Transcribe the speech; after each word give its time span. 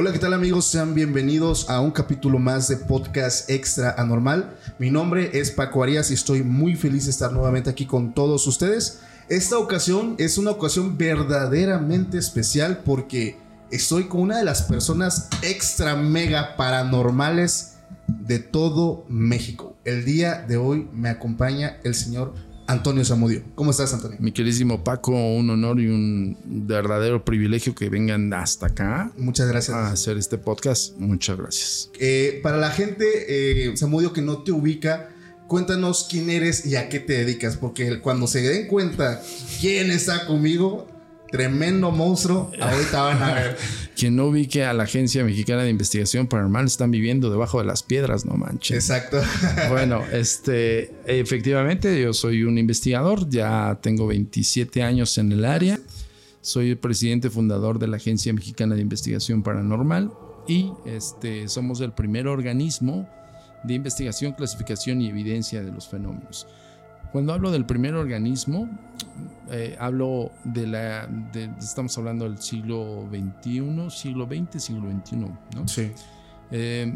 Hola, 0.00 0.12
¿qué 0.12 0.20
tal 0.20 0.32
amigos? 0.32 0.66
Sean 0.66 0.94
bienvenidos 0.94 1.68
a 1.68 1.80
un 1.80 1.90
capítulo 1.90 2.38
más 2.38 2.68
de 2.68 2.76
Podcast 2.76 3.50
Extra 3.50 3.96
Anormal. 3.98 4.56
Mi 4.78 4.92
nombre 4.92 5.28
es 5.32 5.50
Paco 5.50 5.82
Arias 5.82 6.12
y 6.12 6.14
estoy 6.14 6.44
muy 6.44 6.76
feliz 6.76 7.06
de 7.06 7.10
estar 7.10 7.32
nuevamente 7.32 7.68
aquí 7.68 7.84
con 7.84 8.14
todos 8.14 8.46
ustedes. 8.46 9.00
Esta 9.28 9.58
ocasión 9.58 10.14
es 10.18 10.38
una 10.38 10.52
ocasión 10.52 10.96
verdaderamente 10.96 12.16
especial 12.16 12.82
porque 12.84 13.38
estoy 13.72 14.04
con 14.04 14.20
una 14.20 14.38
de 14.38 14.44
las 14.44 14.62
personas 14.62 15.30
extra 15.42 15.96
mega 15.96 16.54
paranormales 16.56 17.78
de 18.06 18.38
todo 18.38 19.04
México. 19.08 19.76
El 19.84 20.04
día 20.04 20.44
de 20.46 20.58
hoy 20.58 20.88
me 20.92 21.08
acompaña 21.08 21.78
el 21.82 21.96
señor 21.96 22.34
Antonio 22.68 23.02
Zamudio. 23.02 23.42
¿Cómo 23.54 23.70
estás, 23.70 23.94
Antonio? 23.94 24.18
Mi 24.20 24.30
queridísimo 24.30 24.84
Paco, 24.84 25.12
un 25.12 25.48
honor 25.48 25.80
y 25.80 25.86
un 25.86 26.36
verdadero 26.44 27.24
privilegio 27.24 27.74
que 27.74 27.88
vengan 27.88 28.30
hasta 28.34 28.66
acá 28.66 29.10
Muchas 29.16 29.48
gracias. 29.48 29.74
a 29.74 29.90
hacer 29.90 30.18
este 30.18 30.36
podcast. 30.36 30.94
Muchas 30.98 31.38
gracias. 31.38 31.90
Eh, 31.98 32.40
para 32.42 32.58
la 32.58 32.70
gente, 32.70 33.06
eh, 33.26 33.74
Zamudio, 33.74 34.12
que 34.12 34.20
no 34.20 34.42
te 34.42 34.52
ubica, 34.52 35.08
cuéntanos 35.46 36.06
quién 36.10 36.28
eres 36.28 36.66
y 36.66 36.76
a 36.76 36.90
qué 36.90 37.00
te 37.00 37.14
dedicas, 37.14 37.56
porque 37.56 38.00
cuando 38.00 38.26
se 38.26 38.42
den 38.42 38.66
cuenta 38.66 39.22
quién 39.62 39.90
está 39.90 40.26
conmigo, 40.26 40.86
tremendo 41.30 41.90
monstruo, 41.90 42.50
ahorita 42.60 43.02
van 43.02 43.22
a 43.22 43.34
ver. 43.34 43.56
Quien 43.96 44.16
no 44.16 44.26
ubique 44.26 44.64
a 44.64 44.72
la 44.72 44.84
Agencia 44.84 45.24
Mexicana 45.24 45.62
de 45.62 45.70
Investigación 45.70 46.26
Paranormal 46.26 46.66
están 46.66 46.90
viviendo 46.90 47.30
debajo 47.30 47.58
de 47.58 47.66
las 47.66 47.82
piedras, 47.82 48.24
no 48.24 48.34
manches. 48.34 48.76
Exacto. 48.76 49.20
Bueno, 49.68 50.02
este, 50.12 50.92
efectivamente, 51.06 52.00
yo 52.00 52.12
soy 52.12 52.44
un 52.44 52.58
investigador, 52.58 53.28
ya 53.28 53.78
tengo 53.82 54.06
27 54.06 54.82
años 54.82 55.18
en 55.18 55.32
el 55.32 55.44
área, 55.44 55.78
soy 56.40 56.70
el 56.70 56.78
presidente 56.78 57.30
fundador 57.30 57.78
de 57.78 57.88
la 57.88 57.96
Agencia 57.96 58.32
Mexicana 58.32 58.74
de 58.74 58.80
Investigación 58.80 59.42
Paranormal 59.42 60.10
y 60.46 60.72
este, 60.86 61.48
somos 61.48 61.80
el 61.80 61.92
primer 61.92 62.26
organismo 62.26 63.08
de 63.64 63.74
investigación, 63.74 64.32
clasificación 64.32 65.00
y 65.02 65.08
evidencia 65.08 65.62
de 65.62 65.72
los 65.72 65.88
fenómenos. 65.88 66.46
Cuando 67.12 67.32
hablo 67.32 67.50
del 67.50 67.64
primer 67.64 67.94
organismo, 67.94 68.68
eh, 69.50 69.76
hablo 69.78 70.30
de 70.44 70.66
la, 70.66 71.06
de- 71.06 71.50
estamos 71.58 71.96
hablando 71.98 72.24
del 72.28 72.38
siglo 72.38 73.06
XXI, 73.10 73.90
siglo 73.90 74.26
XX, 74.26 74.62
siglo 74.62 74.90
XXI, 74.90 75.16
¿no? 75.16 75.66
Sí. 75.66 75.90
Eh, 76.50 76.92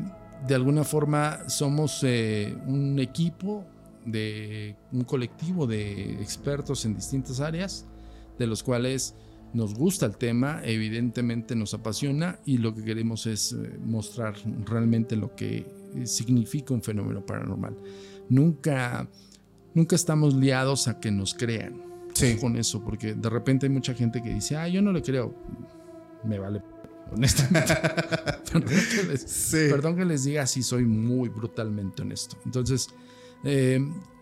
de 0.46 0.54
alguna 0.54 0.82
forma 0.84 1.48
somos 1.48 2.00
eh, 2.02 2.56
un 2.66 2.98
equipo 2.98 3.64
de 4.04 4.74
un 4.90 5.04
colectivo 5.04 5.66
de 5.66 6.14
expertos 6.20 6.84
en 6.84 6.94
distintas 6.94 7.38
áreas, 7.40 7.86
de 8.38 8.46
los 8.46 8.62
cuales 8.62 9.14
nos 9.52 9.74
gusta 9.74 10.06
el 10.06 10.16
tema, 10.16 10.60
evidentemente 10.64 11.54
nos 11.54 11.74
apasiona 11.74 12.38
y 12.46 12.56
lo 12.58 12.74
que 12.74 12.82
queremos 12.82 13.26
es 13.26 13.54
mostrar 13.84 14.34
realmente 14.64 15.14
lo 15.14 15.34
que 15.36 15.66
significa 16.04 16.72
un 16.72 16.82
fenómeno 16.82 17.24
paranormal. 17.24 17.76
Nunca, 18.30 19.06
nunca 19.74 19.94
estamos 19.94 20.34
liados 20.34 20.88
a 20.88 20.98
que 20.98 21.10
nos 21.10 21.34
crean 21.34 21.82
Sí. 22.14 22.36
con 22.38 22.56
eso, 22.56 22.82
porque 22.82 23.14
de 23.14 23.28
repente 23.30 23.66
hay 23.66 23.70
mucha 23.72 23.94
gente 23.94 24.22
que 24.22 24.32
dice, 24.34 24.56
ah, 24.56 24.68
yo 24.68 24.82
no 24.82 24.92
le 24.92 25.02
creo, 25.02 25.34
me 26.24 26.38
vale, 26.38 26.62
honestamente. 27.12 27.74
perdón, 28.52 28.64
que 28.68 29.02
les, 29.08 29.22
Sí. 29.22 29.56
perdón 29.70 29.96
que 29.96 30.04
les 30.04 30.24
diga 30.24 30.42
así, 30.42 30.62
soy 30.62 30.84
muy 30.84 31.28
brutalmente 31.28 32.02
honesto. 32.02 32.36
Entonces, 32.44 32.88
eh, 33.44 33.80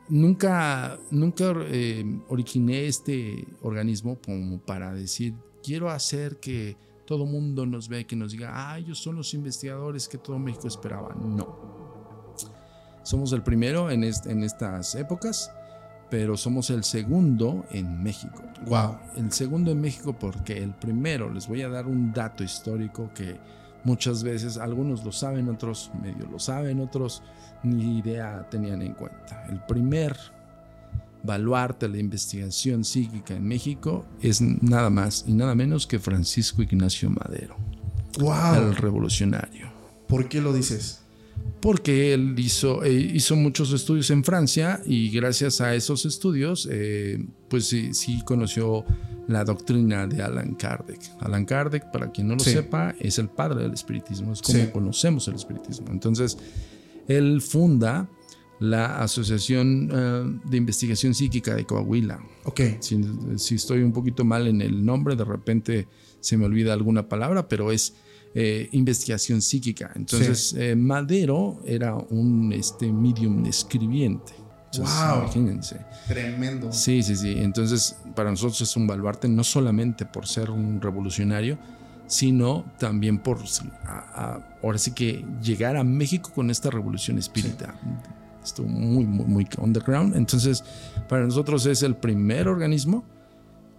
nunca, 0.08 0.98
nunca 1.10 1.52
eh, 1.66 2.04
originé 2.28 2.86
este 2.86 3.46
organismo 3.62 4.18
como 4.24 4.58
para 4.60 4.92
decir, 4.94 5.34
quiero 5.62 5.90
hacer 5.90 6.38
que 6.38 6.76
todo 7.06 7.26
mundo 7.26 7.66
nos 7.66 7.88
vea 7.88 8.00
y 8.00 8.04
que 8.04 8.14
nos 8.16 8.32
diga, 8.32 8.50
ah, 8.54 8.78
ellos 8.78 8.98
son 8.98 9.16
los 9.16 9.34
investigadores 9.34 10.08
que 10.08 10.16
todo 10.16 10.38
México 10.38 10.68
esperaba. 10.68 11.14
No. 11.14 11.70
Somos 13.02 13.32
el 13.32 13.42
primero 13.42 13.90
en, 13.90 14.04
est- 14.04 14.26
en 14.26 14.42
estas 14.44 14.94
épocas, 14.94 15.50
pero 16.10 16.36
somos 16.36 16.70
el 16.70 16.84
segundo 16.84 17.64
en 17.70 18.02
México. 18.02 18.42
Wow. 18.66 18.98
El 19.16 19.32
segundo 19.32 19.70
en 19.70 19.80
México 19.80 20.12
porque 20.18 20.58
el 20.58 20.72
primero, 20.74 21.32
les 21.32 21.46
voy 21.48 21.62
a 21.62 21.68
dar 21.68 21.86
un 21.86 22.12
dato 22.12 22.44
histórico 22.44 23.10
que 23.14 23.38
muchas 23.84 24.22
veces 24.22 24.58
algunos 24.58 25.04
lo 25.04 25.12
saben, 25.12 25.48
otros 25.48 25.90
medio 26.02 26.26
lo 26.26 26.38
saben, 26.38 26.80
otros 26.80 27.22
ni 27.62 27.98
idea 27.98 28.46
tenían 28.50 28.82
en 28.82 28.94
cuenta. 28.94 29.46
El 29.48 29.60
primer 29.60 30.16
baluarte 31.22 31.86
de 31.86 31.92
la 31.92 31.98
investigación 31.98 32.84
psíquica 32.84 33.34
en 33.34 33.46
México 33.46 34.06
es 34.20 34.40
nada 34.40 34.90
más 34.90 35.24
y 35.26 35.32
nada 35.34 35.54
menos 35.54 35.86
que 35.86 35.98
Francisco 35.98 36.62
Ignacio 36.62 37.10
Madero, 37.10 37.56
Wow. 38.18 38.54
el 38.56 38.76
revolucionario 38.76 39.70
¿Por 40.08 40.28
qué 40.28 40.40
lo 40.40 40.52
dices? 40.52 40.99
Porque 41.60 42.14
él 42.14 42.34
hizo, 42.38 42.82
eh, 42.84 42.92
hizo 42.92 43.36
muchos 43.36 43.72
estudios 43.72 44.10
en 44.10 44.24
Francia 44.24 44.80
y 44.86 45.10
gracias 45.10 45.60
a 45.60 45.74
esos 45.74 46.06
estudios, 46.06 46.66
eh, 46.70 47.24
pues 47.48 47.66
sí, 47.66 47.92
sí 47.94 48.22
conoció 48.24 48.84
la 49.28 49.44
doctrina 49.44 50.06
de 50.06 50.22
Alan 50.22 50.54
Kardec. 50.54 51.00
Alan 51.20 51.44
Kardec, 51.44 51.90
para 51.92 52.10
quien 52.10 52.28
no 52.28 52.34
lo 52.34 52.40
Sí. 52.40 52.50
sepa, 52.52 52.94
es 52.98 53.18
el 53.18 53.28
padre 53.28 53.62
del 53.62 53.72
espiritismo, 53.74 54.32
es 54.32 54.42
como 54.42 54.58
Sí. 54.58 54.70
conocemos 54.72 55.28
el 55.28 55.34
espiritismo. 55.34 55.88
Entonces, 55.90 56.38
él 57.06 57.40
funda 57.42 58.08
la 58.58 59.00
Asociación 59.02 59.90
eh, 59.92 60.38
de 60.50 60.56
Investigación 60.56 61.14
Psíquica 61.14 61.54
de 61.54 61.64
Coahuila. 61.64 62.20
Ok. 62.44 62.60
Si, 62.80 63.00
si 63.36 63.54
estoy 63.54 63.82
un 63.82 63.92
poquito 63.92 64.24
mal 64.24 64.46
en 64.46 64.60
el 64.60 64.84
nombre, 64.84 65.16
de 65.16 65.24
repente 65.24 65.88
se 66.20 66.36
me 66.36 66.44
olvida 66.44 66.72
alguna 66.74 67.08
palabra, 67.08 67.48
pero 67.48 67.72
es 67.72 67.94
eh, 68.34 68.68
investigación 68.72 69.42
psíquica. 69.42 69.90
Entonces, 69.96 70.54
eh, 70.56 70.76
Madero 70.76 71.60
era 71.64 71.94
un 71.94 72.52
este, 72.52 72.92
medium 72.92 73.44
escribiente. 73.46 74.32
Entonces, 74.72 74.94
Wow. 75.04 75.22
Imagínense. 75.24 75.80
Tremendo. 76.06 76.72
Sí, 76.72 77.02
sí, 77.02 77.16
sí. 77.16 77.34
Entonces, 77.38 77.96
para 78.14 78.30
nosotros 78.30 78.60
es 78.60 78.76
un 78.76 78.86
baluarte 78.86 79.28
no 79.28 79.42
solamente 79.42 80.06
por 80.06 80.26
ser 80.28 80.48
un 80.50 80.80
revolucionario, 80.80 81.58
sino 82.06 82.64
también 82.78 83.18
por, 83.18 83.38
a- 83.84 83.88
a- 83.88 84.58
ahora 84.62 84.78
sí 84.78 84.92
que 84.92 85.24
llegar 85.42 85.76
a 85.76 85.82
México 85.84 86.30
con 86.34 86.50
esta 86.50 86.70
revolución 86.70 87.18
espírita. 87.18 87.74
Estuvo 88.44 88.68
muy, 88.68 89.04
muy, 89.06 89.26
muy 89.26 89.48
underground. 89.58 90.14
Entonces, 90.16 90.62
para 91.08 91.24
nosotros 91.24 91.66
es 91.66 91.82
el 91.82 91.96
primer 91.96 92.46
organismo 92.48 93.04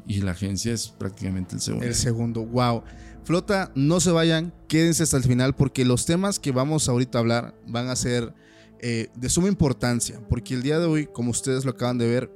y 0.07 0.21
la 0.21 0.31
agencia 0.31 0.73
es 0.73 0.89
prácticamente 0.89 1.55
el 1.55 1.61
segundo. 1.61 1.85
El 1.85 1.95
segundo, 1.95 2.45
wow. 2.45 2.83
Flota, 3.23 3.71
no 3.75 3.99
se 3.99 4.11
vayan, 4.11 4.53
quédense 4.67 5.03
hasta 5.03 5.17
el 5.17 5.23
final 5.23 5.55
porque 5.55 5.85
los 5.85 6.05
temas 6.05 6.39
que 6.39 6.51
vamos 6.51 6.89
ahorita 6.89 7.17
a 7.17 7.21
hablar 7.21 7.55
van 7.67 7.89
a 7.89 7.95
ser 7.95 8.33
eh, 8.79 9.09
de 9.15 9.29
suma 9.29 9.47
importancia. 9.47 10.19
Porque 10.27 10.55
el 10.55 10.63
día 10.63 10.79
de 10.79 10.85
hoy, 10.85 11.07
como 11.07 11.31
ustedes 11.31 11.65
lo 11.65 11.71
acaban 11.71 11.97
de 11.97 12.07
ver, 12.07 12.31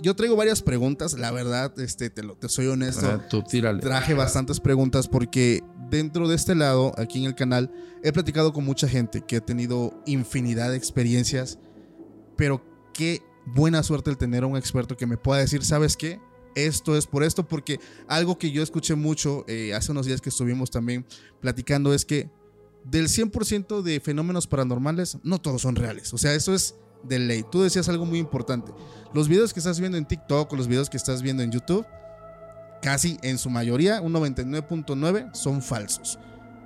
yo 0.00 0.16
traigo 0.16 0.34
varias 0.34 0.62
preguntas. 0.62 1.12
La 1.18 1.30
verdad, 1.30 1.78
este, 1.78 2.08
te, 2.08 2.22
lo, 2.22 2.36
te 2.36 2.48
soy 2.48 2.66
honesto. 2.68 3.06
Ah, 3.06 3.28
tú 3.28 3.42
tírale. 3.42 3.80
Traje 3.80 4.14
bastantes 4.14 4.60
preguntas 4.60 5.08
porque 5.08 5.62
dentro 5.90 6.26
de 6.26 6.36
este 6.36 6.54
lado, 6.54 6.92
aquí 6.96 7.18
en 7.18 7.26
el 7.26 7.34
canal, 7.34 7.70
he 8.02 8.12
platicado 8.12 8.52
con 8.52 8.64
mucha 8.64 8.88
gente 8.88 9.22
que 9.26 9.36
ha 9.36 9.40
tenido 9.40 10.02
infinidad 10.06 10.70
de 10.70 10.76
experiencias, 10.76 11.58
pero 12.36 12.64
¿qué 12.94 13.22
buena 13.44 13.82
suerte 13.82 14.10
el 14.10 14.16
tener 14.16 14.44
a 14.44 14.46
un 14.46 14.56
experto 14.56 14.96
que 14.96 15.06
me 15.06 15.16
pueda 15.16 15.40
decir, 15.40 15.64
¿sabes 15.64 15.96
qué? 15.96 16.20
Esto 16.54 16.96
es 16.96 17.06
por 17.06 17.22
esto, 17.22 17.46
porque 17.46 17.80
algo 18.06 18.38
que 18.38 18.50
yo 18.50 18.62
escuché 18.62 18.94
mucho 18.94 19.44
eh, 19.48 19.74
hace 19.74 19.92
unos 19.92 20.06
días 20.06 20.20
que 20.20 20.28
estuvimos 20.28 20.70
también 20.70 21.06
platicando 21.40 21.94
es 21.94 22.04
que 22.04 22.30
del 22.84 23.08
100% 23.08 23.82
de 23.82 24.00
fenómenos 24.00 24.46
paranormales, 24.46 25.18
no 25.22 25.40
todos 25.40 25.62
son 25.62 25.76
reales. 25.76 26.12
O 26.14 26.18
sea, 26.18 26.34
eso 26.34 26.54
es 26.54 26.74
de 27.02 27.18
ley. 27.18 27.44
Tú 27.50 27.62
decías 27.62 27.88
algo 27.88 28.06
muy 28.06 28.18
importante. 28.18 28.72
Los 29.14 29.28
videos 29.28 29.52
que 29.52 29.60
estás 29.60 29.78
viendo 29.80 29.98
en 29.98 30.06
TikTok 30.06 30.52
o 30.52 30.56
los 30.56 30.68
videos 30.68 30.90
que 30.90 30.96
estás 30.96 31.22
viendo 31.22 31.42
en 31.42 31.52
YouTube, 31.52 31.86
casi 32.82 33.18
en 33.22 33.38
su 33.38 33.50
mayoría, 33.50 34.00
un 34.00 34.12
99.9, 34.14 35.34
son 35.34 35.62
falsos. 35.62 36.18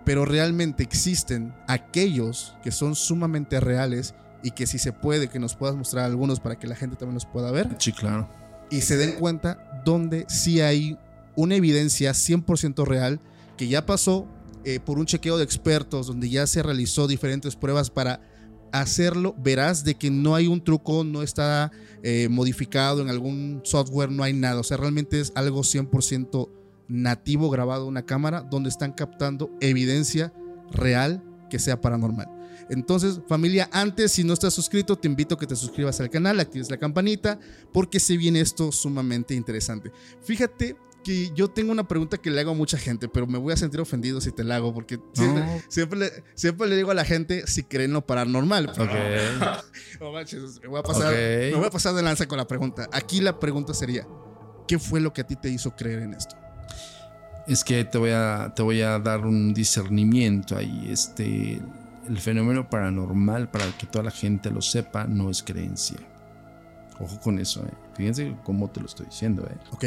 Pero 0.05 0.25
realmente 0.25 0.83
existen 0.83 1.55
aquellos 1.69 2.57
que 2.63 2.73
son 2.73 2.95
sumamente 2.95 3.61
reales 3.61 4.15
y 4.43 4.51
que 4.51 4.67
si 4.67 4.79
se 4.79 4.93
puede, 4.93 5.29
que 5.29 5.39
nos 5.39 5.55
puedas 5.55 5.77
mostrar 5.77 6.05
algunos 6.05 6.41
para 6.41 6.59
que 6.59 6.67
la 6.67 6.75
gente 6.75 6.97
también 6.97 7.15
los 7.15 7.27
pueda 7.27 7.51
ver. 7.53 7.69
Sí, 7.79 7.93
claro. 7.93 8.29
Y 8.73 8.81
se 8.81 8.97
den 8.97 9.13
cuenta 9.13 9.83
donde 9.85 10.25
sí 10.29 10.61
hay 10.61 10.99
una 11.37 11.55
evidencia 11.55 12.13
100% 12.13 12.85
real 12.87 13.21
que 13.57 13.69
ya 13.69 13.87
pasó 13.87 14.27
eh, 14.65 14.81
por 14.81 14.99
un 14.99 15.07
chequeo 15.07 15.37
de 15.37 15.45
expertos, 15.45 16.07
donde 16.07 16.31
ya 16.31 16.47
se 16.47 16.63
realizó 16.63 17.07
diferentes 17.07 17.55
pruebas 17.55 17.91
para 17.91 18.21
hacerlo, 18.73 19.35
verás 19.39 19.85
de 19.85 19.97
que 19.97 20.11
no 20.11 20.35
hay 20.35 20.47
un 20.47 20.65
truco, 20.65 21.05
no 21.05 21.23
está 21.23 21.71
eh, 22.03 22.29
modificado 22.31 23.03
en 23.03 23.11
algún 23.11 23.61
software, 23.63 24.11
no 24.11 24.23
hay 24.23 24.33
nada. 24.33 24.61
O 24.61 24.65
sea, 24.65 24.79
realmente 24.79 25.21
es 25.21 25.33
algo 25.35 25.61
100% 25.61 26.49
nativo 26.89 27.51
grabado 27.51 27.83
en 27.83 27.89
una 27.89 28.07
cámara 28.07 28.41
donde 28.41 28.71
están 28.71 28.93
captando 28.93 29.51
evidencia 29.61 30.33
real 30.71 31.23
que 31.51 31.59
sea 31.59 31.81
paranormal. 31.81 32.42
Entonces, 32.73 33.21
familia, 33.29 33.69
antes, 33.71 34.13
si 34.13 34.25
no 34.25 34.33
estás 34.33 34.55
suscrito, 34.55 34.97
te 34.97 35.07
invito 35.07 35.35
a 35.35 35.39
que 35.39 35.47
te 35.47 35.55
suscribas 35.55 36.01
al 36.01 36.09
canal, 36.09 36.41
actives 36.41 36.71
la 36.71 36.79
campanita, 36.79 37.39
porque 37.71 38.01
se 38.01 38.17
viene 38.17 38.41
esto 38.41 38.73
sumamente 38.73 39.35
interesante. 39.35 39.93
Fíjate 40.23 40.77
que 41.05 41.31
yo 41.35 41.49
tengo 41.49 41.71
una 41.71 41.87
pregunta 41.87 42.17
que 42.17 42.31
le 42.31 42.41
hago 42.41 42.53
a 42.53 42.55
mucha 42.55 42.79
gente, 42.79 43.09
pero 43.09 43.27
me 43.27 43.37
voy 43.37 43.53
a 43.53 43.59
sentir 43.59 43.79
ofendido 43.79 44.23
si 44.23 44.33
te 44.33 44.43
la 44.43 44.57
hago, 44.57 44.73
porque 44.73 44.99
siempre, 45.69 45.99
le, 45.99 46.25
siempre 46.35 46.67
le 46.67 46.77
digo 46.77 46.91
a 46.91 46.95
la 46.95 47.05
gente 47.05 47.47
si 47.47 47.63
creen 47.63 47.93
lo 47.93 48.07
paranormal. 48.07 48.71
Ok. 48.71 48.79
no 50.01 50.13
manches, 50.13 50.59
me 50.63 50.69
voy, 50.69 50.81
a 50.81 50.83
pasar, 50.83 51.13
me 51.13 51.55
voy 51.55 51.67
a 51.67 51.71
pasar 51.71 51.95
de 51.95 52.03
lanza 52.03 52.27
con 52.27 52.39
la 52.39 52.47
pregunta. 52.47 52.89
Aquí 52.91 53.21
la 53.21 53.39
pregunta 53.39 53.75
sería, 53.75 54.07
¿qué 54.67 54.79
fue 54.79 54.99
lo 54.99 55.13
que 55.13 55.21
a 55.21 55.27
ti 55.27 55.37
te 55.37 55.51
hizo 55.51 55.77
creer 55.77 55.99
en 55.99 56.15
esto? 56.15 56.37
Es 57.47 57.65
que 57.65 57.85
te 57.85 57.99
voy 57.99 58.13
a, 58.13 58.55
te 58.57 58.63
voy 58.63 58.81
a 58.81 58.99
dar 58.99 59.27
un 59.27 59.53
discernimiento 59.53 60.57
ahí. 60.57 60.89
Este, 60.89 61.61
el 62.09 62.19
fenómeno 62.19 62.69
paranormal, 62.69 63.51
para 63.51 63.67
que 63.79 63.87
toda 63.87 64.05
la 64.05 64.11
gente 64.11 64.51
lo 64.51 64.63
sepa, 64.63 65.07
no 65.07 65.31
es 65.31 65.43
creencia. 65.43 65.99
Ojo 67.01 67.21
con 67.21 67.39
eso, 67.39 67.65
¿eh? 67.65 67.73
Fíjense 67.95 68.37
cómo 68.45 68.71
te 68.71 68.81
lo 68.81 68.87
estoy 68.87 69.07
diciendo, 69.07 69.47
¿eh? 69.47 69.57
Ok 69.73 69.85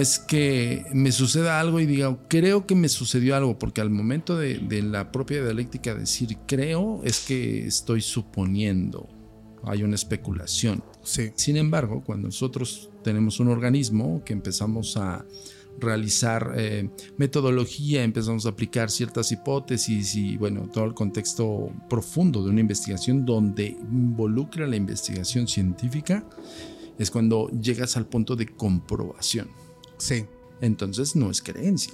es 0.00 0.18
que 0.18 0.86
me 0.92 1.12
suceda 1.12 1.60
algo 1.60 1.80
y 1.80 1.86
diga, 1.86 2.16
creo 2.28 2.66
que 2.66 2.74
me 2.74 2.88
sucedió 2.88 3.36
algo, 3.36 3.58
porque 3.58 3.80
al 3.80 3.90
momento 3.90 4.36
de, 4.36 4.82
la 4.82 5.12
propia 5.12 5.42
dialéctica 5.42 5.94
decir 5.94 6.36
creo 6.46 7.00
es 7.04 7.20
que 7.20 7.66
estoy 7.66 8.00
suponiendo, 8.00 9.08
hay 9.64 9.82
una 9.82 9.94
especulación. 9.94 10.82
Sí. 11.02 11.30
Sin 11.36 11.56
embargo, 11.56 12.02
cuando 12.04 12.28
nosotros 12.28 12.90
tenemos 13.02 13.40
un 13.40 13.48
organismo 13.48 14.22
que 14.24 14.32
empezamos 14.32 14.96
a 14.96 15.24
realizar 15.78 16.54
eh, 16.56 16.88
metodología, 17.16 18.02
empezamos 18.02 18.46
a 18.46 18.50
aplicar 18.50 18.90
ciertas 18.90 19.32
hipótesis 19.32 20.14
y 20.14 20.36
bueno, 20.36 20.68
todo 20.72 20.84
el 20.84 20.94
contexto 20.94 21.70
profundo 21.88 22.42
de 22.42 22.50
una 22.50 22.60
investigación 22.60 23.24
donde 23.24 23.66
involucra 23.66 24.66
la 24.66 24.76
investigación 24.76 25.48
científica, 25.48 26.26
es 26.98 27.10
cuando 27.10 27.48
llegas 27.50 27.96
al 27.96 28.06
punto 28.06 28.36
de 28.36 28.46
comprobación. 28.46 29.48
Sí. 29.98 30.24
Entonces 30.60 31.16
no 31.16 31.30
es 31.30 31.42
creencia. 31.42 31.92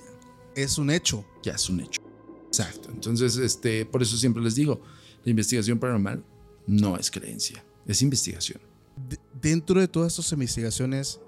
Es 0.54 0.78
un 0.78 0.90
hecho. 0.90 1.24
Ya 1.42 1.52
es 1.52 1.68
un 1.68 1.80
hecho. 1.80 2.00
Exacto. 2.46 2.90
Entonces, 2.92 3.36
este, 3.36 3.86
por 3.86 4.02
eso 4.02 4.16
siempre 4.16 4.42
les 4.42 4.54
digo, 4.54 4.80
la 5.24 5.30
investigación 5.30 5.78
paranormal 5.78 6.24
no 6.66 6.96
es 6.96 7.10
creencia, 7.10 7.64
es 7.86 8.02
investigación. 8.02 8.60
dentro 9.40 9.80
de 9.80 9.88
todas 9.88 10.12
estas 10.12 10.32
investigaciones, 10.32 11.20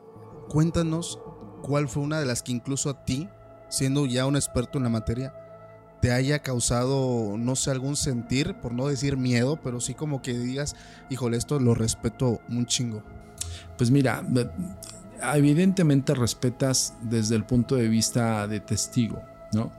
cuéntanos 0.48 1.18
cuál 1.64 1.88
fue 1.88 2.02
una 2.02 2.20
de 2.20 2.26
las 2.26 2.43
que 2.43 2.52
incluso 2.52 2.90
a 2.90 3.05
ti, 3.06 3.26
siendo 3.70 4.05
ya 4.05 4.26
un 4.26 4.37
experto 4.37 4.76
en 4.76 4.84
la 4.84 4.90
materia, 4.90 5.32
te 6.02 6.12
haya 6.12 6.40
causado, 6.40 7.37
no 7.38 7.56
sé, 7.56 7.70
algún 7.70 7.96
sentir, 7.96 8.55
por 8.61 8.75
no 8.75 8.88
decir 8.88 9.16
miedo, 9.16 9.58
pero 9.62 9.81
sí 9.81 9.94
como 9.94 10.20
que 10.20 10.34
digas, 10.34 10.76
híjole, 11.08 11.38
esto 11.38 11.58
lo 11.58 11.75
respeto 11.75 12.43
un 12.50 12.66
chingo. 12.66 13.02
Pues 13.78 13.90
mira, 13.90 14.22
evidentemente 15.32 16.14
respetas 16.14 16.93
desde 17.00 17.34
el 17.34 17.46
punto 17.46 17.76
de 17.76 17.88
vista 17.88 18.46
de 18.46 18.61
testigo, 18.61 19.22
¿no? 19.55 19.72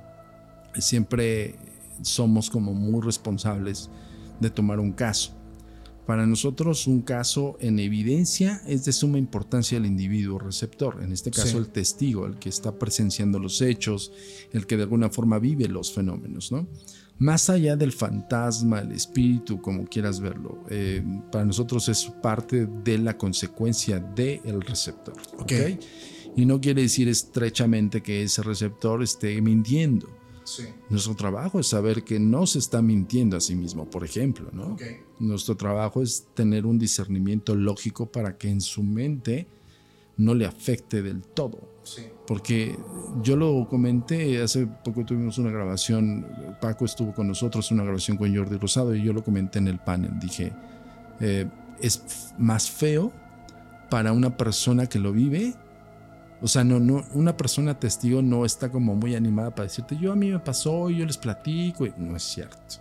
Siempre 0.73 1.55
somos 2.01 2.49
como 2.49 2.73
muy 2.73 3.01
responsables 3.05 3.91
de 4.39 4.49
tomar 4.49 4.79
un 4.79 4.91
caso. 4.91 5.33
Para 6.05 6.27
nosotros 6.27 6.87
un 6.87 7.01
caso 7.01 7.57
en 7.59 7.79
evidencia 7.79 8.61
es 8.67 8.85
de 8.85 8.93
suma 8.93 9.17
importancia 9.17 9.77
el 9.77 9.85
individuo 9.85 10.37
receptor, 10.37 11.01
en 11.03 11.11
este 11.11 11.31
caso 11.31 11.57
el 11.57 11.69
testigo, 11.69 12.27
el 12.27 12.37
que 12.37 12.49
está 12.49 12.77
presenciando 12.77 13.39
los 13.39 13.61
hechos, 13.61 14.11
el 14.53 14.67
que 14.67 14.77
de 14.77 14.83
alguna 14.83 15.09
forma 15.09 15.39
vive 15.39 15.67
los 15.67 15.91
fenómenos, 15.91 16.51
¿no? 16.51 16.67
más 17.17 17.49
allá 17.49 17.75
del 17.75 17.91
fantasma, 17.91 18.79
el 18.79 18.91
espíritu, 18.91 19.61
como 19.61 19.85
quieras 19.85 20.19
verlo, 20.19 20.63
eh, 20.69 21.01
para 21.31 21.45
nosotros 21.45 21.87
es 21.87 22.11
parte 22.21 22.67
de 22.83 22.97
la 22.97 23.17
consecuencia 23.17 23.99
del 23.99 24.61
receptor. 24.61 25.15
Okay. 25.39 25.79
Y 26.35 26.45
no 26.45 26.59
quiere 26.59 26.81
decir 26.81 27.07
estrechamente 27.07 28.01
que 28.01 28.23
ese 28.23 28.43
receptor 28.43 29.01
esté 29.01 29.41
mintiendo. 29.41 30.09
Sí. 30.45 30.63
Nuestro 30.89 31.15
trabajo 31.15 31.59
es 31.59 31.67
saber 31.67 32.03
que 32.03 32.19
no 32.19 32.47
se 32.47 32.59
está 32.59 32.81
mintiendo 32.81 33.35
a 33.35 33.41
sí 33.41 33.55
mismo, 33.55 33.89
por 33.89 34.05
ejemplo. 34.05 34.49
¿no? 34.53 34.77
Nuestro 35.19 35.57
trabajo 35.57 36.01
es 36.01 36.27
tener 36.33 36.65
un 36.65 36.79
discernimiento 36.79 37.55
lógico 37.55 38.05
para 38.05 38.37
que 38.37 38.49
en 38.49 38.61
su 38.61 38.83
mente 38.83 39.47
no 40.17 40.33
le 40.33 40.45
afecte 40.45 41.01
del 41.01 41.21
todo. 41.21 41.75
Porque 42.25 42.77
yo 43.21 43.35
lo 43.35 43.67
comenté, 43.67 44.41
hace 44.41 44.65
poco 44.65 45.05
tuvimos 45.05 45.37
una 45.37 45.51
grabación, 45.51 46.25
Paco 46.59 46.85
estuvo 46.85 47.13
con 47.13 47.27
nosotros, 47.27 47.69
una 47.71 47.83
grabación 47.83 48.17
con 48.17 48.35
Jordi 48.35 48.57
Rosado, 48.57 48.95
y 48.95 49.03
yo 49.03 49.13
lo 49.13 49.23
comenté 49.23 49.59
en 49.59 49.67
el 49.67 49.79
panel. 49.79 50.19
Dije, 50.19 50.51
eh, 51.19 51.47
es 51.79 52.33
más 52.39 52.71
feo 52.71 53.11
para 53.89 54.13
una 54.13 54.35
persona 54.35 54.87
que 54.87 54.99
lo 54.99 55.11
vive. 55.11 55.53
O 56.41 56.47
sea, 56.47 56.63
no, 56.63 56.79
no, 56.79 57.05
una 57.13 57.35
persona 57.37 57.79
testigo 57.79 58.21
no 58.21 58.45
está 58.45 58.69
como 58.69 58.95
muy 58.95 59.15
animada 59.15 59.55
para 59.55 59.67
decirte, 59.67 59.97
yo 59.97 60.11
a 60.11 60.15
mí 60.15 60.29
me 60.29 60.39
pasó 60.39 60.89
y 60.89 60.97
yo 60.97 61.05
les 61.05 61.17
platico. 61.17 61.87
no 61.97 62.15
es 62.15 62.23
cierto. 62.23 62.75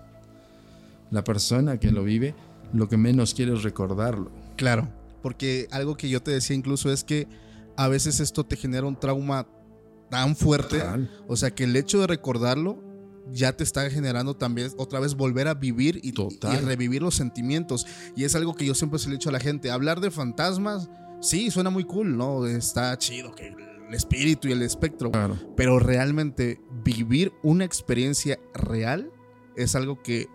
La 1.11 1.23
persona 1.23 1.79
que 1.79 1.93
lo 1.93 2.03
vive, 2.03 2.35
lo 2.73 2.89
que 2.89 2.97
menos 2.97 3.35
quiere 3.35 3.55
es 3.55 3.63
recordarlo. 3.63 4.31
Claro, 4.57 4.89
porque 5.23 5.69
algo 5.71 5.97
que 5.97 6.09
yo 6.09 6.23
te 6.23 6.33
decía 6.33 6.57
incluso 6.57 6.93
es 6.93 7.05
que 7.05 7.29
a 7.77 7.89
veces 7.89 8.21
esto 8.21 8.45
te 8.45 8.57
genera 8.57 8.87
un 8.87 8.99
trauma 8.99 9.47
tan 10.11 10.37
fuerte. 10.37 10.83
O 11.29 11.37
sea 11.37 11.55
que 11.55 11.65
el 11.65 11.77
hecho 11.77 12.01
de 12.01 12.07
recordarlo 12.07 12.83
ya 13.33 13.57
te 13.57 13.65
está 13.65 13.89
generando 13.91 14.37
también 14.37 14.71
otra 14.77 15.01
vez 15.01 15.15
volver 15.15 15.49
a 15.49 15.55
vivir 15.55 16.01
y, 16.03 16.13
revivir 16.65 17.03
los 17.03 17.15
sentimientos. 17.15 17.87
Y 18.17 18.25
es 18.25 18.35
algo 18.35 18.55
que 18.55 18.67
yo 18.67 18.75
siempre 18.75 18.99
se 18.99 19.09
le 19.09 19.15
he 19.15 19.19
dicho 19.19 19.31
a 19.31 19.33
la 19.33 19.41
gente. 19.41 19.71
Hablar 19.71 20.01
de 20.01 20.11
fantasmas, 20.11 20.89
sí, 21.21 21.51
suena 21.51 21.71
muy 21.71 21.85
cool, 21.85 22.17
¿no? 22.17 22.47
Está 22.47 22.97
chido 22.99 23.35
que 23.35 23.49
el 23.49 23.95
espíritu 23.95 24.49
y 24.49 24.53
el 24.53 24.63
espectro. 24.63 25.11
Pero 25.57 25.79
realmente 25.79 26.61
vivir 26.85 27.33
una 27.43 27.65
experiencia 27.65 28.39
real 28.55 29.11
es 29.57 29.75
algo 29.75 30.03
que 30.03 30.29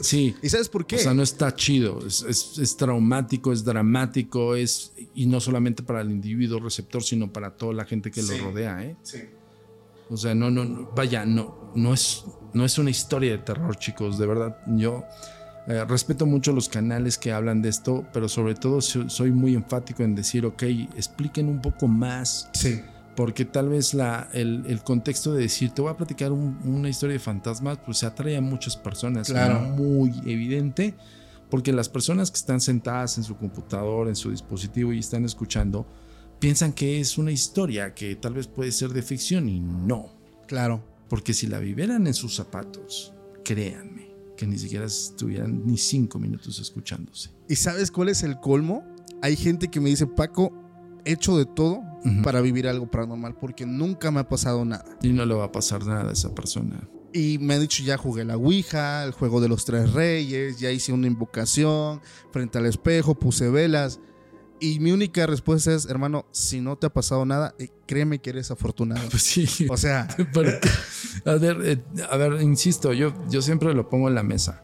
Sí. 0.00 0.36
¿Y 0.42 0.48
sabes 0.48 0.68
por 0.68 0.86
qué? 0.86 0.96
O 0.96 0.98
sea, 0.98 1.14
no 1.14 1.22
está 1.22 1.54
chido, 1.54 2.00
es, 2.06 2.76
traumático, 2.76 3.52
es 3.52 3.64
dramático, 3.64 4.54
es 4.54 4.92
y 5.14 5.26
no 5.26 5.40
solamente 5.40 5.82
para 5.82 6.00
el 6.02 6.10
individuo 6.10 6.60
receptor, 6.60 7.02
sino 7.02 7.32
para 7.32 7.56
toda 7.56 7.72
la 7.72 7.84
gente 7.84 8.10
que 8.10 8.22
lo 8.22 8.36
rodea, 8.38 8.84
¿eh? 8.84 8.96
Sí. 9.02 9.18
O 10.08 10.16
sea, 10.16 10.34
no, 10.34 10.50
no, 10.50 10.90
vaya, 10.94 11.24
no, 11.24 11.72
no 11.74 11.94
es, 11.94 12.24
no 12.52 12.64
es 12.64 12.78
una 12.78 12.90
historia 12.90 13.32
de 13.32 13.38
terror, 13.38 13.76
chicos, 13.76 14.18
de 14.18 14.26
verdad. 14.26 14.58
Yo 14.66 15.04
eh, 15.66 15.84
respeto 15.84 16.26
mucho 16.26 16.52
los 16.52 16.68
canales 16.68 17.18
que 17.18 17.32
hablan 17.32 17.62
de 17.62 17.68
esto, 17.68 18.04
pero 18.12 18.28
sobre 18.28 18.54
todo 18.54 18.80
soy 18.80 19.32
muy 19.32 19.54
enfático 19.54 20.02
en 20.02 20.14
decir, 20.14 20.44
ok, 20.46 20.62
expliquen 20.96 21.48
un 21.48 21.60
poco 21.60 21.88
más. 21.88 22.50
Sí 22.52 22.82
porque 23.14 23.44
tal 23.44 23.68
vez 23.68 23.94
la, 23.94 24.28
el, 24.32 24.80
contexto 24.84 25.34
de 25.34 25.42
decir, 25.42 25.70
te 25.70 25.82
voy 25.82 25.90
a 25.90 25.96
platicar 25.96 26.32
una 26.32 26.88
historia 26.88 27.14
de 27.14 27.20
fantasmas, 27.20 27.78
pues 27.84 27.98
se 27.98 28.06
atrae 28.06 28.36
a 28.36 28.40
muchas 28.40 28.76
personas. 28.76 29.28
Claro. 29.28 29.60
Muy 29.60 30.12
evidente, 30.24 30.94
porque 31.50 31.72
las 31.72 31.88
personas 31.88 32.30
que 32.30 32.38
están 32.38 32.60
sentadas 32.60 33.18
en 33.18 33.24
su 33.24 33.36
computador, 33.36 34.08
en 34.08 34.16
su 34.16 34.30
dispositivo 34.30 34.92
y 34.92 34.98
están 34.98 35.24
escuchando, 35.24 35.86
piensan 36.38 36.72
que 36.72 37.00
es 37.00 37.18
una 37.18 37.32
historia 37.32 37.94
que 37.94 38.16
tal 38.16 38.34
vez 38.34 38.46
puede 38.46 38.72
ser 38.72 38.90
de 38.90 39.02
ficción 39.02 39.48
y 39.48 39.60
no. 39.60 40.06
Claro. 40.46 40.82
Porque 41.08 41.34
si 41.34 41.46
la 41.46 41.58
vivieran 41.58 42.06
en 42.06 42.14
sus 42.14 42.34
zapatos, 42.34 43.12
créanme, 43.44 44.11
que 44.42 44.48
ni 44.48 44.58
siquiera 44.58 44.86
estuvieran 44.86 45.64
ni 45.64 45.78
cinco 45.78 46.18
minutos 46.18 46.58
escuchándose. 46.58 47.30
¿Y 47.48 47.54
sabes 47.54 47.92
cuál 47.92 48.08
es 48.08 48.24
el 48.24 48.40
colmo? 48.40 48.82
Hay 49.22 49.36
gente 49.36 49.68
que 49.68 49.80
me 49.80 49.88
dice, 49.88 50.08
Paco, 50.08 50.52
he 51.04 51.12
hecho 51.12 51.38
de 51.38 51.46
todo 51.46 51.80
para 52.24 52.40
vivir 52.40 52.66
algo 52.66 52.90
paranormal 52.90 53.36
porque 53.36 53.64
nunca 53.66 54.10
me 54.10 54.18
ha 54.18 54.28
pasado 54.28 54.64
nada. 54.64 54.84
Y 55.00 55.12
no 55.12 55.24
le 55.26 55.34
va 55.34 55.44
a 55.44 55.52
pasar 55.52 55.86
nada 55.86 56.10
a 56.10 56.12
esa 56.12 56.34
persona. 56.34 56.88
Y 57.12 57.38
me 57.38 57.54
ha 57.54 57.60
dicho, 57.60 57.84
ya 57.84 57.96
jugué 57.96 58.24
la 58.24 58.36
Ouija, 58.36 59.04
el 59.04 59.12
juego 59.12 59.40
de 59.40 59.48
los 59.48 59.64
tres 59.64 59.92
reyes, 59.92 60.58
ya 60.58 60.72
hice 60.72 60.92
una 60.92 61.06
invocación 61.06 62.00
frente 62.32 62.58
al 62.58 62.66
espejo, 62.66 63.14
puse 63.14 63.48
velas. 63.48 64.00
Y 64.62 64.78
mi 64.78 64.92
única 64.92 65.26
respuesta 65.26 65.74
es, 65.74 65.86
hermano, 65.86 66.24
si 66.30 66.60
no 66.60 66.76
te 66.76 66.86
ha 66.86 66.90
pasado 66.90 67.26
nada, 67.26 67.52
eh, 67.58 67.68
créeme 67.84 68.20
que 68.20 68.30
eres 68.30 68.52
afortunado. 68.52 69.02
Pues 69.10 69.24
sí. 69.24 69.66
O 69.68 69.76
sea, 69.76 70.06
a 71.24 71.34
ver, 71.34 71.56
eh, 71.64 71.82
a 72.08 72.16
ver, 72.16 72.40
insisto, 72.40 72.92
yo, 72.92 73.12
yo 73.28 73.42
siempre 73.42 73.74
lo 73.74 73.90
pongo 73.90 74.06
en 74.06 74.14
la 74.14 74.22
mesa. 74.22 74.62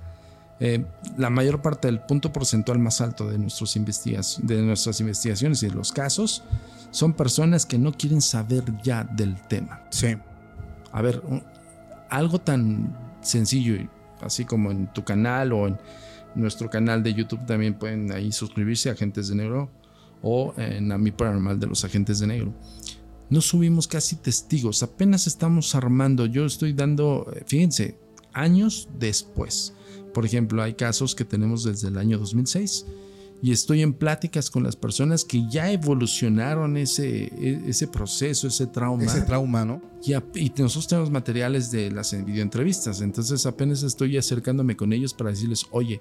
Eh, 0.60 0.84
la 1.16 1.30
mayor 1.30 1.62
parte 1.62 1.88
del 1.88 1.98
punto 1.98 2.32
porcentual 2.32 2.78
más 2.78 3.00
alto 3.00 3.28
de, 3.28 3.38
nuestros 3.38 3.74
de 3.74 4.62
nuestras 4.62 5.00
investigaciones 5.00 5.64
y 5.64 5.68
de 5.68 5.74
los 5.74 5.90
casos 5.90 6.44
son 6.92 7.12
personas 7.12 7.66
que 7.66 7.76
no 7.76 7.92
quieren 7.92 8.20
saber 8.20 8.62
ya 8.84 9.02
del 9.02 9.34
tema. 9.48 9.82
Sí. 9.90 10.16
A 10.92 11.02
ver, 11.02 11.20
algo 12.08 12.40
tan 12.40 12.96
sencillo, 13.20 13.74
así 14.20 14.44
como 14.44 14.70
en 14.70 14.92
tu 14.92 15.02
canal 15.02 15.52
o 15.52 15.66
en 15.66 15.76
nuestro 16.36 16.70
canal 16.70 17.02
de 17.02 17.14
YouTube 17.14 17.44
también 17.46 17.74
pueden 17.74 18.12
ahí 18.12 18.30
suscribirse 18.30 18.90
a 18.90 18.92
Agentes 18.92 19.28
de 19.28 19.34
Negro 19.34 19.68
o 20.22 20.54
en 20.56 20.90
A 20.92 20.98
Mi 20.98 21.10
Paranormal 21.10 21.58
de 21.58 21.66
los 21.66 21.84
Agentes 21.84 22.18
de 22.18 22.26
Negro. 22.26 22.54
No 23.30 23.40
subimos 23.40 23.86
casi 23.86 24.16
testigos, 24.16 24.82
apenas 24.82 25.26
estamos 25.26 25.74
armando. 25.74 26.26
Yo 26.26 26.46
estoy 26.46 26.72
dando, 26.72 27.30
eh, 27.34 27.42
fíjense, 27.46 27.98
años 28.32 28.88
después. 28.98 29.74
Por 30.14 30.24
ejemplo, 30.24 30.62
hay 30.62 30.74
casos 30.74 31.14
que 31.14 31.24
tenemos 31.24 31.64
desde 31.64 31.88
el 31.88 31.98
año 31.98 32.18
2006 32.18 32.86
y 33.40 33.52
estoy 33.52 33.82
en 33.82 33.92
pláticas 33.92 34.50
con 34.50 34.62
las 34.64 34.74
personas 34.74 35.24
que 35.24 35.46
ya 35.48 35.70
evolucionaron 35.70 36.76
ese, 36.76 37.24
e, 37.24 37.62
ese 37.66 37.86
proceso, 37.86 38.48
ese 38.48 38.66
trauma. 38.66 39.04
Ese 39.04 39.20
trauma, 39.22 39.64
¿no? 39.64 39.80
Y, 40.04 40.14
y 40.14 40.52
nosotros 40.58 40.88
tenemos 40.88 41.10
materiales 41.10 41.70
de 41.70 41.90
las 41.90 42.12
videoentrevistas, 42.24 43.00
entonces 43.00 43.46
apenas 43.46 43.82
estoy 43.82 44.16
acercándome 44.16 44.76
con 44.76 44.92
ellos 44.92 45.14
para 45.14 45.30
decirles, 45.30 45.66
oye, 45.70 45.98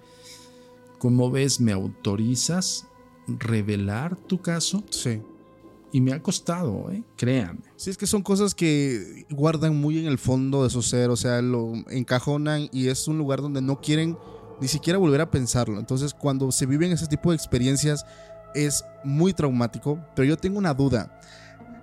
¿cómo 0.97 1.29
ves? 1.29 1.59
¿Me 1.59 1.71
autorizas 1.71 2.87
revelar 3.27 4.15
tu 4.15 4.41
caso? 4.41 4.83
Sí. 4.89 5.21
Y 5.91 6.01
me 6.01 6.13
ha 6.13 6.21
costado, 6.21 6.91
¿eh? 6.91 7.01
créanme. 7.15 7.61
Sí, 7.75 7.89
es 7.89 7.97
que 7.97 8.07
son 8.07 8.21
cosas 8.21 8.53
que 8.53 9.25
guardan 9.29 9.75
muy 9.75 9.99
en 9.99 10.05
el 10.05 10.17
fondo 10.17 10.63
de 10.63 10.69
su 10.69 10.81
ser, 10.81 11.09
o 11.09 11.15
sea, 11.15 11.41
lo 11.41 11.73
encajonan 11.89 12.69
y 12.73 12.87
es 12.87 13.07
un 13.07 13.17
lugar 13.17 13.41
donde 13.41 13.61
no 13.61 13.79
quieren 13.79 14.17
ni 14.59 14.67
siquiera 14.67 14.99
volver 14.99 15.21
a 15.21 15.31
pensarlo. 15.31 15.79
Entonces, 15.79 16.13
cuando 16.13 16.51
se 16.51 16.65
viven 16.65 16.91
ese 16.91 17.07
tipo 17.07 17.31
de 17.31 17.35
experiencias, 17.35 18.05
es 18.53 18.83
muy 19.03 19.33
traumático. 19.33 19.99
Pero 20.15 20.27
yo 20.27 20.37
tengo 20.37 20.57
una 20.57 20.73
duda. 20.73 21.19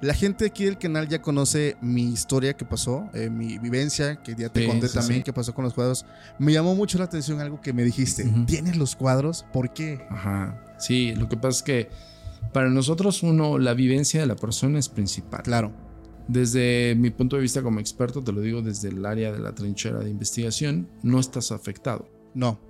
La 0.01 0.13
gente 0.13 0.45
aquí 0.45 0.65
del 0.65 0.77
canal 0.77 1.09
ya 1.09 1.23
conoce 1.23 1.77
mi 1.81 2.03
historia 2.03 2.55
que 2.55 2.67
pasó, 2.67 3.09
eh, 3.15 3.31
mi 3.31 3.59
vivencia, 3.59 4.17
que 4.17 4.35
ya 4.35 4.51
te 4.51 4.67
conté 4.67 4.89
también 4.89 5.23
que 5.23 5.33
pasó 5.33 5.55
con 5.55 5.65
los 5.65 5.73
cuadros. 5.73 6.05
Me 6.39 6.53
llamó 6.53 6.75
mucho 6.75 6.99
la 6.99 7.05
atención 7.05 7.41
algo 7.41 7.61
que 7.61 7.73
me 7.73 7.85
dijiste. 7.85 8.25
¿Tienes 8.47 8.77
los 8.77 8.97
cuadros? 8.97 9.47
¿Por 9.53 9.73
qué? 9.73 10.05
Ajá. 10.11 10.61
Sí, 10.85 11.15
lo 11.15 11.31
que 11.31 11.37
pasa 11.37 11.59
es 11.59 11.63
que 11.63 11.89
para 12.53 12.69
nosotros, 12.69 13.23
uno, 13.23 13.59
la 13.59 13.73
vivencia 13.73 14.21
de 14.21 14.27
la 14.27 14.37
persona 14.37 14.79
es 14.79 14.91
principal. 14.91 15.43
Claro. 15.43 15.73
Desde 16.29 16.95
mi 16.95 17.11
punto 17.11 17.37
de 17.37 17.43
vista 17.43 17.63
como 17.63 17.81
experto, 17.81 18.23
te 18.23 18.33
lo 18.33 18.43
digo 18.43 18.61
desde 18.61 18.89
el 18.89 19.05
área 19.07 19.33
de 19.33 19.39
la 19.39 19.55
trinchera 19.55 20.01
de 20.01 20.11
investigación, 20.11 20.89
no 21.03 21.21
estás 21.21 21.53
afectado. 21.53 22.07
No. 22.35 22.61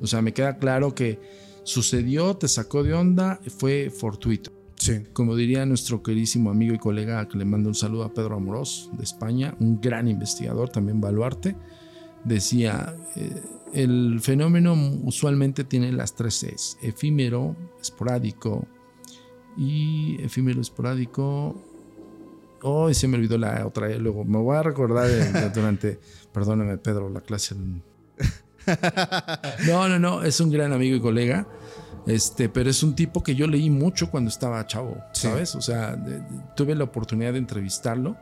O 0.00 0.06
sea, 0.06 0.22
me 0.22 0.32
queda 0.32 0.58
claro 0.58 0.94
que 0.94 1.20
sucedió, 1.64 2.36
te 2.36 2.46
sacó 2.46 2.84
de 2.84 2.94
onda, 2.94 3.40
fue 3.58 3.90
fortuito. 3.90 4.52
Sí. 4.76 5.02
Como 5.12 5.34
diría 5.34 5.66
nuestro 5.66 6.02
queridísimo 6.02 6.50
amigo 6.50 6.74
y 6.74 6.78
colega, 6.78 7.26
que 7.28 7.38
le 7.38 7.44
mando 7.44 7.68
un 7.68 7.74
saludo 7.74 8.04
a 8.04 8.14
Pedro 8.14 8.36
Amorós 8.36 8.88
de 8.92 9.02
España, 9.02 9.56
un 9.58 9.80
gran 9.80 10.06
investigador, 10.06 10.68
también 10.68 11.00
baluarte, 11.00 11.56
decía, 12.24 12.94
eh, 13.16 13.42
el 13.72 14.20
fenómeno 14.20 14.74
usualmente 15.02 15.64
tiene 15.64 15.92
las 15.92 16.14
tres 16.14 16.40
Cs, 16.40 16.78
efímero, 16.82 17.56
esporádico 17.80 18.66
y 19.56 20.22
efímero, 20.22 20.60
esporádico. 20.60 21.60
Oh, 22.62 22.92
se 22.92 23.08
me 23.08 23.18
olvidó 23.18 23.36
la 23.36 23.66
otra, 23.66 23.90
eh, 23.90 23.98
luego 23.98 24.24
me 24.24 24.38
voy 24.38 24.56
a 24.56 24.62
recordar 24.62 25.08
durante, 25.54 26.00
perdóname 26.32 26.78
Pedro, 26.78 27.10
la 27.10 27.20
clase 27.20 27.54
no, 29.66 29.88
no, 29.88 29.98
no, 29.98 30.22
es 30.22 30.40
un 30.40 30.50
gran 30.50 30.72
amigo 30.72 30.96
y 30.96 31.00
colega. 31.00 31.46
Este, 32.06 32.50
pero 32.50 32.68
es 32.68 32.82
un 32.82 32.94
tipo 32.94 33.22
que 33.22 33.34
yo 33.34 33.46
leí 33.46 33.70
mucho 33.70 34.10
cuando 34.10 34.28
estaba 34.28 34.66
chavo, 34.66 34.98
¿sabes? 35.12 35.54
O 35.54 35.62
sea, 35.62 35.96
tuve 36.54 36.74
la 36.74 36.84
oportunidad 36.84 37.32
de 37.32 37.38
entrevistarlo 37.38 38.16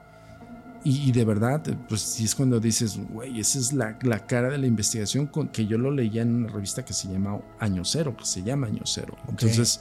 y, 0.85 1.13
de 1.13 1.25
verdad, 1.25 1.63
pues 1.89 2.01
sí 2.01 2.25
es 2.25 2.35
cuando 2.35 2.59
dices, 2.59 2.99
güey, 3.11 3.39
esa 3.39 3.59
es 3.59 3.73
la, 3.73 3.99
cara 4.27 4.51
de 4.51 4.59
la 4.59 4.67
investigación 4.67 5.27
con, 5.27 5.49
que 5.49 5.67
yo 5.67 5.79
lo 5.79 5.91
leía 5.93 6.23
en 6.23 6.35
una 6.35 6.49
revista 6.49 6.85
que 6.85 6.93
se 6.93 7.09
llama 7.09 7.41
Año 7.61 7.85
Cero, 7.85 8.17
que 8.19 8.25
se 8.25 8.43
llama 8.43 8.67
Año 8.67 8.83
Cero. 8.85 9.17
Entonces, 9.29 9.81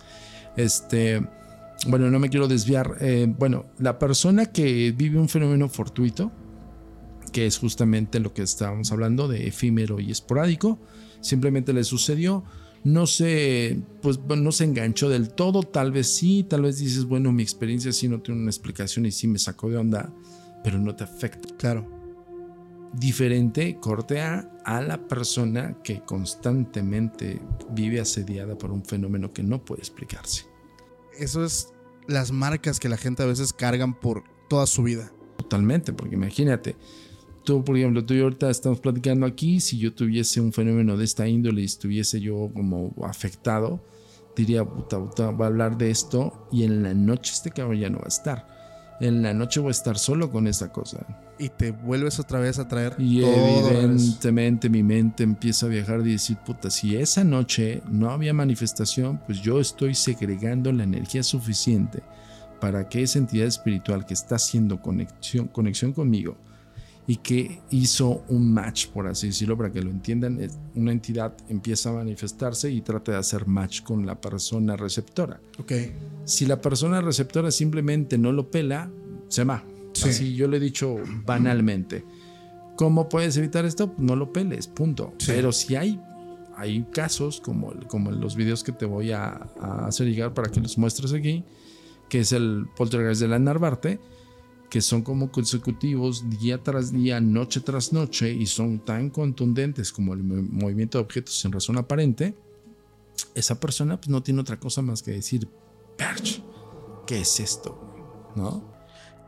este, 0.56 1.26
bueno, 1.88 2.12
no 2.12 2.20
me 2.20 2.30
quiero 2.30 2.48
desviar. 2.48 2.98
Eh, 3.02 3.34
bueno, 3.38 3.66
la 3.80 3.98
persona 3.98 4.46
que 4.46 4.92
vive 4.92 5.18
un 5.18 5.30
fenómeno 5.30 5.70
fortuito, 5.70 6.32
que 7.32 7.48
es 7.48 7.58
justamente 7.58 8.20
lo 8.20 8.34
que 8.34 8.44
estábamos 8.44 8.92
hablando 8.92 9.28
de 9.28 9.48
efímero 9.48 10.00
y 10.00 10.12
esporádico. 10.12 10.80
Simplemente 11.22 11.74
le 11.74 11.84
sucedió, 11.84 12.44
no 12.84 13.08
se, 13.08 13.82
pues, 14.02 14.20
no 14.20 14.52
se 14.52 14.66
enganchó 14.66 15.10
del 15.10 15.30
todo, 15.30 15.64
tal 15.64 15.92
vez 15.92 16.08
sí, 16.08 16.46
tal 16.48 16.64
vez 16.64 16.80
dices, 16.80 17.06
bueno, 17.06 17.32
mi 17.32 17.44
experiencia 17.44 17.92
sí 17.92 18.08
no 18.08 18.22
tiene 18.22 18.42
una 18.42 18.50
explicación 18.50 19.06
y 19.06 19.12
sí 19.12 19.28
me 19.28 19.40
sacó 19.40 19.70
de 19.70 19.78
onda, 19.78 20.14
pero 20.64 20.80
no 20.80 20.96
te 20.96 21.04
afecta. 21.04 21.50
Claro. 21.58 21.88
Diferente 22.94 23.78
cortea 23.80 24.52
a 24.66 24.82
la 24.82 25.08
persona 25.08 25.78
que 25.84 26.02
constantemente 26.02 27.42
vive 27.72 28.02
asediada 28.02 28.58
por 28.58 28.72
un 28.72 28.84
fenómeno 28.84 29.32
que 29.32 29.44
no 29.44 29.64
puede 29.64 29.82
explicarse. 29.82 30.46
Eso 31.18 31.44
es 31.44 31.74
las 32.08 32.32
marcas 32.32 32.80
que 32.80 32.90
la 32.90 32.98
gente 32.98 33.24
a 33.24 33.28
veces 33.28 33.54
cargan 33.54 33.94
por 33.98 34.24
toda 34.50 34.66
su 34.68 34.84
vida. 34.84 35.12
Totalmente, 35.38 35.94
porque 35.94 36.16
imagínate, 36.16 36.76
Tú, 37.44 37.64
por 37.64 37.76
ejemplo, 37.76 38.06
tú 38.06 38.14
y 38.14 38.22
ahorita 38.22 38.50
estamos 38.52 38.80
platicando 38.80 39.26
aquí, 39.26 39.60
si 39.60 39.80
yo 39.80 39.94
tuviese 39.94 40.40
un 40.40 40.54
fenómeno 40.54 40.96
de 40.96 41.06
esta 41.06 41.28
índole 41.28 41.62
y 41.62 41.66
estuviese 41.66 42.22
yo 42.22 42.52
como 42.54 42.94
afectado, 43.04 43.84
diría, 44.36 44.64
puta, 44.64 45.00
puta, 45.00 45.32
va 45.32 45.46
a 45.46 45.48
hablar 45.48 45.78
de 45.78 45.90
esto 45.90 46.48
y 46.52 46.64
en 46.64 46.84
la 46.84 46.94
noche 46.94 47.34
este 47.34 47.50
cabrón 47.50 47.80
ya 47.80 47.90
no 47.90 47.98
va 47.98 48.06
a 48.06 48.10
estar. 48.10 48.48
En 49.02 49.24
la 49.24 49.34
noche 49.34 49.60
voy 49.60 49.70
a 49.70 49.72
estar 49.72 49.98
solo 49.98 50.30
con 50.30 50.46
esta 50.46 50.72
cosa. 50.72 51.00
Y 51.40 51.50
te 51.50 51.72
vuelves 51.72 52.20
otra 52.20 52.40
vez 52.40 52.60
a 52.60 52.68
traer. 52.68 52.94
Y 53.00 53.24
evidentemente 53.24 54.70
mi 54.70 54.84
mente 54.84 55.24
empieza 55.24 55.66
a 55.66 55.70
viajar 55.70 56.02
y 56.02 56.12
decir, 56.12 56.38
puta, 56.38 56.70
si 56.70 56.96
esa 56.96 57.24
noche 57.24 57.82
no 57.90 58.12
había 58.12 58.32
manifestación, 58.32 59.20
pues 59.26 59.42
yo 59.42 59.60
estoy 59.60 59.96
segregando 59.96 60.72
la 60.72 60.84
energía 60.84 61.24
suficiente 61.24 62.04
para 62.60 62.88
que 62.88 63.02
esa 63.02 63.18
entidad 63.18 63.48
espiritual 63.48 64.06
que 64.06 64.14
está 64.14 64.36
haciendo 64.36 64.80
conexión, 64.80 65.48
conexión 65.48 65.94
conmigo, 65.94 66.38
y 67.08 67.18
que 67.18 67.62
hizo 67.72 68.24
un 68.30 68.54
match, 68.54 68.88
por 68.88 69.08
así 69.08 69.28
decirlo, 69.28 69.58
para 69.58 69.72
que 69.72 69.82
lo 69.82 69.90
entiendan. 69.90 70.40
Una 70.76 70.92
entidad 70.92 71.36
empieza 71.50 71.90
a 71.90 71.94
manifestarse 71.94 72.72
y 72.72 72.82
trata 72.82 73.14
de 73.14 73.18
hacer 73.18 73.48
match 73.48 73.82
con 73.82 74.06
la 74.06 74.20
persona 74.20 74.76
receptora. 74.76 75.42
Ok. 75.60 75.72
Si 76.26 76.46
la 76.46 76.62
persona 76.62 77.02
receptora 77.02 77.52
simplemente 77.52 78.18
no 78.18 78.32
lo 78.32 78.50
pela, 78.50 78.92
se 79.28 79.44
va. 79.44 79.64
Sí. 79.94 80.10
Así 80.10 80.36
yo 80.36 80.48
le 80.48 80.58
he 80.58 80.60
dicho 80.60 80.98
banalmente. 81.26 82.06
¿Cómo 82.78 83.10
puedes 83.10 83.36
evitar 83.38 83.66
esto? 83.66 83.94
No 83.98 84.16
lo 84.16 84.32
peles, 84.32 84.68
punto. 84.68 85.14
Pero 85.26 85.52
si 85.52 85.76
hay, 85.76 86.00
hay 86.56 86.84
casos, 86.92 87.42
como, 87.42 87.74
como 87.88 88.12
los 88.12 88.36
videos 88.36 88.64
que 88.64 88.72
te 88.72 88.86
voy 88.86 89.12
a, 89.12 89.50
a 89.60 89.88
hacer 89.88 90.08
llegar 90.08 90.34
para 90.34 90.50
que 90.50 90.62
los 90.62 90.78
muestres 90.78 91.14
aquí, 91.14 91.44
que 92.10 92.22
es 92.22 92.32
el 92.32 92.68
poltergeist 92.76 93.22
de 93.22 93.28
la 93.28 93.40
Narvarte, 93.40 94.00
que 94.72 94.80
son 94.80 95.02
como 95.02 95.34
consecutivos 95.34 96.30
día 96.40 96.64
tras 96.64 96.94
día, 96.94 97.20
noche 97.20 97.60
tras 97.60 97.92
noche, 97.92 98.32
y 98.32 98.46
son 98.46 98.80
tan 98.80 99.10
contundentes 99.10 99.92
como 99.92 100.14
el 100.14 100.24
movimiento 100.24 100.98
de 100.98 101.04
objetos 101.04 101.38
sin 101.38 101.52
razón 101.52 101.78
aparente, 101.78 102.34
esa 103.36 103.60
persona 103.60 103.98
pues, 103.98 104.08
no 104.08 104.24
tiene 104.24 104.40
otra 104.40 104.58
cosa 104.58 104.82
más 104.82 105.04
que 105.04 105.12
decir, 105.12 105.46
Perch, 105.98 106.42
¿qué 107.06 107.20
es 107.20 107.42
esto? 107.42 108.32
¿No? 108.38 108.74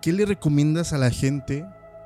¿Qué 0.01 0.13
le 0.13 0.25
recomiendas 0.25 0.93
a 0.93 0.97
la 0.97 1.11
gente 1.11 1.65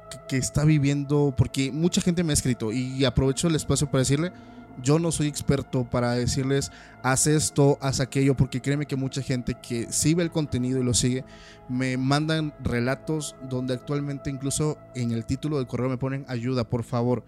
que, 0.09 0.17
que 0.29 0.37
está 0.37 0.65
viviendo? 0.65 1.35
Porque 1.37 1.71
mucha 1.71 2.01
gente 2.01 2.23
me 2.23 2.31
ha 2.31 2.33
escrito 2.33 2.71
y 2.71 3.05
aprovecho 3.05 3.47
el 3.49 3.55
espacio 3.55 3.85
para 3.85 3.99
decirle, 3.99 4.33
yo 4.81 4.99
no 4.99 5.11
soy 5.11 5.27
experto 5.27 5.89
para 5.89 6.11
decirles, 6.11 6.71
haz 7.03 7.27
esto, 7.27 7.77
haz 7.81 7.99
aquello, 7.99 8.35
porque 8.35 8.61
créeme 8.61 8.85
que 8.85 8.95
mucha 8.95 9.21
gente 9.21 9.55
que 9.61 9.87
sí 9.91 10.13
ve 10.13 10.23
el 10.23 10.31
contenido 10.31 10.79
y 10.79 10.83
lo 10.83 10.93
sigue, 10.93 11.23
me 11.69 11.97
mandan 11.97 12.53
relatos 12.63 13.35
donde 13.49 13.73
actualmente 13.73 14.29
incluso 14.29 14.77
en 14.95 15.11
el 15.11 15.25
título 15.25 15.57
del 15.57 15.67
correo 15.67 15.89
me 15.89 15.97
ponen 15.97 16.25
ayuda, 16.27 16.69
por 16.69 16.83
favor. 16.83 17.23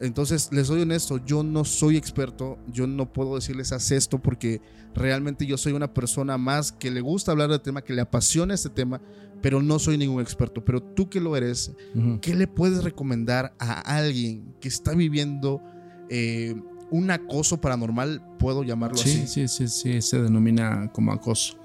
Entonces, 0.00 0.48
les 0.52 0.66
soy 0.66 0.82
honesto, 0.82 1.24
yo 1.24 1.42
no 1.42 1.64
soy 1.64 1.96
experto, 1.96 2.58
yo 2.66 2.86
no 2.86 3.12
puedo 3.12 3.36
decirles 3.36 3.72
haz 3.72 3.92
esto 3.92 4.20
porque 4.20 4.60
realmente 4.94 5.46
yo 5.46 5.56
soy 5.56 5.72
una 5.72 5.94
persona 5.94 6.36
más 6.36 6.72
que 6.72 6.90
le 6.90 7.00
gusta 7.00 7.30
hablar 7.30 7.50
del 7.50 7.60
tema, 7.60 7.82
que 7.82 7.92
le 7.92 8.00
apasiona 8.00 8.54
este 8.54 8.70
tema, 8.70 9.00
pero 9.40 9.62
no 9.62 9.78
soy 9.78 9.96
ningún 9.96 10.20
experto. 10.20 10.64
Pero 10.64 10.82
tú 10.82 11.08
que 11.08 11.20
lo 11.20 11.36
eres, 11.36 11.72
¿qué 12.20 12.34
le 12.34 12.48
puedes 12.48 12.82
recomendar 12.82 13.54
a 13.58 13.96
alguien 13.96 14.56
que 14.60 14.68
está 14.68 14.94
viviendo 14.94 15.62
eh, 16.10 16.54
un 16.94 17.10
acoso 17.10 17.60
paranormal? 17.60 18.22
Puedo 18.38 18.62
llamarlo 18.62 19.00
así. 19.00 19.26
Sí, 19.26 19.48
sí, 19.48 19.66
sí, 19.66 20.00
se 20.00 20.22
denomina 20.22 20.92
como 20.92 21.12
acoso. 21.12 21.58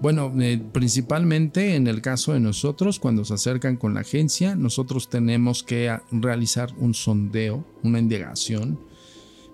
Bueno, 0.00 0.32
eh, 0.40 0.60
principalmente 0.72 1.76
en 1.76 1.86
el 1.86 2.00
caso 2.00 2.32
de 2.32 2.40
nosotros, 2.40 2.98
cuando 2.98 3.26
se 3.26 3.34
acercan 3.34 3.76
con 3.76 3.92
la 3.92 4.00
agencia, 4.00 4.56
nosotros 4.56 5.10
tenemos 5.10 5.62
que 5.62 5.94
realizar 6.10 6.72
un 6.78 6.94
sondeo, 6.94 7.66
una 7.82 7.98
indagación 7.98 8.80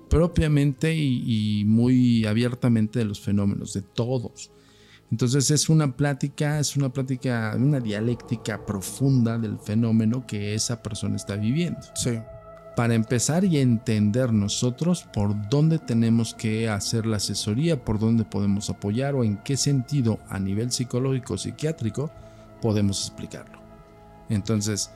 propiamente 0.08 0.94
y, 0.94 1.64
muy 1.66 2.24
abiertamente 2.24 3.00
de 3.00 3.04
los 3.04 3.20
fenómenos, 3.20 3.74
de 3.74 3.82
todos. 3.82 4.52
Entonces 5.10 5.50
es 5.50 5.68
una 5.68 5.96
plática, 5.96 6.60
es 6.60 6.76
una 6.76 6.92
plática, 6.92 7.52
una 7.56 7.80
dialéctica 7.80 8.64
profunda 8.64 9.38
del 9.38 9.58
fenómeno 9.58 10.24
que 10.24 10.54
esa 10.54 10.82
persona 10.82 11.16
está 11.16 11.34
viviendo. 11.34 11.80
Sí 11.96 12.12
para 12.80 12.94
empezar 12.94 13.44
y 13.44 13.58
entender 13.58 14.32
nosotros 14.32 15.06
por 15.12 15.50
dónde 15.50 15.78
tenemos 15.78 16.32
que 16.32 16.66
hacer 16.70 17.04
la 17.04 17.18
asesoría, 17.18 17.84
por 17.84 17.98
dónde 17.98 18.24
podemos 18.24 18.70
apoyar 18.70 19.14
o 19.14 19.22
en 19.22 19.36
qué 19.36 19.58
sentido 19.58 20.18
a 20.30 20.38
nivel 20.38 20.72
psicológico, 20.72 21.36
psiquiátrico, 21.36 22.10
podemos 22.62 23.06
explicarlo. 23.06 23.60
Entonces, 24.30 24.90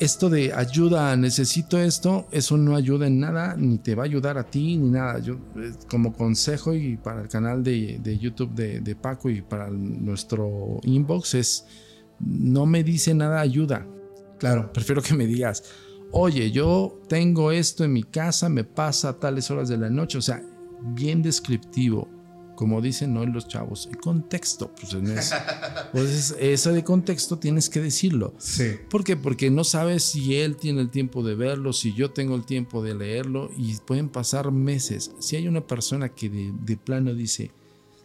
esto 0.00 0.28
de 0.28 0.52
ayuda, 0.52 1.16
necesito 1.16 1.78
esto, 1.78 2.28
eso 2.30 2.58
no 2.58 2.76
ayuda 2.76 3.06
en 3.06 3.20
nada, 3.20 3.56
ni 3.56 3.78
te 3.78 3.94
va 3.94 4.02
a 4.02 4.04
ayudar 4.04 4.36
a 4.36 4.44
ti, 4.44 4.76
ni 4.76 4.90
nada. 4.90 5.18
Yo, 5.20 5.36
eh, 5.56 5.72
como 5.88 6.12
consejo 6.12 6.74
y 6.74 6.98
para 6.98 7.22
el 7.22 7.28
canal 7.28 7.64
de, 7.64 8.18
YouTube 8.20 8.52
de, 8.52 8.80
de, 8.80 8.94
Paco 8.94 9.30
y 9.30 9.40
para 9.40 9.70
nuestro 9.70 10.78
inbox 10.82 11.36
es, 11.36 11.66
no 12.20 12.66
me 12.66 12.84
dice 12.84 13.14
nada 13.14 13.40
ayuda. 13.40 13.86
Claro, 14.38 14.70
prefiero 14.74 15.00
que 15.00 15.14
me 15.14 15.26
digas, 15.26 15.64
oye, 16.12 16.50
yo 16.50 17.00
tengo 17.08 17.52
esto 17.52 17.84
en 17.84 17.92
mi 17.92 18.02
casa, 18.02 18.48
me 18.48 18.64
pasa 18.64 19.10
a 19.10 19.18
tales 19.18 19.50
horas 19.50 19.68
de 19.68 19.76
la 19.76 19.90
noche, 19.90 20.18
o 20.18 20.22
sea, 20.22 20.42
bien 20.80 21.22
descriptivo, 21.22 22.08
como 22.56 22.80
dicen 22.80 23.16
hoy 23.16 23.26
los 23.26 23.46
chavos, 23.46 23.86
el 23.90 23.98
contexto, 23.98 24.72
pues 24.74 24.94
en 24.94 25.18
eso. 25.18 25.36
Pues 25.92 26.34
eso 26.38 26.72
de 26.72 26.84
contexto 26.84 27.38
tienes 27.38 27.70
que 27.70 27.80
decirlo. 27.80 28.34
Sí. 28.38 28.72
¿Por 28.90 29.04
qué? 29.04 29.16
Porque 29.16 29.50
no 29.50 29.64
sabes 29.64 30.02
si 30.02 30.34
él 30.34 30.56
tiene 30.56 30.80
el 30.80 30.90
tiempo 30.90 31.22
de 31.22 31.34
verlo, 31.34 31.72
si 31.72 31.94
yo 31.94 32.10
tengo 32.10 32.34
el 32.34 32.44
tiempo 32.44 32.82
de 32.82 32.94
leerlo 32.94 33.50
y 33.56 33.76
pueden 33.76 34.08
pasar 34.08 34.50
meses. 34.50 35.12
Si 35.20 35.36
hay 35.36 35.48
una 35.48 35.66
persona 35.66 36.10
que 36.10 36.28
de, 36.28 36.76
plano 36.76 37.14
dice, 37.14 37.50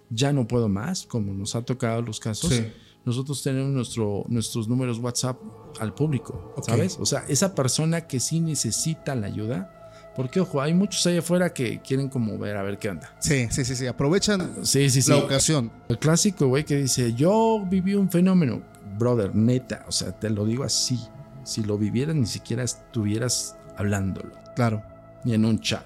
ya 0.10 0.31
no 0.31 0.48
puedo 0.48 0.70
más, 0.70 1.05
como 1.05 1.34
nos 1.34 1.55
ha 1.55 1.63
tocado 1.63 2.01
los 2.01 2.20
casos, 2.20 2.62
nosotros 3.05 3.41
tenemos 3.41 3.72
nuestro, 3.72 4.25
nuestros 4.27 4.67
números 4.67 5.00
WhatsApp 5.00 5.38
al 5.79 5.93
público, 5.93 6.53
¿sabes? 6.62 6.98
O 7.00 7.05
sea, 7.05 7.25
esa 7.27 7.55
persona 7.55 8.08
que 8.08 8.20
sí 8.20 8.39
necesita 8.39 9.15
la 9.15 9.27
ayuda. 9.27 9.77
Porque, 10.15 10.41
ojo, 10.41 10.62
hay 10.62 10.74
muchos 10.74 11.08
allá 11.08 11.20
afuera 11.20 11.53
que 11.53 11.81
quieren 11.81 12.10
como 12.10 12.38
ver 12.38 12.58
a 12.58 12.63
ver 12.63 12.77
qué 12.77 12.89
onda. 12.89 13.15
Sí, 13.20 13.48
sí, 13.50 13.63
sí, 13.63 13.77
sí. 13.77 13.88
Aprovechan 13.88 14.65
sí, 14.65 14.89
sí, 14.89 15.10
la 15.10 15.17
ocasión. 15.17 15.72
El 15.88 16.00
clásico, 16.00 16.48
güey, 16.48 16.65
que 16.65 16.75
dice, 16.75 17.13
yo 17.13 17.65
viví 17.65 17.96
un 17.96 18.10
fenómeno. 18.10 18.62
Brother, 19.00 19.34
neta, 19.34 19.86
o 19.88 19.91
sea, 19.91 20.12
te 20.12 20.29
lo 20.29 20.46
digo 20.46 20.65
así. 20.65 21.00
Si 21.43 21.63
lo 21.63 21.77
vivieras, 21.77 22.15
ni 22.15 22.25
siquiera 22.25 22.63
estuvieras 22.63 23.55
hablándolo. 23.77 24.31
Claro. 24.55 24.84
Ni 25.24 25.34
en 25.34 25.46
un 25.46 25.60
chat. 25.60 25.86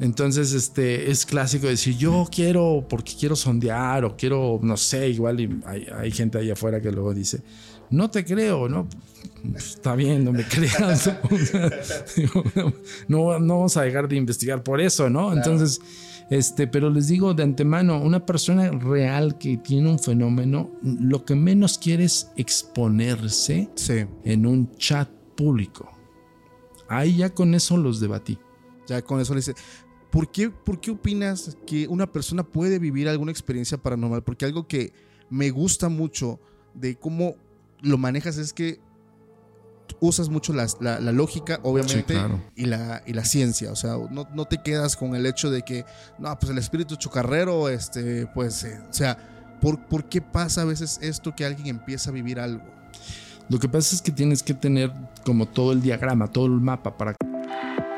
Entonces, 0.00 0.52
este, 0.52 1.10
es 1.10 1.26
clásico 1.26 1.66
decir, 1.66 1.96
yo 1.96 2.28
quiero, 2.30 2.86
porque 2.88 3.14
quiero 3.18 3.34
sondear 3.34 4.04
o 4.04 4.16
quiero, 4.16 4.60
no 4.62 4.76
sé, 4.76 5.08
igual 5.08 5.60
hay, 5.66 5.86
hay 5.96 6.10
gente 6.12 6.38
allá 6.38 6.52
afuera 6.52 6.80
que 6.80 6.92
luego 6.92 7.12
dice, 7.12 7.42
no 7.90 8.10
te 8.10 8.24
creo, 8.24 8.68
¿no? 8.68 8.86
Está 9.56 9.96
bien, 9.96 10.24
no 10.24 10.32
me 10.32 10.44
creas. 10.48 11.10
no, 13.08 13.38
no 13.38 13.54
vamos 13.56 13.76
a 13.76 13.82
dejar 13.82 14.08
de 14.08 14.16
investigar 14.16 14.62
por 14.62 14.80
eso, 14.80 15.10
¿no? 15.10 15.32
Entonces, 15.32 15.80
este, 16.30 16.66
pero 16.66 16.90
les 16.90 17.08
digo 17.08 17.32
de 17.32 17.42
antemano, 17.42 18.00
una 18.00 18.26
persona 18.26 18.70
real 18.70 19.38
que 19.38 19.56
tiene 19.56 19.90
un 19.90 19.98
fenómeno, 19.98 20.70
lo 20.82 21.24
que 21.24 21.34
menos 21.34 21.78
quiere 21.78 22.04
es 22.04 22.30
exponerse 22.36 23.70
en 24.24 24.46
un 24.46 24.70
chat 24.76 25.08
público. 25.36 25.90
Ahí 26.88 27.16
ya 27.16 27.30
con 27.30 27.54
eso 27.54 27.76
los 27.76 28.00
debatí. 28.00 28.38
Ya 28.86 29.02
con 29.02 29.20
eso 29.20 29.34
le 29.34 29.40
dice, 29.40 29.54
¿por 30.10 30.30
qué, 30.30 30.50
¿por 30.50 30.80
qué 30.80 30.90
opinas 30.90 31.56
que 31.66 31.88
una 31.88 32.10
persona 32.10 32.42
puede 32.42 32.78
vivir 32.78 33.08
alguna 33.08 33.32
experiencia 33.32 33.78
paranormal? 33.78 34.22
Porque 34.22 34.44
algo 34.44 34.66
que 34.66 34.92
me 35.30 35.50
gusta 35.50 35.88
mucho 35.88 36.40
de 36.74 36.96
cómo 36.96 37.36
lo 37.82 37.98
manejas 37.98 38.38
es 38.38 38.52
que 38.52 38.80
usas 40.00 40.28
mucho 40.28 40.52
la, 40.52 41.00
lógica, 41.12 41.60
obviamente, 41.62 42.16
y, 42.54 42.66
la, 42.66 43.02
y 43.06 43.12
la 43.12 43.24
ciencia. 43.24 43.72
O 43.72 43.76
sea, 43.76 43.96
no, 44.10 44.44
te 44.44 44.62
quedas 44.62 44.96
con 44.96 45.14
el 45.14 45.26
hecho 45.26 45.50
de 45.50 45.62
que, 45.62 45.84
no, 46.18 46.38
pues 46.38 46.50
el 46.50 46.58
espíritu 46.58 46.96
chocarrero, 46.96 47.68
este, 47.68 48.26
pues, 48.26 48.64
eh, 48.64 48.80
o 48.88 48.92
sea, 48.92 49.58
¿por, 49.60 49.86
¿por 49.86 50.08
qué 50.08 50.20
pasa 50.20 50.62
a 50.62 50.64
veces 50.64 50.98
esto 51.02 51.34
que 51.34 51.44
alguien 51.44 51.66
empieza 51.68 52.10
a 52.10 52.12
vivir 52.12 52.38
algo? 52.38 52.64
Lo 53.48 53.58
que 53.58 53.68
pasa 53.68 53.94
es 53.94 54.02
que 54.02 54.12
tienes 54.12 54.42
que 54.42 54.54
tener 54.54 54.92
como 55.24 55.46
todo 55.46 55.72
el 55.72 55.80
diagrama, 55.80 56.28
todo 56.28 56.46
el 56.46 56.52
mapa 56.52 56.96
para... 56.96 57.14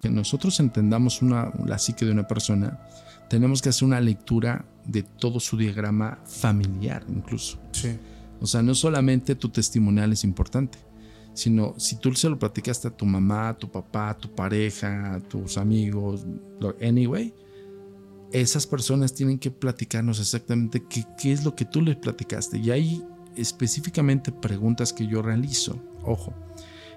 Que 0.00 0.10
nosotros 0.10 0.58
entendamos 0.60 1.22
una, 1.22 1.52
la 1.64 1.78
psique 1.78 2.04
de 2.04 2.12
una 2.12 2.26
persona, 2.26 2.80
tenemos 3.28 3.62
que 3.62 3.68
hacer 3.68 3.86
una 3.86 4.00
lectura 4.00 4.64
de 4.84 5.02
todo 5.02 5.40
su 5.40 5.56
diagrama 5.56 6.18
familiar, 6.24 7.04
incluso. 7.08 7.58
Sí. 7.72 7.96
O 8.40 8.46
sea, 8.46 8.62
no 8.62 8.74
solamente 8.74 9.36
tu 9.36 9.48
testimonial 9.48 10.12
es 10.12 10.24
importante, 10.24 10.78
sino 11.34 11.74
si 11.78 11.96
tú 11.96 12.12
se 12.14 12.28
lo 12.28 12.38
platicaste 12.38 12.88
a 12.88 12.96
tu 12.96 13.06
mamá, 13.06 13.50
a 13.50 13.58
tu 13.58 13.70
papá, 13.70 14.10
a 14.10 14.18
tu 14.18 14.34
pareja, 14.34 15.14
a 15.14 15.20
tus 15.20 15.56
amigos, 15.56 16.26
anyway, 16.82 17.32
esas 18.32 18.66
personas 18.66 19.14
tienen 19.14 19.38
que 19.38 19.50
platicarnos 19.50 20.18
exactamente 20.18 20.82
qué, 20.88 21.04
qué 21.18 21.32
es 21.32 21.44
lo 21.44 21.54
que 21.54 21.64
tú 21.64 21.80
les 21.80 21.96
platicaste. 21.96 22.58
Y 22.58 22.70
hay 22.70 23.02
específicamente 23.36 24.32
preguntas 24.32 24.92
que 24.92 25.06
yo 25.06 25.22
realizo. 25.22 25.80
Ojo, 26.02 26.34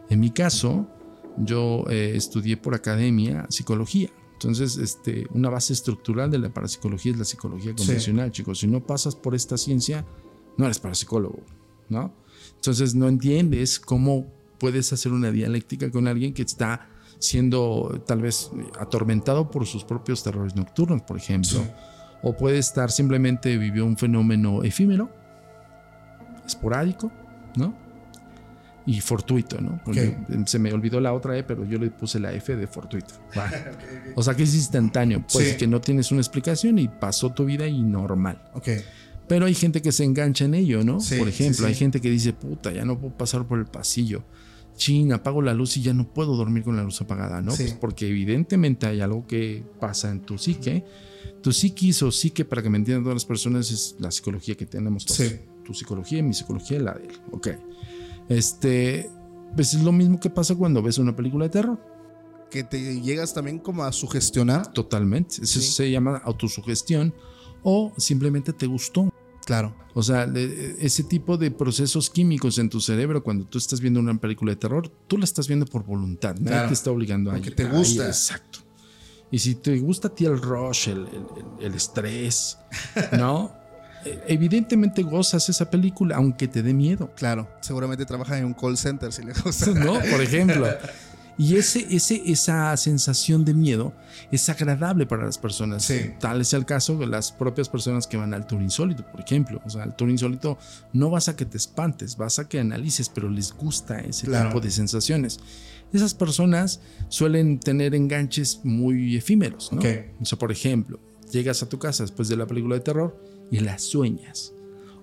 en 0.09 0.19
mi 0.19 0.31
caso, 0.31 0.89
yo 1.37 1.85
eh, 1.89 2.13
estudié 2.15 2.57
por 2.57 2.75
academia 2.75 3.45
psicología. 3.49 4.09
Entonces, 4.33 4.77
este, 4.77 5.27
una 5.31 5.49
base 5.49 5.73
estructural 5.73 6.29
de 6.29 6.39
la 6.39 6.53
parapsicología 6.53 7.13
es 7.13 7.17
la 7.17 7.25
psicología 7.25 7.73
convencional, 7.75 8.31
chicos. 8.31 8.59
Si 8.59 8.67
no 8.67 8.85
pasas 8.85 9.15
por 9.15 9.33
esta 9.33 9.57
ciencia, 9.57 10.05
no 10.57 10.65
eres 10.65 10.79
parapsicólogo, 10.79 11.41
¿no? 11.89 12.13
Entonces, 12.55 12.95
no 12.95 13.07
entiendes 13.07 13.79
cómo 13.79 14.27
puedes 14.59 14.91
hacer 14.93 15.11
una 15.11 15.31
dialéctica 15.31 15.89
con 15.89 16.07
alguien 16.07 16.33
que 16.33 16.41
está 16.41 16.89
siendo 17.19 18.03
tal 18.05 18.21
vez 18.21 18.51
atormentado 18.79 19.49
por 19.49 19.65
sus 19.65 19.83
propios 19.83 20.23
terrores 20.23 20.55
nocturnos, 20.55 21.01
por 21.03 21.17
ejemplo. 21.17 21.59
O 22.21 22.35
puede 22.35 22.57
estar 22.57 22.91
simplemente 22.91 23.57
vivió 23.57 23.85
un 23.85 23.97
fenómeno 23.97 24.63
efímero, 24.63 25.09
esporádico, 26.45 27.11
¿no? 27.55 27.84
Y 28.87 29.01
fortuito, 29.01 29.59
¿no? 29.59 29.81
Porque 29.83 30.15
se 30.45 30.59
me 30.59 30.71
olvidó 30.71 30.99
la 30.99 31.13
otra 31.13 31.37
E, 31.37 31.43
pero 31.43 31.65
yo 31.65 31.79
le 31.79 31.89
puse 31.89 32.19
la 32.19 32.33
F 32.33 32.55
de 32.55 32.67
fortuito. 32.67 33.15
O 34.15 34.23
sea 34.23 34.35
que 34.35 34.43
es 34.43 34.53
instantáneo, 34.55 35.23
pues 35.31 35.51
Sí. 35.51 35.57
que 35.57 35.67
no 35.67 35.81
tienes 35.81 36.11
una 36.11 36.21
explicación 36.21 36.79
y 36.79 36.87
pasó 36.87 37.31
tu 37.33 37.45
vida 37.45 37.67
y 37.67 37.81
normal. 37.81 38.41
Pero 39.27 39.47
hay 39.47 39.55
gente 39.55 39.81
que 39.81 39.91
se 39.91 40.03
engancha 40.03 40.45
en 40.45 40.53
ello, 40.53 40.83
¿no? 40.83 40.99
Sí, 40.99 41.17
por 41.17 41.27
ejemplo, 41.27 41.65
sí, 41.65 41.69
hay 41.71 41.75
gente 41.75 41.99
que 41.99 42.09
dice, 42.11 42.31
puta, 42.33 42.71
ya 42.71 42.85
no 42.85 42.99
puedo 42.99 43.17
pasar 43.17 43.45
por 43.47 43.57
el 43.57 43.65
pasillo. 43.65 44.23
Chin, 44.77 45.13
apago 45.13 45.41
la 45.41 45.53
luz 45.53 45.77
y 45.77 45.81
ya 45.81 45.93
no 45.93 46.13
puedo 46.13 46.35
dormir 46.35 46.63
con 46.63 46.75
la 46.75 46.83
luz 46.83 47.01
apagada, 47.01 47.41
¿no? 47.41 47.55
Pues 47.55 47.73
porque 47.73 48.07
evidentemente 48.07 48.85
hay 48.85 49.01
algo 49.01 49.25
que 49.25 49.63
pasa 49.79 50.11
en 50.11 50.19
tu 50.19 50.37
psique. 50.37 50.83
Tu 51.41 51.51
psiquis 51.51 52.03
o 52.03 52.11
psique, 52.11 52.45
para 52.45 52.61
que 52.61 52.69
me 52.69 52.77
entiendan 52.77 53.03
todas 53.03 53.15
las 53.15 53.25
personas, 53.25 53.71
es 53.71 53.95
la 53.99 54.11
psicología 54.11 54.55
que 54.55 54.65
tenemos 54.65 55.05
todos. 55.05 55.17
Sí. 55.17 55.39
Tu 55.63 55.73
psicología 55.73 56.19
y 56.19 56.23
mi 56.23 56.33
psicología, 56.33 56.79
la 56.79 56.93
de 56.93 57.05
él. 57.05 57.11
Ok. 57.31 57.47
Este, 58.29 59.09
pues 59.55 59.73
es 59.73 59.83
lo 59.83 59.91
mismo 59.91 60.19
que 60.19 60.29
pasa 60.29 60.55
cuando 60.55 60.81
ves 60.81 60.97
una 60.97 61.15
película 61.15 61.45
de 61.45 61.49
terror. 61.49 61.79
Que 62.49 62.63
te 62.63 63.01
llegas 63.01 63.33
también 63.33 63.59
como 63.59 63.83
a 63.83 63.91
sugestionar. 63.91 64.71
Totalmente. 64.73 65.35
Eso 65.43 65.59
Sí. 65.59 65.71
se 65.71 65.91
llama 65.91 66.21
autosugestión 66.23 67.13
o 67.63 67.91
simplemente 67.97 68.53
te 68.53 68.65
gustó. 68.67 69.11
Claro. 69.45 69.75
O 69.93 70.01
sea, 70.01 70.23
ese 70.79 71.03
tipo 71.03 71.38
de 71.38 71.51
procesos 71.51 72.09
químicos 72.09 72.57
en 72.57 72.69
tu 72.69 72.79
cerebro 72.81 73.23
cuando 73.23 73.45
tú 73.45 73.57
estás 73.57 73.79
viendo 73.79 73.99
una 73.99 74.19
película 74.19 74.51
de 74.51 74.55
terror, 74.55 74.89
tú 75.07 75.17
la 75.17 75.23
estás 75.25 75.47
viendo 75.47 75.65
por 75.65 75.83
voluntad. 75.85 76.33
Nadie 76.35 76.47
Claro. 76.47 76.67
te 76.69 76.73
está 76.73 76.91
obligando 76.91 77.31
a 77.31 77.38
ir. 77.38 77.55
te 77.55 77.65
gusta. 77.65 78.07
exacto. 78.07 78.59
Y 79.31 79.39
si 79.39 79.55
te 79.55 79.77
gusta 79.79 80.07
a 80.07 80.15
ti 80.15 80.25
el 80.25 80.39
rush, 80.41 80.89
el, 80.89 80.99
el- 80.99 81.05
el- 81.59 81.65
el 81.65 81.73
estrés, 81.75 82.57
¿no? 83.19 83.51
Eh, 84.05 84.23
Evidentemente 84.27 85.01
gozas 85.03 85.49
esa 85.49 85.69
película, 85.69 86.15
aunque 86.17 86.47
te 86.47 86.61
dé 86.63 86.73
miedo. 86.73 87.11
Claro. 87.15 87.47
Seguramente 87.61 88.05
trabaja 88.05 88.37
en 88.37 88.45
un 88.45 88.53
call 88.53 88.77
center 88.77 89.11
si 89.11 89.23
le 89.23 89.33
gusta. 89.33 89.71
¿no? 89.73 89.93
Por 90.11 90.21
ejemplo. 90.21 90.67
Y 91.37 91.57
ese, 91.57 91.85
ese, 91.93 92.21
esa 92.31 92.77
sensación 92.77 93.43
de 93.43 93.53
miedo 93.53 93.91
es 94.31 94.47
agradable 94.47 95.05
para 95.05 95.25
las 95.25 95.37
personas. 95.37 95.83
Sí. 95.83 96.11
Tal 96.17 96.39
es 96.39 96.53
el 96.53 96.63
caso 96.65 96.97
de 96.97 97.07
las 97.07 97.33
propias 97.33 97.67
personas 97.67 98.07
que 98.07 98.15
van 98.15 98.33
al 98.33 98.47
tour 98.47 98.61
insólito, 98.61 99.05
por 99.11 99.19
ejemplo. 99.19 99.61
O 99.65 99.69
sea, 99.69 99.83
al 99.83 99.97
tour 99.97 100.09
insólito 100.09 100.57
no 100.93 101.09
vas 101.09 101.27
a 101.27 101.35
que 101.35 101.43
te 101.43 101.57
espantes, 101.57 102.15
vas 102.15 102.39
a 102.39 102.47
que 102.47 102.57
analices, 102.61 103.09
pero 103.09 103.27
les 103.29 103.51
gusta 103.51 103.99
ese 103.99 104.27
Claro. 104.27 104.47
tipo 104.47 104.61
de 104.61 104.71
sensaciones. 104.71 105.41
Esas 105.91 106.13
personas 106.13 106.79
suelen 107.09 107.59
tener 107.59 107.95
enganches 107.95 108.61
muy 108.63 109.17
efímeros, 109.17 109.73
¿no? 109.73 109.79
Ok. 109.81 109.87
O 110.21 110.25
sea, 110.25 110.39
por 110.39 110.53
ejemplo, 110.53 111.01
llegas 111.33 111.61
a 111.61 111.67
tu 111.67 111.77
casa 111.79 112.03
después 112.03 112.29
de 112.29 112.37
la 112.37 112.47
película 112.47 112.75
de 112.75 112.81
terror 112.81 113.21
y 113.51 113.60
la 113.60 113.77
sueñas. 113.79 114.53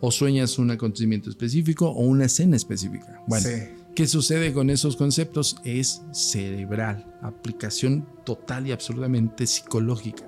O 0.00 0.10
sueñas 0.10 0.58
un 0.58 0.70
acontecimiento 0.70 1.30
específico 1.30 1.88
o 1.88 2.02
una 2.02 2.24
escena 2.26 2.56
específica. 2.56 3.22
Bueno, 3.26 3.46
Sí. 3.48 3.62
¿Qué 3.94 4.06
sucede 4.06 4.54
con 4.54 4.70
esos 4.70 4.96
conceptos? 4.96 5.56
Es 5.64 6.00
cerebral, 6.12 7.14
aplicación 7.20 8.08
total 8.24 8.66
y 8.66 8.72
absolutamente 8.72 9.46
psicológica. 9.46 10.24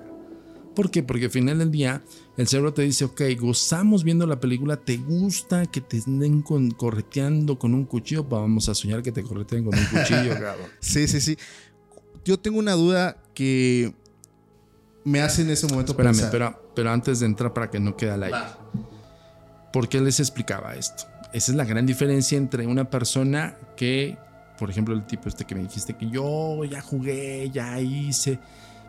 ¿Por 0.75 0.91
qué? 0.91 1.01
Porque 1.01 1.25
al 1.25 1.31
final 1.31 1.57
del 1.57 1.71
día 1.71 2.03
el 2.37 2.47
cerebro 2.47 2.73
te 2.75 2.83
dice, 2.83 3.05
ok, 3.05 3.21
gozamos 3.39 4.03
viendo 4.03 4.27
la 4.27 4.39
película, 4.39 4.77
te 4.77 4.97
gusta 4.97 5.65
que 5.65 5.81
te 5.81 5.97
estén 5.97 6.43
con- 6.43 6.69
correteando 6.71 7.57
con 7.57 7.73
un 7.73 7.85
cuchillo, 7.85 8.29
pues 8.29 8.39
vamos 8.39 8.69
a 8.69 8.75
soñar 8.75 9.01
que 9.01 9.11
te 9.11 9.23
correteen 9.23 9.63
con 9.65 9.73
un 9.75 9.85
cuchillo, 9.85 10.33
cabrón. 10.39 10.67
Sí, 10.79 11.07
sí, 11.07 11.19
sí. 11.19 11.35
Yo 12.23 12.37
tengo 12.37 12.59
una 12.59 12.73
duda 12.73 13.23
que 13.33 13.95
me 15.03 15.21
hace 15.21 15.41
en 15.41 15.49
ese 15.49 15.65
momento 15.67 15.93
Espérame, 15.93 16.13
pensar. 16.13 16.31
pero, 16.31 16.64
pero 16.75 16.91
antes 16.91 17.19
de 17.19 17.25
entrar 17.25 17.53
para 17.53 17.69
que 17.69 17.79
no 17.79 17.95
quede 17.95 18.11
al 18.11 18.23
aire. 18.23 18.37
¿Por 19.71 19.89
qué 19.89 19.99
les 20.01 20.19
explicaba 20.19 20.75
esto? 20.75 21.05
Esa 21.33 21.51
es 21.51 21.57
la 21.57 21.65
gran 21.65 21.85
diferencia 21.85 22.37
entre 22.37 22.65
una 22.67 22.89
persona 22.89 23.55
que, 23.75 24.17
por 24.57 24.69
ejemplo, 24.69 24.93
el 24.93 25.05
tipo 25.05 25.27
este 25.27 25.45
que 25.45 25.55
me 25.55 25.61
dijiste 25.61 25.95
que 25.95 26.09
yo 26.09 26.63
ya 26.63 26.81
jugué, 26.81 27.49
ya 27.51 27.79
hice, 27.79 28.39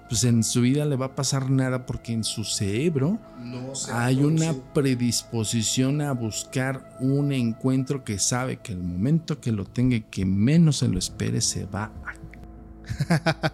pues 0.09 0.25
en 0.25 0.44
su 0.44 0.61
vida 0.61 0.85
le 0.85 0.96
va 0.96 1.07
a 1.07 1.14
pasar 1.14 1.51
nada 1.51 1.87
porque 1.87 2.12
en 2.12 2.22
su 2.22 2.44
cerebro 2.44 3.18
No 3.38 3.75
se 3.75 3.92
hay 3.92 4.20
ha 4.20 4.27
una 4.27 4.55
predisposición 4.72 6.01
a 6.01 6.12
buscar 6.12 6.96
un 7.01 7.33
encuentro 7.33 8.05
que 8.05 8.18
sabe 8.18 8.59
que 8.59 8.72
el 8.72 8.83
momento 8.83 9.40
que 9.40 9.51
lo 9.51 9.64
tenga 9.64 9.96
y 9.96 10.03
que 10.03 10.25
menos 10.25 10.79
se 10.79 10.88
lo 10.88 10.99
espere 10.99 11.40
se 11.40 11.64
va 11.66 11.90
a 12.05 13.53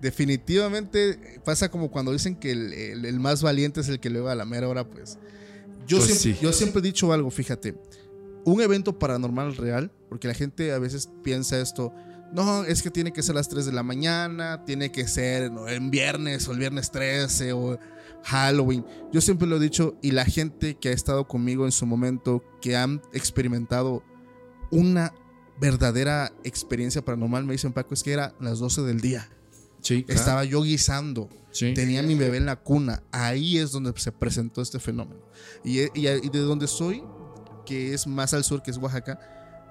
Definitivamente 0.00 1.40
pasa 1.44 1.70
como 1.70 1.90
cuando 1.90 2.12
dicen 2.12 2.36
que 2.36 2.52
el, 2.52 2.72
el- 2.72 3.04
el 3.04 3.20
más 3.20 3.42
valiente 3.42 3.80
es 3.80 3.88
el 3.88 4.00
que 4.00 4.10
luego 4.10 4.28
a 4.28 4.34
la 4.34 4.44
mera 4.44 4.68
hora, 4.68 4.88
pues. 4.88 5.18
Yo, 5.86 5.98
Pues 5.98 6.10
siempre, 6.18 6.34
sí. 6.34 6.38
yo 6.44 6.52
siempre 6.52 6.80
he 6.80 6.82
dicho 6.82 7.12
algo, 7.12 7.30
fíjate. 7.30 7.74
Un 8.44 8.60
evento 8.62 8.98
paranormal 8.98 9.56
real, 9.56 9.90
porque 10.08 10.28
la 10.28 10.34
gente 10.34 10.72
a 10.72 10.78
veces 10.78 11.10
piensa 11.22 11.60
esto. 11.60 11.92
No, 12.32 12.64
es 12.64 12.82
que 12.82 12.90
tiene 12.90 13.12
que 13.12 13.22
ser 13.22 13.32
a 13.34 13.38
las 13.40 13.48
3 13.48 13.66
de 13.66 13.72
la 13.72 13.82
mañana, 13.82 14.64
tiene 14.64 14.92
que 14.92 15.06
ser 15.08 15.50
¿no? 15.50 15.68
en 15.68 15.90
viernes 15.90 16.46
o 16.48 16.52
el 16.52 16.58
viernes 16.58 16.90
13 16.92 17.52
o 17.52 17.78
Halloween. 18.22 18.84
Yo 19.12 19.20
siempre 19.20 19.48
lo 19.48 19.56
he 19.56 19.60
dicho 19.60 19.96
y 20.00 20.12
la 20.12 20.24
gente 20.24 20.76
que 20.76 20.90
ha 20.90 20.92
estado 20.92 21.26
conmigo 21.26 21.64
en 21.66 21.72
su 21.72 21.86
momento, 21.86 22.44
que 22.62 22.76
han 22.76 23.02
experimentado 23.12 24.04
una 24.70 25.12
verdadera 25.60 26.32
experiencia 26.44 27.04
paranormal, 27.04 27.44
me 27.44 27.52
dicen, 27.52 27.72
Paco, 27.72 27.92
es 27.94 28.02
que 28.04 28.12
era 28.12 28.34
las 28.40 28.60
12 28.60 28.82
del 28.82 29.00
día. 29.00 29.28
Sí, 29.82 30.04
claro. 30.04 30.20
Estaba 30.20 30.44
yo 30.44 30.62
guisando. 30.62 31.28
Sí. 31.50 31.74
Tenía 31.74 32.00
a 32.00 32.02
mi 32.02 32.14
bebé 32.14 32.36
en 32.36 32.46
la 32.46 32.56
cuna. 32.56 33.02
Ahí 33.12 33.58
es 33.58 33.72
donde 33.72 33.92
se 33.96 34.12
presentó 34.12 34.62
este 34.62 34.78
fenómeno. 34.78 35.20
Y, 35.64 35.80
y- 35.80 35.90
y 36.08 36.28
de 36.30 36.38
donde 36.40 36.66
soy, 36.68 37.02
que 37.66 37.92
es 37.94 38.06
más 38.06 38.34
al 38.34 38.44
sur, 38.44 38.62
que 38.62 38.70
es 38.70 38.76
Oaxaca, 38.78 39.18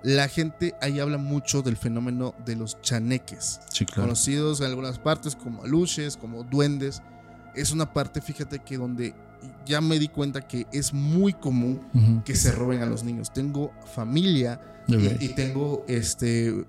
la 0.04 0.28
gente 0.30 0.76
ahí 0.82 1.00
habla 1.00 1.18
mucho 1.18 1.62
del 1.62 1.76
fenómeno 1.78 2.34
de 2.46 2.56
los 2.56 2.80
chaneques. 2.82 3.60
Sí, 3.72 3.86
claro. 3.86 4.04
Conocidos 4.04 4.60
en 4.62 4.68
algunas 4.68 4.98
partes 5.00 5.36
como 5.36 5.64
aluches, 5.64 6.16
como 6.18 6.44
duendes. 6.44 7.02
Es 7.56 7.72
una 7.72 7.94
parte, 7.94 8.22
fíjate 8.22 8.60
que 8.60 8.78
donde 8.78 9.14
ya 9.66 9.80
me 9.82 10.00
di 10.00 10.08
cuenta 10.10 10.48
que 10.48 10.68
es 10.74 10.94
muy 10.94 11.34
común 11.34 11.82
Ujú. 11.94 12.24
que 12.26 12.36
se 12.36 12.52
roben 12.52 12.82
a 12.82 12.86
los 12.86 13.04
niños. 13.04 13.32
Tengo 13.34 13.72
familia 13.94 14.62
Ok. 14.88 14.96
y, 15.20 15.26
y 15.26 15.28
tengo 15.30 15.84
este 15.88 16.66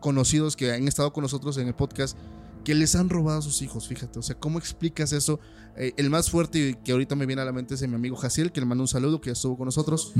conocidos 0.00 0.56
que 0.56 0.72
han 0.72 0.88
estado 0.88 1.12
con 1.12 1.22
nosotros 1.22 1.56
en 1.58 1.68
el 1.68 1.74
podcast 1.74 2.16
que 2.64 2.74
les 2.74 2.94
han 2.94 3.08
robado 3.08 3.38
a 3.38 3.42
sus 3.42 3.62
hijos, 3.62 3.88
fíjate, 3.88 4.18
o 4.18 4.22
sea, 4.22 4.38
¿cómo 4.38 4.58
explicas 4.58 5.12
eso? 5.12 5.40
Eh, 5.76 5.92
el 5.96 6.10
más 6.10 6.30
fuerte 6.30 6.58
y 6.70 6.74
que 6.74 6.92
ahorita 6.92 7.14
me 7.16 7.26
viene 7.26 7.42
a 7.42 7.44
la 7.44 7.52
mente 7.52 7.74
es 7.74 7.88
mi 7.88 7.94
amigo 7.94 8.16
Jaciel, 8.16 8.52
que 8.52 8.60
le 8.60 8.66
mando 8.66 8.84
un 8.84 8.88
saludo, 8.88 9.20
que 9.20 9.28
ya 9.30 9.32
estuvo 9.32 9.56
con 9.56 9.66
nosotros, 9.66 10.12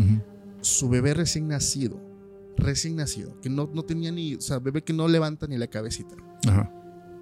su 0.61 0.89
bebé 0.89 1.15
recién 1.15 1.49
nacido, 1.49 2.01
recién 2.57 2.97
nacido, 2.97 3.39
que 3.41 3.51
no, 3.51 3.69
no 3.73 3.83
tenía 3.85 4.11
ni, 4.13 4.35
o 4.37 4.41
sea, 4.41 4.59
bebé 4.59 4.83
que 4.83 4.93
no 4.93 5.09
levanta 5.09 5.47
ni 5.47 5.59
la 5.59 5.67
cabecita. 5.67 6.15
Ajá. 6.49 6.73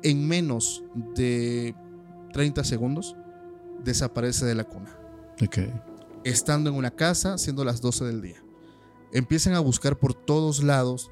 En 0.02 0.26
menos 0.26 0.82
de 1.14 1.74
30 2.32 2.64
segundos 2.64 3.16
desaparece 3.84 4.46
de 4.46 4.54
la 4.54 4.64
cuna 4.64 4.96
Ok. 5.42 5.58
estando 6.24 6.70
en 6.70 6.76
una 6.76 6.90
casa, 6.90 7.36
siendo 7.38 7.64
las 7.64 7.80
12 7.80 8.04
del 8.04 8.22
día. 8.22 8.42
Empiezan 9.12 9.54
a 9.54 9.60
buscar 9.60 9.98
por 9.98 10.14
todos 10.14 10.62
lados. 10.62 11.10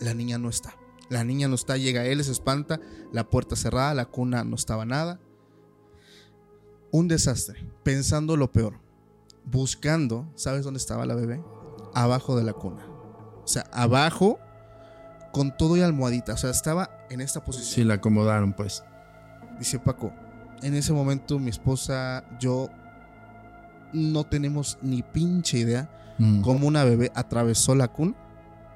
La 0.00 0.12
niña 0.14 0.38
no 0.38 0.48
está. 0.48 0.74
La 1.12 1.24
niña 1.24 1.46
no 1.48 1.54
está, 1.54 1.76
llega 1.76 2.04
él, 2.06 2.24
se 2.24 2.32
espanta, 2.32 2.80
la 3.12 3.28
puerta 3.28 3.54
cerrada, 3.56 3.94
la 3.94 4.06
cuna 4.06 4.44
no 4.44 4.56
estaba 4.56 4.84
nada. 4.84 5.20
Un 6.90 7.08
desastre, 7.08 7.64
pensando 7.82 8.36
lo 8.36 8.50
peor. 8.52 8.74
Buscando, 9.44 10.26
¿sabes 10.34 10.64
dónde 10.64 10.78
estaba 10.78 11.06
la 11.06 11.14
bebé? 11.14 11.42
Abajo 11.94 12.36
de 12.36 12.44
la 12.44 12.52
cuna. 12.52 12.84
O 13.44 13.46
sea, 13.48 13.64
abajo, 13.72 14.38
con 15.32 15.56
todo 15.56 15.76
y 15.76 15.80
almohadita. 15.82 16.34
O 16.34 16.36
sea, 16.36 16.50
estaba 16.50 16.90
en 17.10 17.20
esta 17.20 17.42
posición. 17.44 17.70
Sí, 17.74 17.84
la 17.84 17.94
acomodaron, 17.94 18.52
pues. 18.52 18.84
Dice 19.58 19.78
Paco, 19.78 20.12
en 20.62 20.74
ese 20.74 20.92
momento 20.92 21.38
mi 21.38 21.50
esposa, 21.50 22.24
yo 22.38 22.68
no 23.92 24.24
tenemos 24.24 24.78
ni 24.82 25.02
pinche 25.02 25.58
idea 25.58 25.90
Mm. 26.18 26.42
cómo 26.42 26.68
una 26.68 26.84
bebé 26.84 27.10
atravesó 27.14 27.74
la 27.74 27.88
cuna 27.88 28.14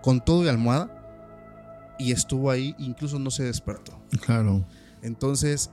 con 0.03 0.25
todo 0.25 0.43
y 0.45 0.49
almohada 0.49 0.96
y 1.99 2.13
estuvo 2.13 2.51
ahí, 2.51 2.75
incluso 2.79 3.19
no 3.19 3.31
se 3.31 3.45
despertó. 3.45 4.01
Claro. 4.25 4.67
Entonces, 5.03 5.71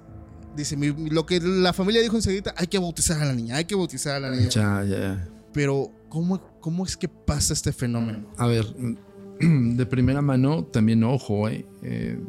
dice, 0.56 0.78
mi- 0.78 1.10
lo 1.10 1.26
que 1.26 1.40
la 1.40 1.74
familia 1.74 2.02
dijo 2.02 2.16
enseguida, 2.16 2.54
hay 2.58 2.68
que 2.68 2.78
bautizar 2.80 3.22
a 3.22 3.26
la 3.26 3.34
niña, 3.34 3.56
hay 3.58 3.66
que 3.66 3.76
bautizar 3.76 4.16
a 4.16 4.20
la 4.20 4.32
niña. 4.32 4.50
Ya, 4.50 4.84
ya. 4.84 5.30
Pero, 5.54 5.92
¿cómo, 6.10 6.42
¿cómo 6.60 6.86
es 6.86 6.98
que 6.98 7.08
pasa 7.08 7.54
este 7.54 7.72
fenómeno? 7.74 8.28
A 8.38 8.48
ver, 8.48 8.66
de 9.40 9.86
primera 9.86 10.22
mano, 10.22 10.64
también 10.66 11.04
ojo, 11.04 11.48
eh, 11.50 11.66
eh, 11.84 12.20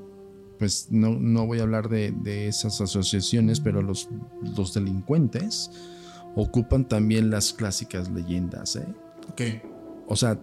pues 0.59 0.88
no, 0.90 1.11
no 1.18 1.46
voy 1.46 1.59
a 1.61 1.62
hablar 1.62 1.88
de, 1.88 2.12
de 2.22 2.48
esas 2.48 2.80
asociaciones, 2.80 3.61
pero 3.61 3.83
los, 3.83 4.09
los 4.57 4.72
delincuentes 4.74 5.70
ocupan 6.37 6.88
también 6.88 7.30
las 7.30 7.52
clásicas 7.52 8.11
leyendas, 8.11 8.76
¿eh? 8.76 8.87
Ok, 9.30 9.40
O 10.07 10.16
sea, 10.16 10.38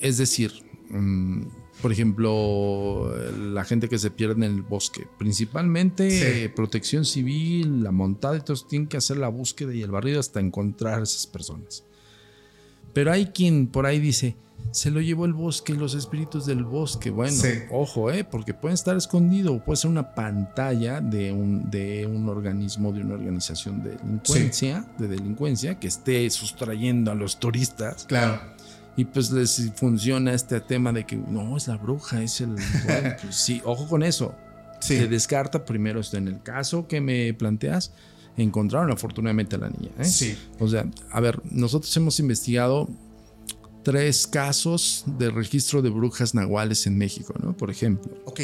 es 0.00 0.18
decir, 0.18 0.52
mm, 0.90 1.42
por 1.82 1.92
ejemplo, 1.92 3.12
la 3.52 3.64
gente 3.64 3.88
que 3.88 3.98
se 3.98 4.10
pierde 4.10 4.34
en 4.34 4.42
el 4.54 4.62
bosque, 4.62 5.06
principalmente 5.18 6.10
Sí. 6.44 6.48
protección 6.48 7.04
civil, 7.04 7.82
la 7.82 7.90
montada 7.92 8.36
y 8.36 8.40
todos 8.40 8.68
tienen 8.68 8.88
que 8.88 8.96
hacer 8.96 9.16
la 9.16 9.28
búsqueda 9.28 9.74
y 9.74 9.82
el 9.82 9.90
barrido 9.90 10.20
hasta 10.20 10.40
encontrar 10.40 11.00
a 11.00 11.02
esas 11.02 11.26
personas. 11.26 11.84
Pero 12.92 13.12
hay 13.12 13.26
quien 13.26 13.66
por 13.66 13.86
ahí 13.86 13.98
dice, 14.00 14.36
Se 14.72 14.90
lo 14.90 15.00
llevó 15.00 15.24
el 15.24 15.32
bosque 15.32 15.72
los 15.72 15.94
espíritus 15.94 16.44
del 16.44 16.64
bosque. 16.64 17.08
Bueno, 17.10 17.32
Sí. 17.34 17.48
ojo, 17.70 18.10
¿eh? 18.12 18.24
Porque 18.24 18.52
pueden 18.52 18.74
estar 18.74 18.94
escondidos, 18.94 19.56
o 19.56 19.64
puede 19.64 19.78
ser 19.78 19.90
una 19.90 20.14
pantalla 20.14 21.00
de 21.00 21.32
un, 21.32 21.70
de 21.70 22.06
un 22.06 22.28
organismo, 22.28 22.92
de 22.92 23.00
una 23.00 23.14
organización 23.14 23.82
de 23.82 23.92
delincuencia, 23.96 24.84
de 24.98 25.08
delincuencia, 25.08 25.80
que 25.80 25.88
esté 25.88 26.28
sustrayendo 26.28 27.10
a 27.10 27.14
los 27.14 27.40
turistas. 27.40 28.04
Claro. 28.04 28.38
Y 29.00 29.06
pues 29.06 29.30
les 29.30 29.72
funciona 29.76 30.34
este 30.34 30.60
tema 30.60 30.92
de 30.92 31.06
que 31.06 31.16
no, 31.16 31.56
es 31.56 31.68
la 31.68 31.78
bruja, 31.78 32.22
es 32.22 32.42
el. 32.42 32.48
bueno, 32.84 33.16
pues 33.22 33.34
sí, 33.34 33.62
ojo 33.64 33.88
con 33.88 34.02
eso. 34.02 34.34
Sí. 34.78 34.98
Se 34.98 35.08
descarta 35.08 35.64
primero 35.64 36.00
esto. 36.00 36.18
En 36.18 36.28
el 36.28 36.42
caso 36.42 36.86
que 36.86 37.00
me 37.00 37.32
planteas, 37.32 37.94
encontraron 38.36 38.92
afortunadamente 38.92 39.56
a 39.56 39.60
la 39.60 39.70
niña. 39.70 39.90
¿eh? 39.98 40.04
Sí. 40.04 40.36
O 40.58 40.68
sea, 40.68 40.86
a 41.10 41.20
ver, 41.20 41.40
nosotros 41.50 41.96
hemos 41.96 42.20
investigado 42.20 42.90
tres 43.84 44.26
casos 44.26 45.06
de 45.18 45.30
registro 45.30 45.80
de 45.80 45.88
brujas 45.88 46.34
nahuales 46.34 46.86
en 46.86 46.98
México, 46.98 47.32
¿no? 47.42 47.56
Por 47.56 47.70
ejemplo. 47.70 48.12
Ok. 48.26 48.40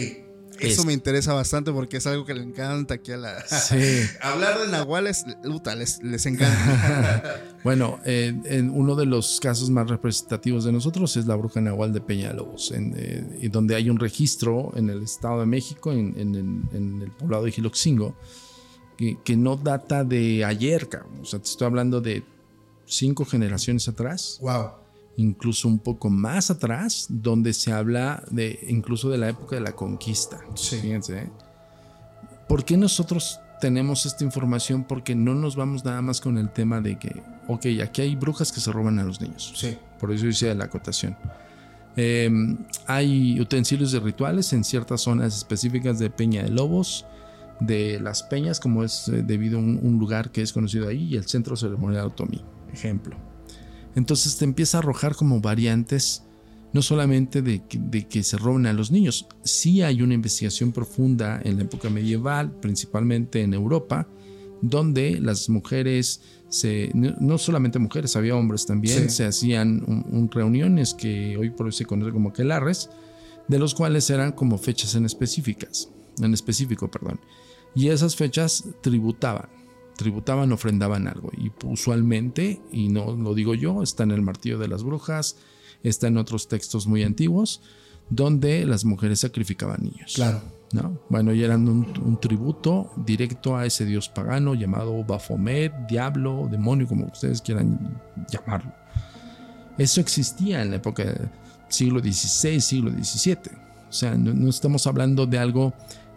Eso 0.60 0.80
Es- 0.82 0.86
me 0.86 0.92
interesa 0.92 1.32
bastante 1.34 1.72
porque 1.72 1.96
es 1.98 2.06
algo 2.06 2.24
que 2.24 2.34
le 2.34 2.42
encanta 2.42 2.94
aquí 2.94 3.12
a 3.12 3.16
la. 3.16 3.46
Sí. 3.46 3.76
Hablar 4.20 4.58
de 4.60 4.68
nahuales, 4.68 5.24
puta, 5.42 5.74
les, 5.74 6.02
les 6.02 6.24
encanta. 6.26 7.42
Bueno, 7.64 7.98
eh, 8.04 8.32
en 8.44 8.70
uno 8.70 8.94
de 8.94 9.06
los 9.06 9.40
casos 9.40 9.70
más 9.70 9.88
representativos 9.90 10.62
de 10.64 10.70
nosotros 10.70 11.16
es 11.16 11.26
la 11.26 11.34
bruja 11.34 11.60
nahual 11.60 11.92
de 11.92 12.00
Peñalobos, 12.00 12.70
en, 12.70 12.94
eh, 12.96 13.38
y 13.42 13.48
donde 13.48 13.74
hay 13.74 13.90
un 13.90 13.98
registro 13.98 14.72
en 14.76 14.88
el 14.88 15.02
Estado 15.02 15.40
de 15.40 15.46
México, 15.46 15.90
en, 15.92 16.14
en- 16.16 16.34
en- 16.36 16.68
en 16.72 17.02
el 17.02 17.10
poblado 17.10 17.42
de 17.44 17.50
Giloxingo, 17.50 18.14
que, 18.96 19.18
que 19.24 19.36
no 19.36 19.56
data 19.56 20.04
de 20.04 20.44
ayer, 20.44 20.88
cabrón. 20.88 21.18
O 21.22 21.24
sea, 21.24 21.40
te 21.40 21.46
estoy 21.48 21.66
hablando 21.66 22.00
de 22.00 22.22
cinco 22.84 23.24
generaciones 23.24 23.88
atrás, 23.88 24.38
wow. 24.40 24.70
Incluso 25.16 25.68
un 25.68 25.78
poco 25.78 26.10
más 26.10 26.50
atrás, 26.50 27.06
donde 27.08 27.52
se 27.52 27.72
habla 27.72 28.22
de 28.30 28.58
incluso 28.68 29.08
de 29.08 29.18
la 29.18 29.28
época 29.28 29.56
de 29.56 29.62
la 29.62 29.72
conquista. 29.72 30.40
Sí. 30.54 30.76
Fíjense, 30.76 31.18
¿eh? 31.18 31.30
¿Por 32.48 32.64
qué 32.64 32.76
nosotros 32.76 33.40
tenemos 33.60 34.06
esta 34.06 34.24
información? 34.24 34.84
Porque 34.84 35.14
no 35.14 35.34
nos 35.34 35.56
vamos 35.56 35.84
nada 35.84 36.00
más 36.02 36.20
con 36.20 36.38
el 36.38 36.52
tema 36.52 36.80
de 36.80 36.98
que, 36.98 37.22
ok, 37.48 37.66
aquí 37.82 38.02
hay 38.02 38.14
brujas 38.14 38.52
que 38.52 38.60
se 38.60 38.70
roban 38.70 38.98
a 38.98 39.04
los 39.04 39.20
niños. 39.20 39.52
Sí. 39.56 39.76
Por 39.98 40.12
eso 40.12 40.26
hice 40.26 40.54
la 40.54 40.66
acotación. 40.66 41.16
Eh, 41.96 42.30
hay 42.86 43.40
utensilios 43.40 43.90
de 43.90 44.00
rituales 44.00 44.52
en 44.52 44.64
ciertas 44.64 45.00
zonas 45.00 45.36
específicas 45.36 45.98
de 45.98 46.10
Peña 46.10 46.42
de 46.42 46.50
Lobos, 46.50 47.06
de 47.58 47.98
las 48.00 48.22
peñas, 48.22 48.60
como 48.60 48.84
es 48.84 49.08
eh, 49.08 49.22
debido 49.22 49.58
a 49.58 49.62
un, 49.62 49.80
un 49.82 49.98
lugar 49.98 50.30
que 50.30 50.42
es 50.42 50.52
conocido 50.52 50.88
ahí, 50.88 51.04
y 51.04 51.16
el 51.16 51.26
centro 51.26 51.56
ceremonial 51.56 52.08
Otomí, 52.08 52.44
ejemplo. 52.70 53.16
Entonces 53.96 54.36
te 54.36 54.44
empieza 54.44 54.78
a 54.78 54.80
arrojar 54.80 55.16
como 55.16 55.40
variantes, 55.40 56.22
no 56.72 56.82
solamente 56.82 57.42
de 57.42 57.64
que, 57.66 57.78
de 57.78 58.06
que 58.06 58.22
se 58.22 58.36
roben 58.36 58.66
a 58.66 58.72
los 58.72 58.90
niños, 58.90 59.26
sí 59.42 59.82
hay 59.82 60.02
una 60.02 60.14
investigación 60.14 60.70
profunda 60.72 61.40
en 61.42 61.56
la 61.56 61.62
época 61.64 61.88
medieval, 61.90 62.52
principalmente 62.60 63.40
en 63.42 63.54
Europa, 63.54 64.06
donde 64.62 65.18
las 65.20 65.48
mujeres, 65.48 66.20
se, 66.48 66.90
no, 66.94 67.38
solamente 67.38 67.78
mujeres, 67.78 68.14
había 68.16 68.36
hombres 68.36 68.66
también, 68.66 69.10
Sí. 69.10 69.16
se 69.16 69.24
hacían 69.26 69.82
un- 69.86 70.04
un 70.10 70.30
reuniones 70.30 70.94
que 70.94 71.36
hoy 71.36 71.50
por 71.50 71.66
hoy 71.66 71.72
se 71.72 71.84
conocen 71.86 72.12
como 72.12 72.32
quelarres, 72.32 72.90
de 73.48 73.58
los 73.58 73.74
cuales 73.74 74.08
eran 74.10 74.32
como 74.32 74.58
fechas 74.58 74.94
en 74.94 75.04
específicas, 75.06 75.88
en 76.20 76.34
específico, 76.34 76.90
perdón. 76.90 77.20
Y 77.74 77.88
esas 77.88 78.16
fechas 78.16 78.64
tributaban, 78.82 79.48
tributaban, 79.96 80.52
ofrendaban 80.52 81.08
algo. 81.08 81.30
Y 81.36 81.50
usualmente, 81.64 82.60
y 82.70 82.88
no 82.88 83.16
lo 83.16 83.34
digo 83.34 83.54
yo, 83.54 83.82
está 83.82 84.04
en 84.04 84.12
el 84.12 84.22
martillo 84.22 84.58
de 84.58 84.68
las 84.68 84.82
brujas, 84.82 85.36
está 85.82 86.06
en 86.08 86.18
otros 86.18 86.48
textos 86.48 86.86
muy 86.86 87.02
antiguos, 87.02 87.62
donde 88.08 88.64
las 88.66 88.84
mujeres 88.84 89.20
sacrificaban 89.20 89.82
niños. 89.82 90.12
Claro. 90.14 90.42
¿no? 90.72 91.00
Bueno, 91.08 91.32
y 91.32 91.42
eran 91.42 91.68
un, 91.68 91.86
un 92.04 92.20
tributo 92.20 92.92
directo 92.96 93.56
a 93.56 93.66
ese 93.66 93.84
dios 93.84 94.08
pagano 94.08 94.54
llamado 94.54 95.04
Baphomet, 95.04 95.72
diablo, 95.88 96.48
demonio, 96.50 96.86
como 96.86 97.06
ustedes 97.06 97.40
quieran 97.40 98.00
llamarlo. 98.30 98.72
Eso 99.78 100.00
existía 100.00 100.62
en 100.62 100.70
la 100.70 100.76
época 100.76 101.04
del 101.04 101.28
siglo 101.68 102.00
XVI, 102.00 102.60
siglo 102.60 102.90
XVII. 102.90 103.36
O 103.88 103.92
sea, 103.92 104.14
no, 104.14 104.32
no 104.34 104.50
estamos 104.50 104.86
hablando 104.86 105.26
de 105.26 105.38
algo 105.38 105.72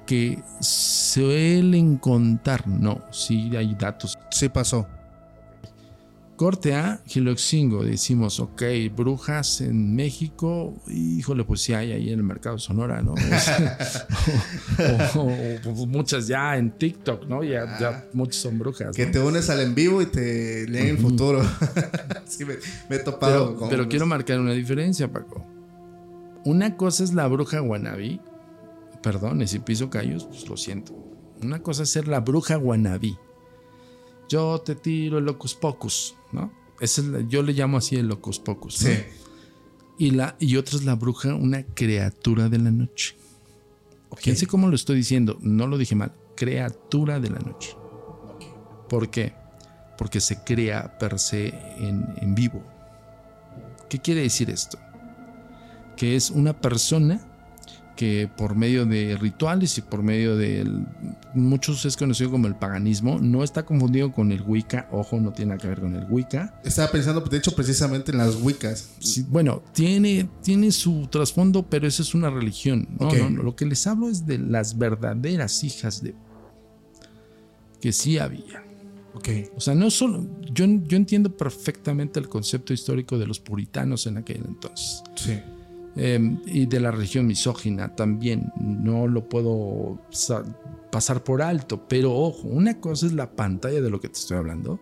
que 0.10 0.42
suelen 0.60 1.98
contar, 1.98 2.68
no, 2.68 3.00
sí 3.12 3.56
hay 3.56 3.76
datos 3.76 4.18
Sí 4.32 4.50
pasó. 4.50 4.88
Corte 6.36 6.74
a 6.74 7.00
Giloxingo, 7.06 7.84
decimos, 7.84 8.40
ok, 8.40 8.64
brujas 8.96 9.60
en 9.62 9.94
México, 9.94 10.74
híjole, 10.88 11.44
pues 11.44 11.62
sí 11.62 11.74
hay 11.74 11.92
ahí 11.92 12.10
en 12.12 12.20
el 12.20 12.24
mercado 12.24 12.56
de 12.56 12.62
Sonora, 12.62 13.02
¿no? 13.04 13.14
o, 15.16 15.22
o- 15.22 15.70
o 15.70 15.86
muchas 15.86 16.28
ya 16.28 16.56
en 16.58 16.72
TikTok, 16.72 17.26
¿no? 17.28 17.44
Ya, 17.44 17.78
ya 17.80 18.06
muchas 18.14 18.42
son 18.42 18.58
brujas. 18.58 18.96
Que 18.96 19.08
¿no? 19.08 19.12
te 19.12 19.20
unes 19.20 19.50
al 19.50 19.60
en 19.60 19.76
vivo 19.76 20.02
y 20.02 20.06
te 20.06 20.66
leen 20.68 20.88
el 20.88 20.98
futuro. 20.98 21.42
sí, 22.26 22.46
me, 22.46 22.56
me 22.90 22.96
he 22.96 23.00
topado 23.00 23.48
Pero, 23.48 23.56
con. 23.60 23.70
pero 23.70 23.90
quiero 23.90 24.06
marcar 24.06 24.40
una 24.40 24.54
diferencia, 24.54 25.12
Paco. 25.12 25.46
Una 26.46 26.78
cosa 26.78 27.04
es 27.04 27.14
la 27.14 27.28
bruja 27.28 27.60
guanabí, 27.60 28.22
perdón, 29.02 29.42
y 29.42 29.48
si 29.48 29.60
piso 29.60 29.90
callos, 29.90 30.26
pues 30.26 30.48
lo 30.48 30.58
siento. 30.58 30.94
Una 31.42 31.62
cosa 31.62 31.84
es 31.84 31.90
ser 31.90 32.08
la 32.08 32.20
bruja 32.20 32.56
guanabí. 32.56 33.18
Yo 34.28 34.60
te 34.60 34.76
tiro 34.76 35.18
el 35.18 35.26
locus 35.26 35.56
pocus, 35.56 36.16
¿no? 36.32 36.52
Es 36.80 37.02
yo 37.28 37.42
le 37.44 37.54
llamo 37.54 37.78
así 37.78 37.96
el 37.96 38.08
locus 38.08 38.40
pocus. 38.40 38.82
¿no? 38.84 38.90
Sí. 38.90 38.98
Y, 39.98 40.12
la, 40.12 40.36
y 40.40 40.56
otra 40.56 40.78
es 40.78 40.86
la 40.86 40.96
bruja, 40.96 41.34
una 41.34 41.64
criatura 41.64 42.48
de 42.48 42.60
la 42.60 42.72
noche. 42.72 43.16
Fíjense 44.16 44.48
cómo 44.48 44.68
lo 44.68 44.76
estoy 44.76 44.96
diciendo, 44.96 45.38
no 45.42 45.68
lo 45.68 45.78
dije 45.78 45.96
mal, 45.96 46.14
criatura 46.36 47.20
de 47.20 47.30
la 47.30 47.40
noche. 47.40 47.76
¿Por 48.88 49.10
qué? 49.10 49.34
Porque 49.98 50.20
se 50.22 50.44
crea 50.44 50.98
per 50.98 51.20
se 51.20 51.50
en, 51.78 52.06
en 52.18 52.34
vivo. 52.34 52.64
¿Qué 53.90 54.00
quiere 54.00 54.22
decir 54.22 54.50
esto? 54.50 54.80
Que 55.98 56.16
es 56.16 56.30
una 56.30 56.60
persona 56.60 57.29
que 58.00 58.30
por 58.34 58.56
medio 58.56 58.86
de 58.86 59.18
rituales 59.20 59.78
y 59.78 59.82
por 59.82 60.04
medio 60.04 60.38
de 60.38 60.66
muchos 61.34 61.84
es 61.84 61.98
conocido 61.98 62.32
como 62.32 62.48
el 62.48 62.56
paganismo, 62.56 63.20
no 63.20 63.44
está 63.44 63.66
confundido 63.66 64.14
con 64.14 64.32
el 64.32 64.42
Wicca, 64.42 64.88
ojo, 64.94 65.20
no 65.20 65.34
tiene 65.34 65.50
nada 65.50 65.62
que 65.62 65.68
ver 65.68 65.82
con 65.82 65.94
el 65.98 66.06
Wicca, 66.10 66.62
Estaba 66.64 66.90
pensando, 66.90 67.20
de 67.20 67.36
hecho, 67.36 67.52
precisamente 67.54 68.14
en 68.14 68.20
las 68.20 68.38
Wiccas. 68.42 68.92
Sí, 69.00 69.26
bueno, 69.28 69.62
tiene, 69.74 70.30
tiene 70.42 70.72
su 70.72 71.10
trasfondo, 71.12 71.64
pero 71.64 71.90
eso 71.90 72.02
es 72.02 72.16
una 72.16 72.30
religión. 72.30 72.88
No, 72.98 73.12
no, 73.12 73.30
no, 73.32 73.44
Lo 73.44 73.58
que 73.58 73.66
les 73.66 73.86
hablo 73.86 74.08
es 74.08 74.26
de 74.26 74.38
las 74.38 74.78
verdaderas 74.78 75.62
hijas 75.66 76.02
de. 76.02 76.16
que 77.82 77.92
sí 77.92 78.18
había. 78.18 78.64
Ok. 79.14 79.28
O 79.58 79.60
sea, 79.60 79.76
no 79.76 79.92
solo. 79.92 80.26
Yo, 80.54 80.66
yo 80.66 80.96
entiendo 80.96 81.36
perfectamente 81.36 82.18
el 82.18 82.30
concepto 82.30 82.72
histórico 82.72 83.18
de 83.20 83.28
los 83.28 83.42
puritanos 83.42 84.08
en 84.08 84.20
aquel 84.20 84.46
entonces. 84.48 85.04
Sí. 85.16 85.38
Eh, 85.96 86.38
y 86.46 86.66
de 86.66 86.80
la 86.80 86.92
religión 86.92 87.26
misógina 87.28 87.96
también. 87.96 88.52
No 88.60 89.08
lo 89.08 89.28
puedo 89.28 90.00
sa- 90.12 90.44
pasar 90.92 91.24
por 91.24 91.42
alto. 91.42 91.86
Pero 91.88 92.14
ojo, 92.14 92.48
una 92.48 92.80
cosa 92.80 93.06
es 93.08 93.14
la 93.14 93.36
pantalla 93.36 93.82
de 93.82 93.90
lo 93.90 94.00
que 94.00 94.10
te 94.10 94.20
estoy 94.20 94.38
hablando. 94.38 94.80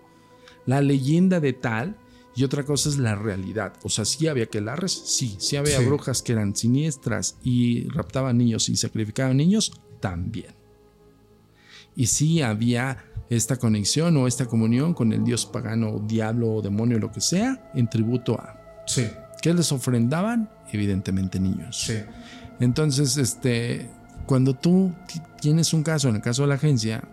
La 0.66 0.82
leyenda 0.82 1.40
de 1.40 1.54
tal. 1.54 1.98
Y 2.36 2.44
otra 2.44 2.64
cosa 2.64 2.90
es 2.90 2.98
la 3.00 3.16
realidad. 3.16 3.74
O 3.84 3.90
sea, 3.90 4.06
sí 4.06 4.28
había 4.28 4.46
quelarres, 4.46 4.92
sí. 4.92 5.36
Sí 5.40 5.56
había 5.56 5.80
Sí. 5.80 5.86
brujas 5.86 6.22
que 6.22 6.34
eran 6.34 6.56
siniestras 6.56 7.38
y 7.44 7.88
raptaban 7.90 8.38
niños 8.38 8.70
y 8.70 8.76
sacrificaban 8.76 9.38
niños, 9.38 9.72
también. 10.00 10.54
Y 11.96 12.06
sí 12.06 12.44
había 12.44 13.04
esta 13.32 13.56
conexión 13.58 14.16
o 14.18 14.28
esta 14.28 14.46
comunión 14.46 14.94
con 14.94 15.14
el 15.14 15.24
dios 15.24 15.48
pagano, 15.48 16.00
diablo 16.08 16.54
o 16.56 16.62
demonio, 16.62 17.00
lo 17.00 17.12
que 17.12 17.22
sea, 17.22 17.72
en 17.74 17.90
tributo 17.90 18.36
a. 18.40 18.84
Sí. 18.86 19.08
¿Qué 19.42 19.52
les 19.56 19.72
ofrendaban? 19.72 20.50
Evidentemente 20.72 21.40
niños. 21.40 21.78
Sí. 21.80 21.94
Entonces, 22.60 23.18
este, 23.18 23.90
cuando 24.26 24.54
tú 24.54 24.94
ti- 25.12 25.22
tienes 25.40 25.74
un 25.74 25.84
caso, 25.84 26.10
en 26.10 26.16
el 26.16 26.22
caso 26.22 26.42
de 26.44 26.50
la 26.50 26.56
agencia, 26.56 27.04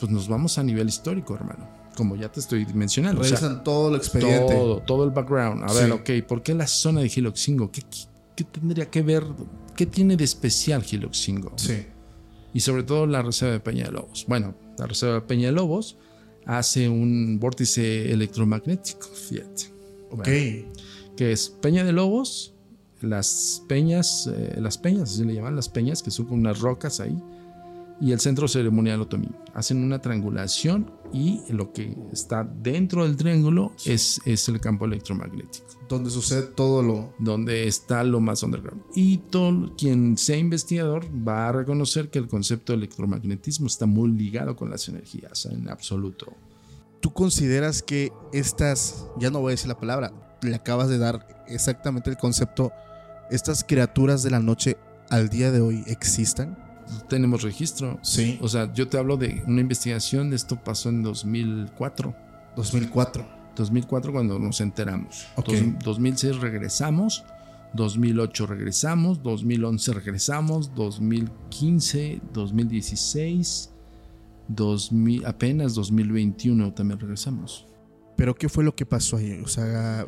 pues 0.00 0.10
nos 0.10 0.28
vamos 0.28 0.58
a 0.58 0.62
nivel 0.62 0.88
histórico, 0.88 1.34
hermano. 1.34 1.68
Como 1.96 2.16
ya 2.16 2.30
te 2.30 2.40
estoy 2.40 2.66
mencionando. 2.74 3.20
O 3.20 3.24
sea, 3.24 3.36
Revisan 3.38 3.62
todo 3.64 3.90
el 3.90 3.96
expediente. 3.96 4.52
todo, 4.54 4.80
todo 4.80 5.04
el 5.04 5.10
background. 5.10 5.62
A 5.68 5.72
ver, 5.72 5.86
Sí. 5.86 5.90
ok, 6.20 6.26
¿por 6.26 6.42
qué 6.42 6.54
la 6.54 6.66
zona 6.66 7.00
de 7.00 7.08
Giloxingo? 7.08 7.70
¿Qué, 7.70 7.82
qué, 7.82 7.98
qué 8.36 8.44
tendría 8.44 8.90
que 8.90 9.02
ver? 9.02 9.24
¿Qué 9.76 9.86
tiene 9.86 10.16
de 10.16 10.24
especial 10.24 10.82
Giloxingo? 10.82 11.52
Sí. 11.56 11.86
Y 12.52 12.60
sobre 12.60 12.82
todo 12.84 13.06
la 13.06 13.22
reserva 13.22 13.52
de 13.54 13.60
Peña 13.60 13.84
de 13.86 13.92
Lobos. 13.92 14.24
Bueno, 14.28 14.54
la 14.78 14.86
reserva 14.86 15.16
de 15.16 15.20
Peña 15.22 15.46
de 15.46 15.52
Lobos 15.52 15.96
hace 16.46 16.88
un 16.88 17.38
vórtice 17.40 18.12
electromagnético, 18.12 19.06
fíjate. 19.08 19.72
Ok. 20.10 20.24
Que 21.16 21.32
es 21.32 21.48
Peña 21.48 21.84
de 21.84 21.92
Lobos, 21.92 22.53
las 23.04 23.62
peñas, 23.68 24.28
eh, 24.32 24.56
las 24.60 24.78
peñas, 24.78 25.12
así 25.12 25.24
le 25.24 25.34
llaman 25.34 25.56
las 25.56 25.68
peñas, 25.68 26.02
que 26.02 26.10
son 26.10 26.26
unas 26.30 26.60
rocas 26.60 27.00
ahí. 27.00 27.16
y 28.00 28.10
el 28.10 28.18
centro 28.18 28.48
ceremonial 28.48 29.00
otomí. 29.00 29.30
Hacen 29.54 29.82
una 29.82 30.00
triangulación 30.00 30.90
y 31.12 31.40
lo 31.48 31.72
que 31.72 31.96
está 32.12 32.42
dentro 32.42 33.04
del 33.04 33.16
triángulo 33.16 33.72
es, 33.84 34.20
es 34.24 34.48
el 34.48 34.60
campo 34.60 34.84
electromagnético, 34.84 35.64
Donde 35.88 36.10
sucede 36.10 36.42
todo 36.42 36.82
lo. 36.82 37.14
donde 37.20 37.68
está 37.68 38.02
lo 38.02 38.20
más 38.20 38.42
underground. 38.42 38.82
Y 38.96 39.18
todo 39.18 39.76
quien 39.76 40.18
sea 40.18 40.36
investigador 40.36 41.06
va 41.06 41.48
a 41.48 41.52
reconocer 41.52 42.10
que 42.10 42.18
el 42.18 42.26
concepto 42.26 42.72
de 42.72 42.78
electromagnetismo 42.78 43.68
está 43.68 43.86
muy 43.86 44.10
ligado 44.10 44.56
con 44.56 44.70
las 44.70 44.88
energías 44.88 45.46
en 45.46 45.68
absoluto. 45.68 46.32
¿Tú 47.00 47.12
consideras 47.12 47.80
que 47.80 48.12
estas, 48.32 49.06
ya 49.20 49.30
no 49.30 49.40
voy 49.40 49.50
a 49.50 49.52
decir 49.52 49.68
la 49.68 49.78
palabra, 49.78 50.12
le 50.42 50.54
acabas 50.54 50.88
de 50.88 50.98
dar 50.98 51.44
exactamente 51.48 52.10
el 52.10 52.16
concepto, 52.16 52.72
estas 53.30 53.64
criaturas 53.64 54.22
de 54.22 54.30
la 54.30 54.40
noche 54.40 54.76
al 55.10 55.28
día 55.28 55.50
de 55.50 55.60
hoy 55.60 55.82
existan? 55.86 56.56
Tenemos 57.08 57.42
registro. 57.42 57.98
Sí. 58.02 58.38
O 58.42 58.48
sea, 58.48 58.72
yo 58.72 58.88
te 58.88 58.98
hablo 58.98 59.16
de 59.16 59.42
una 59.46 59.60
investigación, 59.60 60.32
esto 60.32 60.56
pasó 60.62 60.90
en 60.90 61.02
2004. 61.02 62.14
2004. 62.56 63.26
2004 63.56 64.12
cuando 64.12 64.38
nos 64.38 64.60
enteramos. 64.60 65.26
Ok. 65.36 65.48
Dos- 65.48 65.84
2006 65.84 66.40
regresamos, 66.40 67.24
2008 67.74 68.46
regresamos, 68.46 69.22
2011 69.22 69.92
regresamos, 69.94 70.74
2015, 70.74 72.20
2016, 72.32 73.70
2000, 74.48 75.26
apenas 75.26 75.74
2021 75.74 76.72
también 76.74 77.00
regresamos. 77.00 77.66
Pero 78.16 78.34
¿qué 78.34 78.48
fue 78.48 78.62
lo 78.62 78.74
que 78.76 78.86
pasó 78.86 79.16
ahí? 79.16 79.40
O 79.44 79.48
sea, 79.48 80.06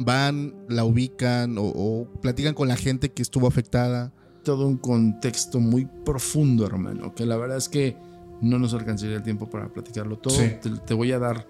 van, 0.00 0.54
la 0.68 0.84
ubican 0.84 1.56
o, 1.58 1.64
o 1.64 2.04
platican 2.20 2.54
con 2.54 2.68
la 2.68 2.76
gente 2.76 3.12
que 3.12 3.22
estuvo 3.22 3.46
afectada. 3.46 4.12
Todo 4.42 4.66
un 4.66 4.78
contexto 4.78 5.60
muy 5.60 5.86
profundo, 6.04 6.66
hermano, 6.66 7.14
que 7.14 7.26
la 7.26 7.36
verdad 7.36 7.58
es 7.58 7.68
que 7.68 7.96
no 8.40 8.58
nos 8.58 8.72
alcanzaría 8.74 9.16
el 9.16 9.22
tiempo 9.22 9.48
para 9.50 9.72
platicarlo 9.72 10.18
todo. 10.18 10.34
Sí. 10.34 10.52
Te, 10.62 10.70
te 10.70 10.94
voy 10.94 11.12
a 11.12 11.18
dar 11.18 11.46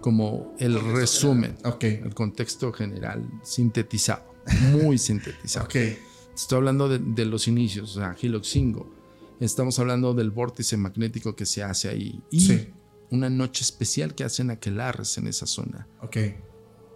como 0.00 0.54
el 0.58 0.78
resumen, 0.92 1.56
Ok. 1.64 1.84
el 1.84 2.14
contexto 2.14 2.70
general, 2.72 3.26
sintetizado, 3.42 4.22
muy 4.82 4.98
sintetizado. 4.98 5.64
Ok. 5.66 5.76
Estoy 6.34 6.56
hablando 6.58 6.88
de, 6.88 6.98
de 6.98 7.24
los 7.24 7.48
inicios, 7.48 7.96
o 7.96 8.00
sea, 8.00 8.14
Hiloxingo. 8.20 8.92
Estamos 9.40 9.78
hablando 9.78 10.12
del 10.14 10.30
vórtice 10.30 10.76
magnético 10.76 11.34
que 11.36 11.46
se 11.46 11.62
hace 11.62 11.88
ahí. 11.88 12.20
Y 12.30 12.40
Sí. 12.40 12.68
una 13.10 13.30
noche 13.30 13.62
especial 13.62 14.14
que 14.14 14.24
hacen 14.24 14.50
aquelarres 14.50 15.16
en 15.16 15.28
esa 15.28 15.46
zona. 15.46 15.86
Ok. 16.02 16.16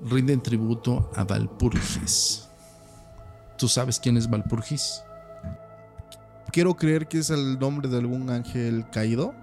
Rinden 0.00 0.40
tributo 0.42 1.10
a 1.14 1.24
Valpurgis. 1.24 2.48
¿Tú 3.56 3.68
sabes 3.68 3.98
quién 3.98 4.16
es 4.16 4.28
Valpurgis? 4.30 5.02
Quiero 6.52 6.76
creer 6.76 7.08
que 7.08 7.18
es 7.18 7.30
el 7.30 7.58
nombre 7.58 7.88
de 7.88 7.98
algún 7.98 8.30
ángel 8.30 8.86
caído. 8.90 9.34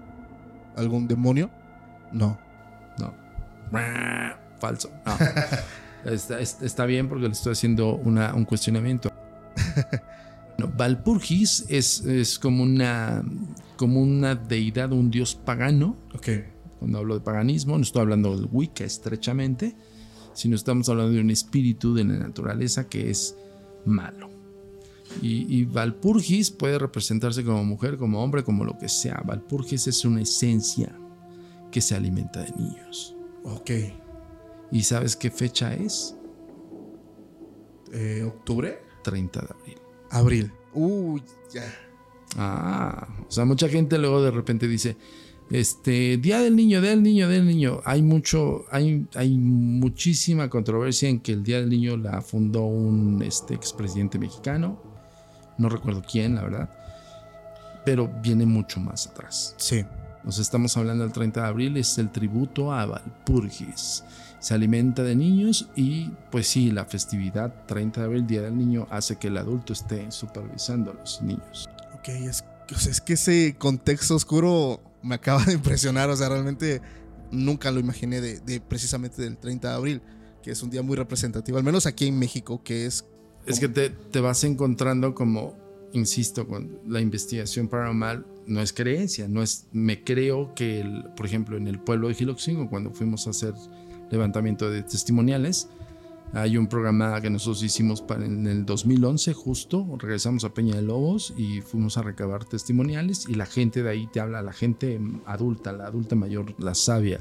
¿Algún 0.76 1.06
demonio? 1.08 1.50
No. 2.12 2.38
No. 2.98 3.12
Falso. 4.58 4.90
No. 5.04 5.16
está, 6.10 6.40
es- 6.40 6.62
está 6.62 6.86
bien 6.86 7.08
porque 7.08 7.26
le 7.26 7.32
estoy 7.32 7.52
haciendo 7.52 7.94
una- 7.94 8.34
un 8.34 8.44
cuestionamiento. 8.44 9.10
No, 10.58 10.68
Valpurgis 10.68 11.66
es, 11.68 12.00
es 12.06 12.38
como, 12.38 12.62
una, 12.62 13.22
como 13.76 14.00
una 14.00 14.34
deidad, 14.34 14.90
un 14.90 15.10
dios 15.10 15.34
pagano 15.34 15.98
Ok. 16.14 16.28
Cuando 16.78 16.96
hablo 16.96 17.12
de 17.12 17.20
paganismo, 17.20 17.76
no 17.76 17.82
estoy 17.82 18.00
hablando 18.00 18.34
del 18.34 18.48
Wicca 18.50 18.82
estrechamente, 18.84 19.76
sino 20.36 20.54
estamos 20.54 20.88
hablando 20.88 21.14
de 21.14 21.20
un 21.20 21.30
espíritu 21.30 21.94
de 21.94 22.04
la 22.04 22.14
naturaleza 22.14 22.88
que 22.88 23.10
es 23.10 23.36
malo. 23.84 24.30
Y, 25.22 25.46
y 25.48 25.64
Valpurgis 25.64 26.50
puede 26.50 26.78
representarse 26.78 27.42
como 27.42 27.64
mujer, 27.64 27.96
como 27.96 28.22
hombre, 28.22 28.44
como 28.44 28.64
lo 28.64 28.78
que 28.78 28.88
sea. 28.88 29.22
Valpurgis 29.24 29.86
es 29.86 30.04
una 30.04 30.20
esencia 30.20 30.94
que 31.70 31.80
se 31.80 31.94
alimenta 31.94 32.42
de 32.42 32.52
niños. 32.52 33.16
Ok. 33.44 33.70
¿Y 34.72 34.82
sabes 34.82 35.16
qué 35.16 35.30
fecha 35.30 35.74
es? 35.74 36.16
Eh, 37.92 38.24
¿Octubre? 38.26 38.82
30 39.02 39.40
de 39.40 39.46
abril. 39.46 39.78
Abril. 40.10 40.52
Uy, 40.74 41.22
ya. 41.52 41.72
Ah, 42.36 43.08
o 43.26 43.30
sea, 43.30 43.44
mucha 43.44 43.68
gente 43.68 43.96
luego 43.98 44.22
de 44.22 44.30
repente 44.30 44.68
dice, 44.68 44.96
este, 45.50 46.16
Día 46.16 46.40
del 46.40 46.56
Niño, 46.56 46.80
Día 46.80 46.90
del 46.90 47.02
Niño, 47.02 47.28
Día 47.28 47.38
del 47.38 47.46
Niño. 47.46 47.80
Hay 47.84 48.02
mucho, 48.02 48.64
hay, 48.70 49.06
hay 49.14 49.36
muchísima 49.36 50.50
controversia 50.50 51.08
en 51.08 51.20
que 51.20 51.32
el 51.32 51.42
Día 51.44 51.60
del 51.60 51.68
Niño 51.68 51.96
la 51.96 52.20
fundó 52.20 52.64
un 52.64 53.22
este, 53.22 53.54
expresidente 53.54 54.18
mexicano. 54.18 54.82
No 55.58 55.68
recuerdo 55.68 56.02
quién, 56.10 56.34
la 56.34 56.42
verdad. 56.42 56.70
Pero 57.84 58.10
viene 58.22 58.46
mucho 58.46 58.80
más 58.80 59.06
atrás. 59.06 59.54
Sí. 59.58 59.84
Nos 60.24 60.40
estamos 60.40 60.76
hablando 60.76 61.04
del 61.04 61.12
30 61.12 61.40
de 61.40 61.46
abril, 61.46 61.76
es 61.76 61.98
el 61.98 62.10
tributo 62.10 62.72
a 62.72 62.84
Valpurgis. 62.84 64.02
Se 64.40 64.54
alimenta 64.54 65.04
de 65.04 65.14
niños 65.14 65.68
y 65.76 66.10
pues 66.32 66.48
sí, 66.48 66.72
la 66.72 66.84
festividad 66.84 67.64
30 67.66 68.00
de 68.00 68.06
abril, 68.06 68.26
Día 68.26 68.42
del 68.42 68.58
Niño, 68.58 68.88
hace 68.90 69.16
que 69.16 69.28
el 69.28 69.36
adulto 69.36 69.72
esté 69.72 70.10
supervisando 70.10 70.90
a 70.90 70.94
los 70.94 71.22
niños. 71.22 71.68
Ok, 71.94 72.08
es, 72.08 72.44
o 72.74 72.78
sea, 72.78 72.90
es 72.90 73.00
que 73.00 73.12
ese 73.12 73.54
contexto 73.56 74.16
oscuro 74.16 74.80
me 75.02 75.14
acaba 75.14 75.44
de 75.44 75.52
impresionar. 75.54 76.10
O 76.10 76.16
sea, 76.16 76.28
realmente 76.28 76.80
nunca 77.30 77.70
lo 77.70 77.80
imaginé 77.80 78.20
de, 78.20 78.40
de 78.40 78.60
precisamente 78.60 79.22
del 79.22 79.38
30 79.38 79.68
de 79.68 79.74
abril, 79.74 80.02
que 80.42 80.50
es 80.50 80.62
un 80.62 80.70
día 80.70 80.82
muy 80.82 80.96
representativo, 80.96 81.58
al 81.58 81.64
menos 81.64 81.86
aquí 81.86 82.06
en 82.06 82.18
México, 82.18 82.62
que 82.62 82.86
es... 82.86 83.04
Es 83.46 83.60
que 83.60 83.68
te, 83.68 83.90
te 83.90 84.20
vas 84.20 84.42
encontrando 84.44 85.14
como, 85.14 85.56
insisto, 85.92 86.48
con 86.48 86.80
la 86.86 87.00
investigación 87.00 87.68
paranormal 87.68 88.26
no 88.46 88.60
es 88.60 88.72
creencia, 88.72 89.28
no 89.28 89.42
es, 89.42 89.66
me 89.72 90.02
creo 90.04 90.54
que, 90.54 90.80
el, 90.80 91.04
por 91.16 91.26
ejemplo, 91.26 91.56
en 91.56 91.66
el 91.66 91.78
pueblo 91.80 92.08
de 92.08 92.14
Giloxingo, 92.14 92.68
cuando 92.68 92.92
fuimos 92.92 93.26
a 93.26 93.30
hacer 93.30 93.54
levantamiento 94.10 94.70
de 94.70 94.82
testimoniales, 94.82 95.68
hay 96.32 96.56
un 96.56 96.66
programa 96.66 97.20
que 97.20 97.30
nosotros 97.30 97.62
hicimos 97.62 98.02
para, 98.02 98.24
en 98.24 98.46
el 98.46 98.66
2011 98.66 99.32
justo, 99.32 99.86
regresamos 99.98 100.44
a 100.44 100.52
Peña 100.52 100.76
de 100.76 100.82
Lobos 100.82 101.32
y 101.36 101.60
fuimos 101.60 101.96
a 101.96 102.02
recabar 102.02 102.44
testimoniales 102.44 103.26
y 103.28 103.34
la 103.34 103.46
gente 103.46 103.82
de 103.82 103.90
ahí 103.90 104.06
te 104.06 104.20
habla, 104.20 104.42
la 104.42 104.52
gente 104.52 105.00
adulta, 105.24 105.72
la 105.72 105.86
adulta 105.86 106.14
mayor, 106.16 106.54
la 106.58 106.74
sabia, 106.74 107.20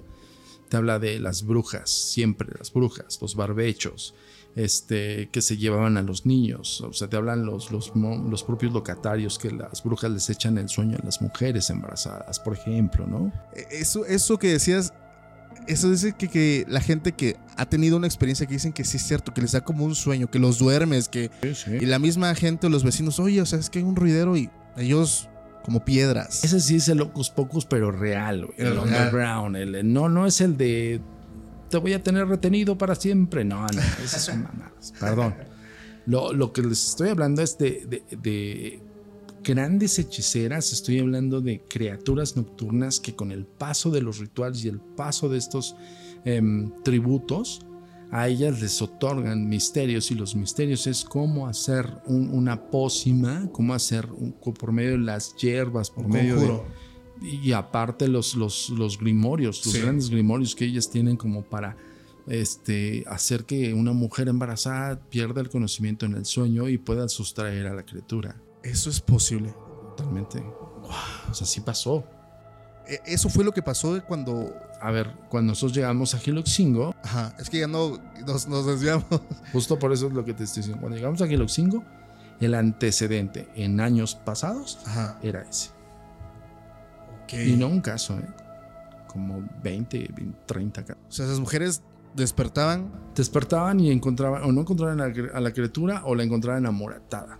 te 0.69 0.77
habla 0.77 0.99
de 0.99 1.19
las 1.19 1.45
brujas, 1.45 1.89
siempre 1.89 2.49
las 2.57 2.73
brujas, 2.73 3.19
los 3.21 3.35
barbechos, 3.35 4.15
este, 4.55 5.29
que 5.31 5.41
se 5.41 5.57
llevaban 5.57 5.97
a 5.97 6.01
los 6.01 6.25
niños. 6.25 6.81
O 6.81 6.93
sea, 6.93 7.09
te 7.09 7.17
hablan 7.17 7.45
los, 7.45 7.71
los, 7.71 7.91
los 7.95 8.43
propios 8.43 8.73
locatarios 8.73 9.37
que 9.37 9.51
las 9.51 9.83
brujas 9.83 10.11
les 10.11 10.29
echan 10.29 10.57
el 10.57 10.69
sueño 10.69 10.97
a 11.01 11.05
las 11.05 11.21
mujeres 11.21 11.69
embarazadas, 11.69 12.39
por 12.39 12.53
ejemplo, 12.53 13.05
¿no? 13.05 13.31
eh, 13.55 13.65
Eso, 13.69 14.05
eso 14.05 14.39
que 14.39 14.47
decías, 14.47 14.93
eso 15.67 15.89
dice 15.89 16.13
que, 16.13 16.27
que 16.29 16.65
la 16.67 16.81
gente 16.81 17.11
que 17.13 17.37
ha 17.57 17.65
tenido 17.67 17.97
una 17.97 18.07
experiencia 18.07 18.45
que 18.45 18.53
dicen 18.53 18.73
que 18.73 18.83
sí 18.83 18.97
es 18.97 19.03
cierto, 19.03 19.33
que 19.33 19.41
les 19.41 19.51
da 19.53 19.61
como 19.61 19.85
un 19.85 19.95
sueño, 19.95 20.29
que 20.29 20.39
los 20.39 20.59
duermes, 20.59 21.07
que... 21.09 21.31
Y 21.81 21.85
la 21.85 21.99
misma 21.99 22.33
gente, 22.35 22.69
los 22.69 22.83
vecinos, 22.83 23.19
oye, 23.19 23.41
o 23.41 23.45
sea, 23.45 23.59
es 23.59 23.69
que 23.69 23.79
hay 23.79 23.85
un 23.85 23.95
ruidero 23.95 24.35
y 24.37 24.49
ellos 24.77 25.29
como 25.63 25.83
piedras. 25.83 26.43
Ese 26.43 26.59
sí 26.59 26.75
es 26.75 26.87
el 26.89 26.99
Locus 26.99 27.29
Pocus, 27.29 27.65
pero 27.65 27.91
real, 27.91 28.45
güey, 28.45 28.57
el, 28.59 28.67
El 28.73 28.77
underground. 28.79 29.55
el- 29.57 29.93
no, 29.93 30.09
no 30.09 30.27
es 30.27 30.41
el 30.41 30.57
de 30.57 31.01
te 31.69 31.77
voy 31.77 31.93
a 31.93 32.03
tener 32.03 32.27
retenido 32.27 32.77
para 32.77 32.93
siempre. 32.93 33.43
No, 33.43 33.61
no, 33.65 33.81
esas 34.03 34.21
son 34.23 34.43
mamadas. 34.43 34.93
Perdón. 34.99 35.33
Lo, 36.05 36.31
lo 36.33 36.53
que 36.53 36.61
les 36.61 36.89
estoy 36.89 37.09
hablando 37.09 37.41
es 37.41 37.57
de, 37.57 37.85
de- 37.89 38.17
de 38.17 38.79
grandes 39.45 39.99
hechiceras. 39.99 40.73
Estoy 40.73 40.99
hablando 40.99 41.39
de 41.41 41.61
criaturas 41.67 42.35
nocturnas 42.35 42.99
que 42.99 43.15
con 43.15 43.31
el 43.31 43.45
paso 43.45 43.91
de 43.91 44.01
los 44.01 44.17
rituales 44.19 44.65
y 44.65 44.67
el 44.69 44.79
paso 44.79 45.29
de 45.29 45.37
estos 45.37 45.75
em, 46.25 46.71
tributos, 46.83 47.61
a 48.11 48.27
ellas 48.27 48.59
les 48.61 48.81
otorgan 48.81 49.47
misterios 49.47 50.09
y 50.09 50.15
los 50.15 50.35
misterios 50.35 50.87
es 50.87 51.03
cómo 51.05 51.47
hacer 51.47 51.87
un- 52.07 52.29
una 52.29 52.69
pócima, 52.71 53.47
cómo 53.51 53.73
hacer 53.75 54.07
un- 54.11 54.31
por 54.33 54.71
medio 54.71 54.91
de 54.93 54.97
las 54.99 55.35
hierbas, 55.35 55.91
por 55.91 56.05
Un 56.05 56.11
medio 56.11 56.35
de, 56.39 56.61
y 57.27 57.51
aparte 57.51 58.07
los, 58.07 58.35
los, 58.35 58.69
los 58.71 58.97
grimorios, 58.97 59.63
los 59.65 59.75
Sí. 59.75 59.81
grandes 59.81 60.09
grimorios 60.09 60.55
que 60.55 60.65
ellas 60.65 60.89
tienen 60.89 61.15
como 61.15 61.43
para 61.43 61.77
este, 62.27 63.03
hacer 63.05 63.45
que 63.45 63.71
una 63.75 63.91
mujer 63.93 64.27
embarazada 64.29 64.99
pierda 65.11 65.41
el 65.41 65.49
conocimiento 65.49 66.07
en 66.07 66.15
el 66.15 66.25
sueño 66.25 66.67
y 66.69 66.79
pueda 66.79 67.07
sustraer 67.07 67.67
a 67.67 67.75
la 67.75 67.85
criatura. 67.85 68.41
Eso 68.65 68.89
es 68.89 68.99
posible. 68.99 69.53
Totalmente. 69.95 70.43
O 71.29 71.33
sea, 71.33 71.47
sí 71.47 71.61
pasó. 71.61 72.03
E- 72.87 73.01
Eso 73.05 73.29
fue 73.29 73.43
lo 73.43 73.51
que 73.51 73.61
pasó 73.61 73.99
cuando... 74.05 74.53
A 74.81 74.91
ver, 74.91 75.11
cuando 75.29 75.51
nosotros 75.51 75.75
llegamos 75.75 76.13
a 76.13 76.19
Giloxingo, 76.19 76.93
Ajá, 77.03 77.33
es 77.39 77.49
que 77.49 77.59
ya 77.59 77.67
no 77.67 77.97
nos, 78.27 78.47
nos 78.47 78.65
desviamos. 78.67 79.05
justo 79.53 79.79
por 79.79 79.91
eso 79.93 80.07
es 80.07 80.13
lo 80.13 80.23
que 80.25 80.33
te 80.33 80.43
estoy 80.43 80.61
diciendo. 80.61 80.81
Cuando 80.81 80.97
llegamos 80.97 81.21
a 81.21 81.27
Giloxingo, 81.27 81.83
el 82.41 82.53
antecedente 82.53 83.47
en 83.55 83.79
años 83.79 84.15
pasados 84.15 84.79
Ajá. 84.85 85.17
era 85.23 85.41
ese. 85.41 85.69
Ok. 87.23 87.33
Y 87.33 87.55
no 87.55 87.67
un 87.67 87.81
caso, 87.81 88.19
¿eh? 88.19 88.27
como 89.07 89.41
20, 89.63 90.09
20, 90.13 90.37
30 90.45 90.83
casos. 90.85 91.03
O 91.07 91.11
sea, 91.11 91.25
esas 91.25 91.39
mujeres 91.39 91.81
despertaban. 92.13 92.91
despertaban 93.15 93.79
y 93.79 93.89
encontraban 93.91 94.43
o 94.43 94.51
no 94.51 94.61
encontraban 94.61 94.99
a 94.99 95.07
la, 95.07 95.13
a 95.33 95.39
la 95.39 95.53
criatura 95.53 96.01
o 96.05 96.13
la 96.15 96.23
encontraban 96.23 96.65
amoratada. 96.65 97.39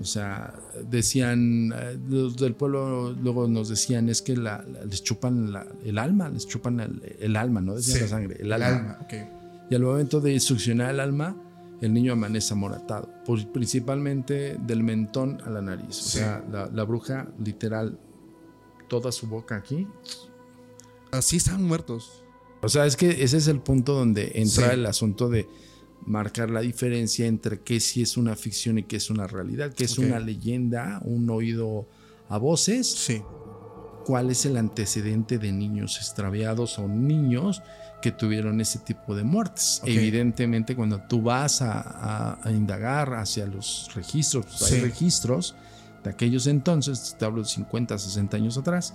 O 0.00 0.04
sea, 0.04 0.54
decían, 0.90 1.72
eh, 1.76 1.98
los 2.08 2.36
del 2.36 2.54
pueblo 2.54 3.12
luego 3.12 3.46
nos 3.46 3.68
decían, 3.68 4.08
es 4.08 4.22
que 4.22 4.36
la- 4.36 4.64
la- 4.66 4.84
les 4.84 5.02
chupan 5.02 5.52
la- 5.52 5.66
el 5.84 5.98
alma, 5.98 6.28
les 6.28 6.46
chupan 6.48 6.80
el, 6.80 7.16
el 7.20 7.36
alma, 7.36 7.60
no 7.60 7.74
decían 7.74 7.96
Sí, 7.98 8.02
la 8.04 8.08
sangre, 8.08 8.36
el 8.40 8.46
El 8.52 8.62
alma. 8.62 8.98
Y 9.70 9.74
al 9.74 9.82
momento 9.82 10.20
de 10.20 10.38
succionar 10.40 10.90
el 10.90 11.00
alma, 11.00 11.36
el 11.80 11.92
niño 11.92 12.12
amanece 12.14 12.54
amoratado, 12.54 13.08
principalmente 13.52 14.56
del 14.66 14.82
mentón 14.82 15.40
a 15.44 15.50
la 15.50 15.60
nariz. 15.62 15.88
O 15.88 15.92
Sí. 15.92 16.18
sea, 16.18 16.44
la, 16.50 16.66
la 16.66 16.84
bruja 16.84 17.28
literal, 17.44 17.98
toda 18.88 19.12
su 19.12 19.26
boca 19.26 19.56
aquí. 19.56 19.86
Así 21.10 21.36
están 21.36 21.62
muertos. 21.62 22.24
O 22.62 22.68
sea, 22.68 22.86
es 22.86 22.96
que 22.96 23.22
ese 23.24 23.36
es 23.36 23.48
el 23.48 23.60
punto 23.60 23.94
donde 23.94 24.32
entra 24.34 24.68
Sí. 24.68 24.74
el 24.74 24.86
asunto 24.86 25.28
de 25.28 25.46
marcar 26.06 26.50
la 26.50 26.60
diferencia 26.60 27.26
entre 27.26 27.60
qué 27.60 27.80
sí 27.80 28.02
es 28.02 28.16
una 28.16 28.36
ficción 28.36 28.78
y 28.78 28.82
qué 28.84 28.96
es 28.96 29.10
una 29.10 29.26
realidad, 29.26 29.72
qué 29.72 29.84
es 29.84 29.98
una 29.98 30.18
leyenda, 30.20 31.00
un 31.04 31.28
oído 31.30 31.86
a 32.28 32.38
voces, 32.38 32.86
Sí. 32.90 33.22
cuál 34.04 34.30
es 34.30 34.44
el 34.46 34.56
antecedente 34.56 35.38
de 35.38 35.52
niños 35.52 35.98
extraviados 35.98 36.78
o 36.78 36.88
niños 36.88 37.62
que 38.00 38.10
tuvieron 38.10 38.60
ese 38.60 38.80
tipo 38.80 39.14
de 39.14 39.22
muertes. 39.22 39.80
Evidentemente, 39.84 40.74
cuando 40.74 41.00
tú 41.08 41.22
vas 41.22 41.62
a, 41.62 41.80
a- 41.80 42.38
a 42.42 42.50
indagar 42.50 43.14
hacia 43.14 43.46
los 43.46 43.88
registros, 43.94 44.46
pues, 44.46 44.72
hay 44.72 44.80
registros 44.80 45.54
de 46.02 46.10
aquellos 46.10 46.48
entonces, 46.48 47.14
te 47.16 47.24
hablo 47.24 47.42
de 47.42 47.48
50, 47.48 47.96
60 47.96 48.36
años 48.36 48.58
atrás, 48.58 48.92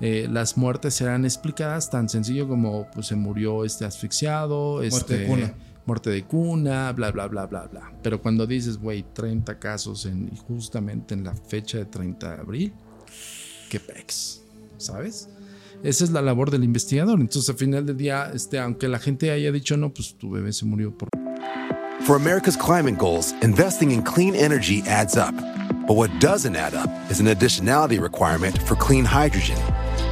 eh, 0.00 0.26
las 0.30 0.56
muertes 0.56 0.94
serán 0.94 1.24
explicadas 1.24 1.88
tan 1.88 2.08
sencillo 2.08 2.48
como 2.48 2.88
pues, 2.92 3.06
se 3.06 3.14
murió 3.14 3.64
este 3.64 3.84
asfixiado, 3.84 4.78
Muerte 4.78 4.96
este, 4.96 5.18
de 5.18 5.26
cuna. 5.26 5.54
Muerte 5.86 6.10
de 6.10 6.24
cuna, 6.24 6.92
bla, 6.92 7.10
bla, 7.10 7.26
bla, 7.28 7.46
bla, 7.46 7.66
bla. 7.66 7.92
Pero 8.02 8.20
cuando 8.20 8.46
dices, 8.46 8.78
güey, 8.78 9.04
30 9.12 9.58
casos 9.58 10.06
en, 10.06 10.34
justamente 10.36 11.14
en 11.14 11.24
la 11.24 11.34
fecha 11.34 11.78
de 11.78 11.86
30 11.86 12.34
de 12.34 12.40
abril, 12.40 12.72
qué 13.68 13.80
pex, 13.80 14.42
¿sabes? 14.76 15.28
Esa 15.82 16.04
es 16.04 16.10
la 16.10 16.22
labor 16.22 16.50
del 16.50 16.64
investigador. 16.64 17.20
Entonces, 17.20 17.50
al 17.50 17.56
final 17.56 17.84
del 17.86 17.96
día, 17.96 18.30
este, 18.32 18.58
aunque 18.58 18.86
la 18.86 18.98
gente 18.98 19.30
haya 19.30 19.50
dicho, 19.50 19.76
no, 19.76 19.92
pues 19.92 20.14
tu 20.16 20.30
bebé 20.30 20.52
se 20.52 20.64
murió 20.64 20.96
por 20.96 21.08
For 22.04 22.16
America's 22.16 22.56
climate 22.56 22.98
goals, 22.98 23.32
investing 23.42 23.92
in 23.92 24.02
clean 24.02 24.34
energy 24.34 24.82
adds 24.88 25.16
up. 25.16 25.34
But 25.86 25.96
what 25.96 26.10
doesn't 26.20 26.56
add 26.56 26.74
up 26.74 26.90
is 27.10 27.20
an 27.20 27.26
additionality 27.26 28.00
requirement 28.00 28.60
for 28.62 28.76
clean 28.76 29.04
hydrogen. 29.04 29.58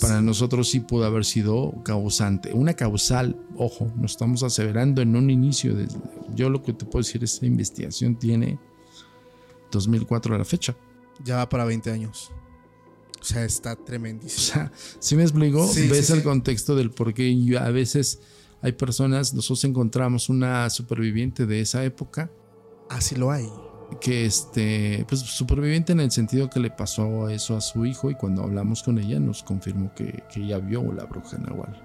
Para 0.00 0.20
nosotros 0.22 0.68
sí 0.70 0.80
pudo 0.80 1.04
haber 1.04 1.24
sido 1.24 1.74
causante. 1.84 2.52
Una 2.52 2.74
causal, 2.74 3.36
ojo, 3.56 3.92
no 3.96 4.06
estamos 4.06 4.42
aseverando 4.42 5.02
en 5.02 5.14
un 5.14 5.30
inicio. 5.30 5.74
De, 5.74 5.86
yo 6.34 6.48
lo 6.50 6.62
que 6.62 6.72
te 6.72 6.84
puedo 6.84 7.02
decir, 7.02 7.22
esta 7.22 7.46
investigación 7.46 8.16
tiene 8.16 8.58
2004 9.70 10.34
a 10.34 10.38
la 10.38 10.44
fecha. 10.44 10.76
Ya 11.24 11.36
va 11.36 11.48
para 11.48 11.64
20 11.64 11.90
años. 11.90 12.30
O 13.20 13.24
sea, 13.24 13.44
está 13.44 13.72
O 13.72 13.76
tremendísimo. 13.76 14.40
sea, 14.40 14.72
si 14.98 15.14
me 15.14 15.22
explico, 15.22 15.66
Sí, 15.68 15.88
ves 15.88 16.06
sí, 16.06 16.12
el 16.14 16.22
contexto 16.22 16.74
del 16.74 16.90
por 16.90 17.12
qué 17.12 17.58
a 17.60 17.70
veces 17.70 18.20
hay 18.62 18.72
personas, 18.72 19.34
nosotros 19.34 19.64
encontramos 19.64 20.28
una 20.28 20.68
superviviente 20.70 21.46
de 21.46 21.60
esa 21.60 21.84
época 21.84 22.30
Así 22.88 23.14
lo 23.14 23.30
hay. 23.30 23.48
Que 24.00 24.24
este, 24.24 25.04
pues 25.08 25.20
superviviente 25.20 25.92
en 25.92 26.00
el 26.00 26.10
sentido 26.10 26.50
que 26.50 26.60
le 26.60 26.70
pasó 26.70 27.28
eso 27.28 27.56
a 27.56 27.60
su 27.60 27.86
hijo 27.86 28.10
y 28.10 28.14
cuando 28.14 28.42
hablamos 28.42 28.82
con 28.82 28.98
ella 28.98 29.18
nos 29.20 29.42
confirmó 29.42 29.92
que, 29.94 30.24
que 30.32 30.42
ella 30.42 30.58
vio 30.58 30.92
la 30.92 31.04
bruja 31.04 31.38
Nahual. 31.38 31.80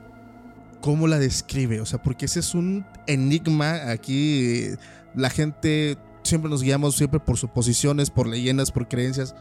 ¿Cómo 0.81 1.07
la 1.07 1.17
describe? 1.17 1.81
O 1.81 1.85
sea, 1.85 2.01
porque 2.01 2.25
ese 2.25 2.41
es 2.41 2.53
un 2.53 2.85
enigma. 3.07 3.89
Aquí 3.89 4.65
la 5.15 5.29
gente 5.29 5.97
siempre 6.21 6.49
nos 6.49 6.61
guiamos 6.61 6.95
siempre 6.95 7.19
por 7.19 7.37
suposiciones, 7.37 8.11
por 8.11 8.27
leyendas, 8.27 8.71
por 8.71 8.87
creencias. 8.87 9.35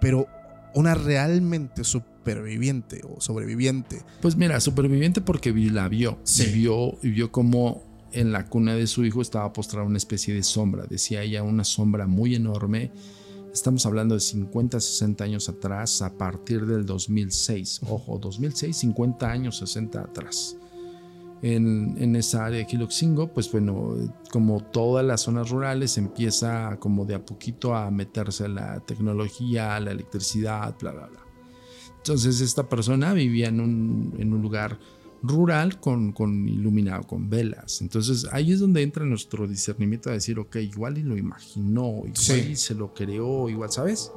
Pero 0.00 0.26
una 0.74 0.94
realmente 0.94 1.84
superviviente 1.84 3.00
o 3.08 3.20
sobreviviente. 3.20 4.02
Pues 4.20 4.36
mira, 4.36 4.60
superviviente 4.60 5.20
porque 5.20 5.52
la 5.54 5.88
vio. 5.88 6.18
Sí. 6.24 6.44
Y 6.48 6.52
vio, 6.52 6.98
y 7.02 7.10
vio 7.10 7.32
como 7.32 7.93
en 8.14 8.32
la 8.32 8.48
cuna 8.48 8.74
de 8.74 8.86
su 8.86 9.04
hijo 9.04 9.20
estaba 9.20 9.52
postrada 9.52 9.86
una 9.86 9.98
especie 9.98 10.32
de 10.32 10.42
sombra. 10.42 10.86
Decía 10.88 11.22
ella 11.22 11.42
una 11.42 11.64
sombra 11.64 12.06
muy 12.06 12.34
enorme. 12.34 12.92
Estamos 13.52 13.84
hablando 13.86 14.14
de 14.14 14.20
50, 14.20 14.80
60 14.80 15.24
años 15.24 15.48
atrás, 15.48 16.00
a 16.02 16.16
partir 16.16 16.64
del 16.66 16.86
2006. 16.86 17.80
Ojo, 17.88 18.18
2006, 18.18 18.76
50 18.76 19.30
años, 19.30 19.58
60 19.58 20.00
atrás. 20.00 20.56
En, 21.42 21.96
en 21.98 22.16
esa 22.16 22.46
área 22.46 22.58
de 22.58 22.66
Quiloxingo, 22.66 23.32
pues 23.32 23.52
bueno, 23.52 23.96
como 24.30 24.62
todas 24.62 25.04
las 25.04 25.22
zonas 25.22 25.50
rurales, 25.50 25.98
empieza 25.98 26.78
como 26.78 27.04
de 27.04 27.16
a 27.16 27.24
poquito 27.24 27.74
a 27.74 27.90
meterse 27.90 28.48
la 28.48 28.80
tecnología, 28.80 29.78
la 29.80 29.90
electricidad, 29.90 30.74
bla, 30.80 30.92
bla, 30.92 31.06
bla. 31.06 31.20
Entonces 31.98 32.40
esta 32.40 32.68
persona 32.68 33.12
vivía 33.12 33.48
en 33.48 33.60
un, 33.60 34.14
en 34.18 34.32
un 34.32 34.42
lugar 34.42 34.78
rural 35.26 35.80
con, 35.80 36.12
con 36.12 36.46
iluminado, 36.48 37.04
con 37.06 37.30
velas. 37.30 37.80
Entonces 37.80 38.26
ahí 38.30 38.52
es 38.52 38.60
donde 38.60 38.82
entra 38.82 39.04
nuestro 39.06 39.46
discernimiento 39.48 40.10
a 40.10 40.12
decir, 40.12 40.38
ok, 40.38 40.56
igual 40.56 40.98
y 40.98 41.02
lo 41.02 41.16
imaginó, 41.16 41.98
igual 42.00 42.12
Sí. 42.16 42.48
y 42.52 42.56
se 42.56 42.74
lo 42.74 42.92
creó, 42.92 43.48
igual, 43.48 43.70
¿sabes? 43.72 44.12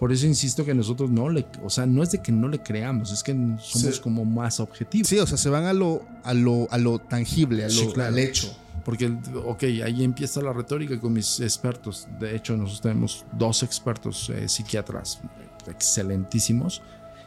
Por 0.00 0.12
eso 0.12 0.26
insisto 0.26 0.64
que 0.64 0.74
nosotros 0.74 1.10
no 1.10 1.28
le, 1.28 1.46
o 1.62 1.70
sea, 1.70 1.86
no 1.86 2.02
es 2.02 2.10
de 2.10 2.20
que 2.22 2.32
no 2.32 2.48
le 2.48 2.58
creamos, 2.62 3.12
es 3.12 3.22
que 3.22 3.32
somos 3.32 3.96
Sí. 3.96 4.00
como 4.02 4.24
más 4.24 4.60
objetivos. 4.60 5.08
Sí, 5.08 5.18
o 5.18 5.26
sea, 5.26 5.36
se 5.38 5.48
van 5.50 5.64
a 5.64 5.72
lo, 5.72 6.02
a 6.24 6.34
lo, 6.34 6.66
a 6.70 6.78
lo 6.78 6.98
tangible, 6.98 7.64
a 7.64 7.68
lo, 7.68 7.72
Sí, 7.74 7.88
claro. 7.92 8.12
al 8.12 8.18
hecho. 8.18 8.56
Porque, 8.84 9.06
ok, 9.46 9.62
ahí 9.84 10.04
empieza 10.04 10.42
la 10.42 10.52
retórica 10.52 10.98
con 11.00 11.12
mis 11.14 11.40
expertos. 11.40 12.06
De 12.20 12.34
hecho, 12.36 12.54
nosotros 12.56 12.80
tenemos 12.82 13.24
dos 13.38 13.62
expertos 13.62 14.28
eh, 14.30 14.46
psiquiatras 14.48 15.20
excelentísimos. 15.66 16.82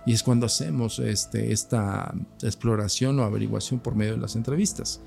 Y 0.08 0.14
es 0.14 0.24
cuando 0.24 0.45
hacemos 0.47 0.97
este, 0.99 1.51
esta 1.51 2.16
exploración 2.41 3.20
o 3.20 3.24
averiguación 3.24 3.80
por 3.82 3.93
medio 3.93 4.14
de 4.14 4.18
las 4.20 4.36
entrevistas. 4.36 5.01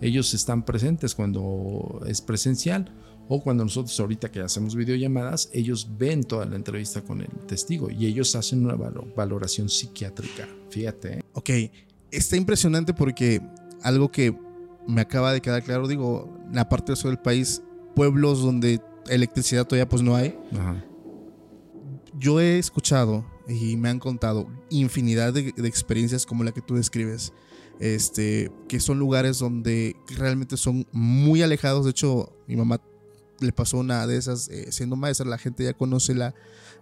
Ellos 0.00 0.32
están 0.34 0.64
presentes 0.64 1.14
cuando 1.14 2.00
es 2.06 2.20
presencial 2.22 2.94
o 3.28 3.42
cuando 3.42 3.64
nosotros 3.64 3.98
ahorita 3.98 4.30
que 4.30 4.40
hacemos 4.40 4.76
videollamadas, 4.76 5.50
ellos 5.52 5.88
ven 5.98 6.22
toda 6.22 6.46
la 6.46 6.54
entrevista 6.54 7.02
con 7.02 7.22
el 7.22 7.28
testigo 7.48 7.90
y 7.90 8.06
ellos 8.06 8.36
hacen 8.36 8.64
una 8.64 8.76
valo- 8.76 9.12
valoración 9.16 9.68
psiquiátrica. 9.68 10.46
Fíjate. 10.70 11.18
¿eh? 11.18 11.22
Ok, 11.32 11.50
está 12.12 12.36
impresionante 12.36 12.94
porque 12.94 13.42
algo 13.82 14.12
que 14.12 14.32
me 14.86 15.00
acaba 15.00 15.32
de 15.32 15.40
quedar 15.40 15.64
claro, 15.64 15.88
digo, 15.88 16.38
en 16.48 16.54
la 16.54 16.68
parte 16.68 16.92
del 16.92 16.96
sur 16.98 17.10
del 17.10 17.18
país, 17.18 17.62
pueblos 17.96 18.42
donde 18.42 18.80
electricidad 19.08 19.66
todavía 19.66 19.88
pues 19.88 20.02
no 20.02 20.14
hay. 20.14 20.38
Ajá. 20.52 20.84
Yo 22.16 22.40
he 22.40 22.58
escuchado 22.60 23.24
y 23.48 23.76
me 23.76 23.88
han 23.88 23.98
contado 23.98 24.48
infinidad 24.70 25.32
de, 25.32 25.52
de 25.56 25.68
experiencias 25.68 26.26
como 26.26 26.44
la 26.44 26.52
que 26.52 26.62
tú 26.62 26.74
describes, 26.76 27.32
este, 27.80 28.50
que 28.68 28.80
son 28.80 28.98
lugares 28.98 29.38
donde 29.38 29.96
realmente 30.16 30.56
son 30.56 30.86
muy 30.92 31.42
alejados. 31.42 31.84
De 31.84 31.90
hecho, 31.90 32.32
mi 32.46 32.56
mamá 32.56 32.80
le 33.40 33.52
pasó 33.52 33.78
una 33.78 34.06
de 34.06 34.16
esas, 34.16 34.48
eh, 34.48 34.72
siendo 34.72 34.96
maestra, 34.96 35.26
la 35.26 35.38
gente 35.38 35.64
ya 35.64 35.74
conoce 35.74 36.14
la, 36.14 36.34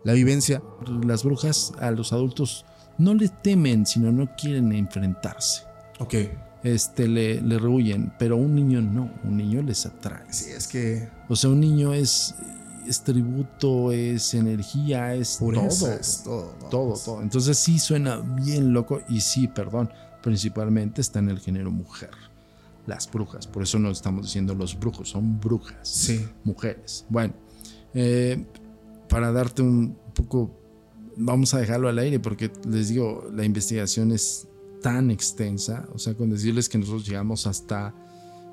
la 0.05 0.13
vivencia. 0.13 0.63
las 1.05 1.25
brujas 1.25 1.73
a 1.79 1.91
los 1.91 2.13
adultos 2.13 2.65
no 2.99 3.15
le 3.15 3.29
temen, 3.29 3.87
sino 3.87 4.13
no 4.13 4.31
quieren 4.37 4.73
enfrentarse. 4.73 5.63
Ok. 5.99 6.15
Este, 6.63 7.09
le, 7.09 7.43
le 7.43 7.59
rehuyen, 7.59 8.13
pero 8.19 8.37
un 8.37 8.55
niño 8.55 8.81
no, 8.81 9.13
un 9.25 9.37
niño 9.37 9.63
les 9.63 9.85
atrae. 9.85 10.33
Sí, 10.33 10.51
es 10.51 10.67
que 10.67 11.09
O 11.29 11.37
sea, 11.37 11.51
un 11.51 11.61
niño 11.61 11.93
es, 11.93 12.35
es 12.87 13.03
tributo, 13.03 13.93
es 13.93 14.35
energía, 14.35 15.15
es 15.15 15.37
pureza 15.39 15.87
todo. 15.87 16.01
es 16.01 16.23
todo. 16.23 16.55
Todo, 16.71 16.95
todo. 16.95 17.23
Entonces 17.23 17.59
sí 17.59 17.79
suena 17.79 18.17
bien 18.17 18.73
loco 18.73 19.01
y 19.09 19.21
sí, 19.21 19.49
perdón, 19.49 19.91
principalmente 20.23 21.01
está 21.01 21.19
en 21.19 21.31
el 21.31 21.41
género 21.41 21.71
mujer. 21.71 22.11
Las 22.87 23.11
brujas, 23.11 23.47
por 23.47 23.63
eso 23.63 23.79
no 23.79 23.91
estamos 23.91 24.27
diciendo 24.27 24.55
los 24.55 24.79
brujos, 24.79 25.11
son 25.11 25.41
brujas. 25.41 25.89
Sí. 25.89 26.27
Mujeres. 26.45 27.07
Bueno, 27.09 27.35
eh, 27.95 28.45
para 29.09 29.33
darte 29.33 29.63
un 29.63 29.97
poco, 30.15 30.51
vamos 31.17 31.55
a 31.55 31.59
dejarlo 31.59 31.89
al 31.89 31.99
aire 31.99 32.21
porque 32.21 32.51
les 32.69 32.89
digo, 32.89 33.27
la 33.33 33.45
investigación 33.45 34.13
es 34.13 34.49
tan 34.83 35.11
extensa, 35.11 35.89
o 35.95 35.99
sea, 35.99 36.15
con 36.15 36.29
decirles 36.29 36.69
que 36.69 36.77
nosotros 36.77 37.07
llegamos 37.07 37.47
hasta 37.47 37.95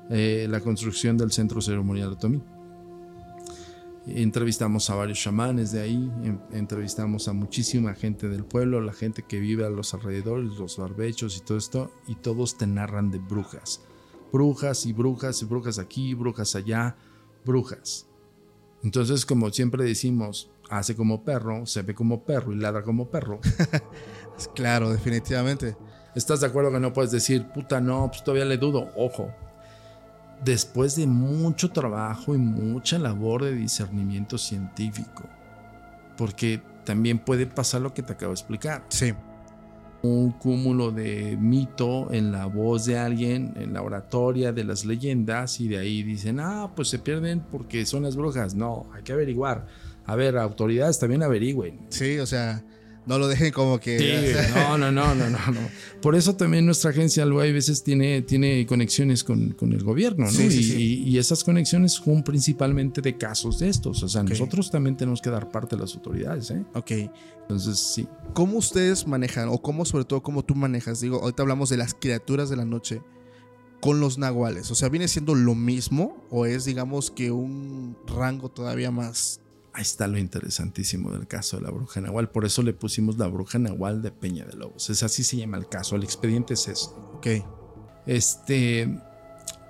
eh, 0.08 0.46
la 0.48 0.60
construcción 0.60 1.18
del 1.18 1.30
centro 1.30 1.60
ceremonial 1.60 2.08
de 2.08 2.14
Otomí. 2.14 2.42
Entrevistamos 4.06 4.90
a 4.90 4.96
varios 4.96 5.20
chamanes 5.20 5.70
de 5.70 5.80
ahí, 5.80 6.10
en- 6.24 6.40
entrevistamos 6.52 7.28
a 7.28 7.32
muchísima 7.32 7.94
gente 7.94 8.28
del 8.28 8.44
pueblo, 8.44 8.80
la 8.80 8.92
gente 8.92 9.22
que 9.22 9.38
vive 9.38 9.64
a 9.64 9.70
los 9.70 9.94
alrededores, 9.94 10.56
los 10.58 10.76
barbechos 10.76 11.36
y 11.36 11.40
todo 11.40 11.56
esto, 11.58 11.92
y 12.08 12.16
todos 12.16 12.58
te 12.58 12.66
narran 12.66 13.10
de 13.12 13.18
brujas. 13.18 13.80
Brujas 14.32 14.86
y 14.86 14.92
brujas 14.92 15.40
y 15.42 15.44
brujas 15.44 15.78
aquí, 15.78 16.14
brujas 16.14 16.56
allá, 16.56 16.96
brujas. 17.44 18.06
Entonces, 18.82 19.24
como 19.24 19.50
siempre 19.50 19.84
decimos, 19.84 20.50
hace 20.68 20.96
como 20.96 21.22
perro, 21.22 21.64
se 21.66 21.82
ve 21.82 21.94
como 21.94 22.24
perro 22.24 22.52
y 22.52 22.56
ladra 22.56 22.82
como 22.82 23.08
perro. 23.08 23.40
Claro, 24.54 24.90
definitivamente. 24.90 25.76
¿Estás 26.14 26.40
de 26.40 26.46
acuerdo 26.46 26.72
que 26.72 26.80
no 26.80 26.92
puedes 26.94 27.10
decir, 27.12 27.46
puta, 27.54 27.80
no, 27.82 28.08
pues 28.08 28.24
todavía 28.24 28.46
le 28.46 28.56
dudo? 28.56 28.90
Ojo, 28.96 29.30
después 30.44 30.96
de 30.96 31.06
mucho 31.06 31.70
trabajo 31.70 32.34
y 32.34 32.38
mucha 32.38 32.98
labor 32.98 33.44
de 33.44 33.54
discernimiento 33.54 34.38
científico, 34.38 35.24
porque 36.16 36.60
también 36.84 37.18
puede 37.18 37.46
pasar 37.46 37.80
lo 37.80 37.94
que 37.94 38.02
te 38.02 38.12
acabo 38.12 38.30
de 38.30 38.34
explicar. 38.34 38.84
Sí. 38.88 39.12
Un 40.02 40.32
cúmulo 40.32 40.90
de 40.90 41.36
mito 41.40 42.12
en 42.12 42.32
la 42.32 42.46
voz 42.46 42.86
de 42.86 42.98
alguien, 42.98 43.54
en 43.56 43.72
la 43.72 43.82
oratoria 43.82 44.52
de 44.52 44.64
las 44.64 44.84
leyendas, 44.84 45.60
y 45.60 45.68
de 45.68 45.78
ahí 45.78 46.02
dicen, 46.02 46.40
ah, 46.40 46.72
pues 46.74 46.88
se 46.88 46.98
pierden 46.98 47.40
porque 47.40 47.86
son 47.86 48.02
las 48.02 48.16
brujas. 48.16 48.54
No, 48.56 48.86
hay 48.92 49.04
que 49.04 49.12
averiguar. 49.12 49.66
A 50.04 50.16
ver, 50.16 50.36
autoridades 50.38 50.98
también 50.98 51.22
averigüen. 51.22 51.86
Sí, 51.90 52.18
o 52.18 52.26
sea, 52.26 52.64
no 53.06 53.18
lo 53.18 53.26
dejen 53.28 53.52
como 53.52 53.80
que. 53.80 53.98
Sí, 53.98 54.52
no, 54.54 54.78
no, 54.78 54.92
no, 54.92 55.14
no, 55.14 55.28
no, 55.30 55.38
no. 55.50 55.60
Por 56.00 56.14
eso 56.14 56.36
también 56.36 56.64
nuestra 56.66 56.90
agencia 56.90 57.24
luego 57.26 57.40
hay 57.42 57.52
veces 57.52 57.82
tiene, 57.82 58.22
tiene 58.22 58.64
conexiones 58.66 59.24
con, 59.24 59.50
con 59.52 59.72
el 59.72 59.82
gobierno, 59.82 60.26
¿no? 60.26 60.30
Sí, 60.30 60.44
y, 60.44 60.62
sí. 60.62 60.76
y- 61.06 61.08
y 61.10 61.18
esas 61.18 61.42
conexiones 61.44 61.92
son 61.92 62.22
principalmente 62.22 63.00
de 63.00 63.16
casos 63.18 63.58
de 63.58 63.68
estos. 63.68 64.02
O 64.02 64.08
sea, 64.08 64.22
nosotros 64.22 64.70
también 64.70 64.96
tenemos 64.96 65.20
que 65.20 65.30
dar 65.30 65.50
parte 65.50 65.74
a 65.74 65.78
las 65.78 65.94
autoridades, 65.94 66.50
¿eh? 66.50 66.64
Ok. 66.74 66.92
Entonces, 67.42 67.78
sí. 67.78 68.06
¿Cómo 68.34 68.58
ustedes 68.58 69.06
manejan, 69.06 69.48
o 69.48 69.60
cómo, 69.60 69.84
sobre 69.84 70.04
todo, 70.04 70.22
cómo 70.22 70.44
tú 70.44 70.54
manejas? 70.54 71.00
Digo, 71.00 71.20
ahorita 71.22 71.42
hablamos 71.42 71.68
de 71.70 71.76
las 71.76 71.94
criaturas 71.94 72.48
de 72.50 72.56
la 72.56 72.64
noche 72.64 73.02
con 73.80 73.98
los 73.98 74.16
nahuales. 74.16 74.70
O 74.70 74.76
sea, 74.76 74.88
¿viene 74.88 75.08
siendo 75.08 75.34
lo 75.34 75.56
mismo 75.56 76.24
o 76.30 76.46
es, 76.46 76.64
digamos, 76.64 77.10
que 77.10 77.32
un 77.32 77.96
rango 78.06 78.48
todavía 78.48 78.92
más? 78.92 79.40
Ahí 79.74 79.82
está 79.82 80.06
lo 80.06 80.18
interesantísimo 80.18 81.10
del 81.12 81.26
caso 81.26 81.56
de 81.56 81.62
la 81.62 81.70
bruja 81.70 82.00
Nahual. 82.00 82.28
Por 82.28 82.44
eso 82.44 82.62
le 82.62 82.74
pusimos 82.74 83.16
la 83.16 83.26
bruja 83.28 83.58
Nahual 83.58 84.02
de 84.02 84.10
Peña 84.12 84.44
de 84.44 84.54
Lobos. 84.54 84.90
Es 84.90 85.02
así 85.02 85.24
se 85.24 85.38
llama 85.38 85.56
el 85.56 85.68
caso. 85.68 85.96
El 85.96 86.04
expediente 86.04 86.54
es 86.54 86.68
eso. 86.68 86.90
Ok. 87.16 87.26
Este, 88.06 88.98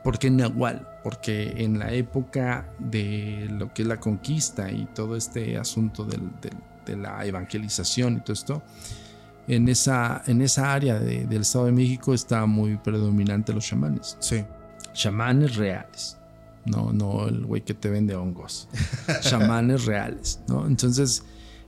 ¿por 0.03 0.18
qué 0.18 0.30
Nahual? 0.30 0.88
Porque 1.05 1.53
en 1.59 1.78
la 1.78 1.92
época 1.92 2.74
de 2.78 3.46
lo 3.50 3.72
que 3.72 3.82
es 3.82 3.88
la 3.88 4.00
conquista 4.00 4.70
y 4.70 4.86
todo 4.86 5.16
este 5.16 5.57
asunto 5.57 6.05
del- 6.05 6.30
del- 6.40 6.59
de 6.86 6.96
la 6.96 7.24
evangelización 7.24 8.16
y 8.16 8.20
todo 8.22 8.32
esto, 8.32 8.62
en 9.46 9.68
esa, 9.68 10.22
en 10.26 10.42
esa 10.42 10.72
área 10.72 10.98
de- 10.98 11.26
del 11.26 11.42
Estado 11.42 11.66
de 11.66 11.72
México 11.72 12.12
está 12.14 12.44
muy 12.46 12.76
predominante 12.76 13.53
los 13.53 13.64
chamanes. 13.66 14.16
Sí. 14.20 14.44
Chamanes 14.92 15.55
reales. 15.57 16.16
No, 16.64 16.92
no 16.92 17.28
el 17.28 17.44
güey 17.44 17.62
que 17.62 17.74
te 17.74 17.90
vende 17.90 18.14
hongos. 18.14 18.68
Chamanes 19.22 19.84
reales, 19.84 20.40
¿no? 20.48 20.66
Entonces, 20.66 21.24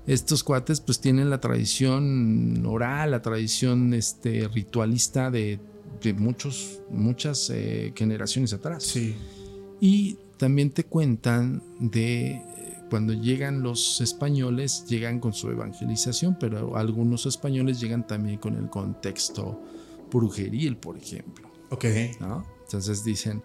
estos 0.07 0.45
cuates 0.45 0.81
pues 0.81 1.01
tienen 1.01 1.31
la 1.31 1.41
tradición 1.41 2.65
oral, 2.67 3.11
la 3.11 3.23
tradición 3.23 3.95
este, 3.95 4.49
ritualista 4.49 5.31
de, 5.31 5.59
de 6.03 6.15
muchos, 6.15 6.81
muchas 6.91 7.51
eh, 7.51 7.93
generaciones 7.97 8.53
atrás. 8.53 8.85
Sí. 8.85 9.17
Y 9.81 10.19
también 10.37 10.71
te 10.71 10.85
cuentan 10.85 11.63
de 11.81 12.43
cuando 12.91 13.13
llegan 13.13 13.63
los 13.63 14.01
españoles, 14.01 14.85
llegan 14.87 15.19
con 15.19 15.33
su 15.33 15.51
evangelización, 15.51 16.37
pero 16.39 16.77
algunos 16.77 17.27
españoles 17.27 17.81
llegan 17.81 18.07
también 18.07 18.39
con 18.39 18.57
el 18.57 18.69
contexto 18.69 19.61
brujeril, 20.13 20.77
por 20.77 20.97
ejemplo. 20.97 21.51
Ok. 21.71 21.85
¿no? 22.21 22.45
Entonces 22.65 23.03
dicen, 23.03 23.43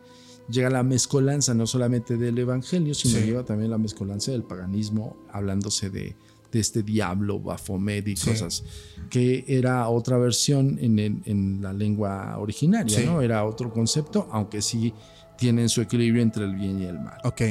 llega 0.50 0.70
la 0.70 0.84
mezcolanza 0.84 1.54
no 1.54 1.68
solamente 1.68 2.18
del 2.18 2.38
evangelio, 2.38 2.94
sino 2.94 3.18
Sí. 3.20 3.26
llega 3.26 3.44
también 3.44 3.72
la 3.72 3.78
mezcolanza 3.78 4.32
del 4.32 4.44
paganismo, 4.44 5.18
hablándose 5.32 5.90
de, 5.90 6.16
de 6.52 6.60
este 6.60 6.82
diablo, 6.84 7.40
Baphomet 7.40 8.08
y 8.08 8.16
Sí. 8.16 8.30
cosas, 8.32 8.64
que 9.10 9.46
era 9.48 9.88
otra 9.88 10.18
versión 10.18 10.78
en, 10.82 10.98
el- 11.00 11.22
en 11.26 11.62
la 11.62 11.74
lengua 11.74 12.38
originaria, 12.40 13.00
Sí. 13.00 13.06
¿no? 13.06 13.22
Era 13.22 13.46
otro 13.46 13.72
concepto, 13.72 14.28
aunque 14.32 14.62
sí 14.62 14.94
tienen 15.38 15.70
su 15.70 15.82
equilibrio 15.82 16.22
entre 16.24 16.46
el 16.46 16.56
bien 16.56 16.82
y 16.82 16.86
el 16.86 17.00
mal. 17.00 17.18
Ok. 17.24 17.42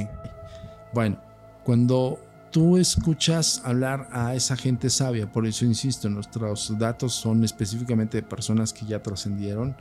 Bueno, 0.92 1.20
cuando 1.64 2.18
tú 2.50 2.76
escuchas 2.76 3.62
hablar 3.64 4.08
a 4.12 4.34
esa 4.34 4.56
gente 4.56 4.90
sabia, 4.90 5.30
por 5.30 5.46
eso 5.46 5.64
insisto, 5.64 6.08
nuestros 6.08 6.76
datos 6.78 7.12
son 7.14 7.44
específicamente 7.44 8.16
de 8.18 8.22
personas 8.22 8.72
que 8.72 8.84
ya 8.86 9.02
trascendieron, 9.02 9.76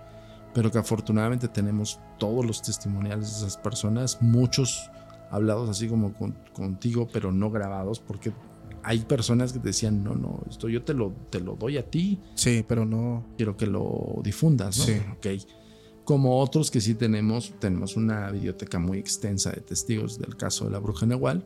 pero 0.57 0.71
que 0.71 0.79
afortunadamente 0.79 1.47
tenemos 1.47 1.99
todos 2.17 2.43
los 2.43 2.63
testimoniales 2.63 3.29
de 3.29 3.37
esas 3.37 3.57
personas, 3.57 4.17
muchos 4.21 4.89
hablados 5.29 5.69
así 5.69 5.87
como 5.87 6.15
con- 6.15 6.35
contigo, 6.51 7.07
pero 7.13 7.31
no 7.31 7.51
grabados, 7.51 7.99
porque 7.99 8.33
hay 8.81 9.01
personas 9.01 9.53
que 9.53 9.59
te 9.59 9.67
decían, 9.67 10.03
no, 10.03 10.15
no, 10.15 10.39
esto 10.49 10.67
yo 10.67 10.81
te 10.83 10.95
lo, 10.95 11.11
te 11.29 11.39
lo 11.41 11.55
doy 11.57 11.77
a 11.77 11.87
ti, 11.87 12.19
Sí, 12.33 12.65
pero 12.67 12.85
no. 12.85 13.23
quiero 13.37 13.55
que 13.55 13.67
lo 13.67 14.19
difundas, 14.23 14.79
¿no? 14.79 14.85
Sí. 14.85 14.93
Ok. 15.15 15.27
Como 16.05 16.39
otros 16.39 16.71
que 16.71 16.81
sí 16.81 16.95
tenemos, 16.95 17.53
tenemos 17.59 17.95
una 17.95 18.31
biblioteca 18.31 18.79
muy 18.79 18.97
extensa 18.97 19.51
de 19.51 19.61
testigos 19.61 20.17
del 20.17 20.37
caso 20.37 20.65
de 20.65 20.71
la 20.71 20.79
bruja 20.79 21.05
Nahual 21.05 21.45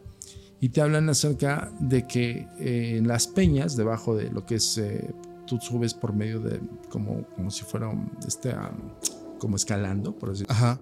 y 0.62 0.70
te 0.70 0.80
hablan 0.80 1.10
acerca 1.10 1.70
de 1.82 2.08
que 2.08 2.48
eh, 2.60 2.96
en 2.98 3.10
las 3.10 3.28
peñas, 3.28 3.76
debajo 3.76 4.16
de 4.16 4.32
lo 4.32 4.46
que 4.46 4.56
es, 4.56 4.78
eh, 4.78 5.14
tú 5.60 5.60
subes 5.60 5.94
por 5.94 6.14
medio 6.14 6.40
de, 6.40 6.62
como, 6.90 7.24
como 7.36 7.52
si 7.52 7.64
fuera 7.64 7.88
un- 7.90 8.10
este, 8.26 8.52
ah, 8.52 8.72
como 9.38 9.56
escalando, 9.58 10.14
por 10.18 10.30
así 10.30 10.46
Ajá. 10.48 10.80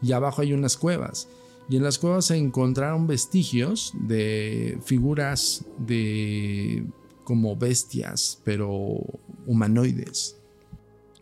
y 0.00 0.12
abajo 0.12 0.40
hay 0.42 0.52
unas 0.54 0.76
cuevas. 0.78 1.28
Y 1.68 1.76
en 1.76 1.82
las 1.82 1.98
cuevas 1.98 2.26
se 2.26 2.36
encontraron 2.36 3.06
vestigios 3.06 3.92
de 4.06 4.78
figuras 4.84 5.64
de 5.78 6.86
como 7.24 7.56
bestias, 7.56 8.40
pero 8.44 9.00
humanoides, 9.46 10.36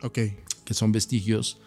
Ok. 0.03 0.19
que 0.65 0.73
son 0.73 0.91
vestigios 0.91 1.59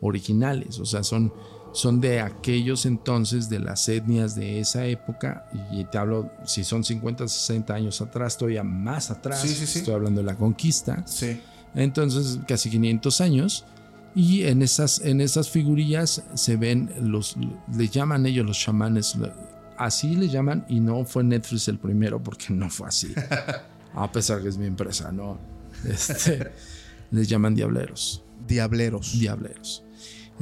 originales, 0.00 0.78
o 0.80 0.84
sea, 0.86 1.02
son, 1.02 1.32
son 1.72 2.00
de 2.00 2.20
aquellos 2.20 2.84
entonces 2.86 3.48
de 3.48 3.58
las 3.58 3.88
etnias 3.88 4.34
de 4.34 4.60
esa 4.60 4.84
época, 4.86 5.48
y 5.70 5.84
te 5.84 5.98
hablo, 5.98 6.30
si 6.44 6.64
son 6.64 6.84
50, 6.84 7.26
60 7.28 7.74
años 7.74 8.00
atrás, 8.00 8.36
todavía 8.36 8.62
más 8.62 9.10
atrás, 9.10 9.40
Sí, 9.40 9.48
sí, 9.48 9.66
sí. 9.66 9.78
estoy 9.80 9.94
hablando 9.94 10.20
de 10.20 10.26
la 10.26 10.34
conquista, 10.36 11.02
Sí. 11.06 11.40
entonces 11.74 12.38
casi 12.46 12.70
500 12.70 13.20
años. 13.20 13.64
Y 14.14 14.42
en 14.42 14.60
esas, 14.60 15.00
en 15.00 15.22
esas 15.22 15.48
figurillas 15.48 16.22
se 16.34 16.56
ven 16.56 16.90
los, 17.00 17.34
le 17.74 17.88
llaman 17.88 18.26
ellos 18.26 18.44
los 18.44 18.58
chamanes, 18.58 19.16
así 19.78 20.14
le 20.16 20.28
llaman 20.28 20.66
y 20.68 20.80
no 20.80 21.06
fue 21.06 21.24
Netflix 21.24 21.68
el 21.68 21.78
primero 21.78 22.22
porque 22.22 22.48
no 22.52 22.68
fue 22.68 22.88
así. 22.88 23.14
A 23.94 24.12
pesar 24.12 24.42
que 24.42 24.48
es 24.48 24.58
mi 24.58 24.66
empresa, 24.66 25.10
¿no? 25.12 25.38
Este, 25.88 26.50
les 27.10 27.26
llaman 27.26 27.54
diableros, 27.54 28.22
Diableros. 28.46 29.18
diableros. 29.18 29.82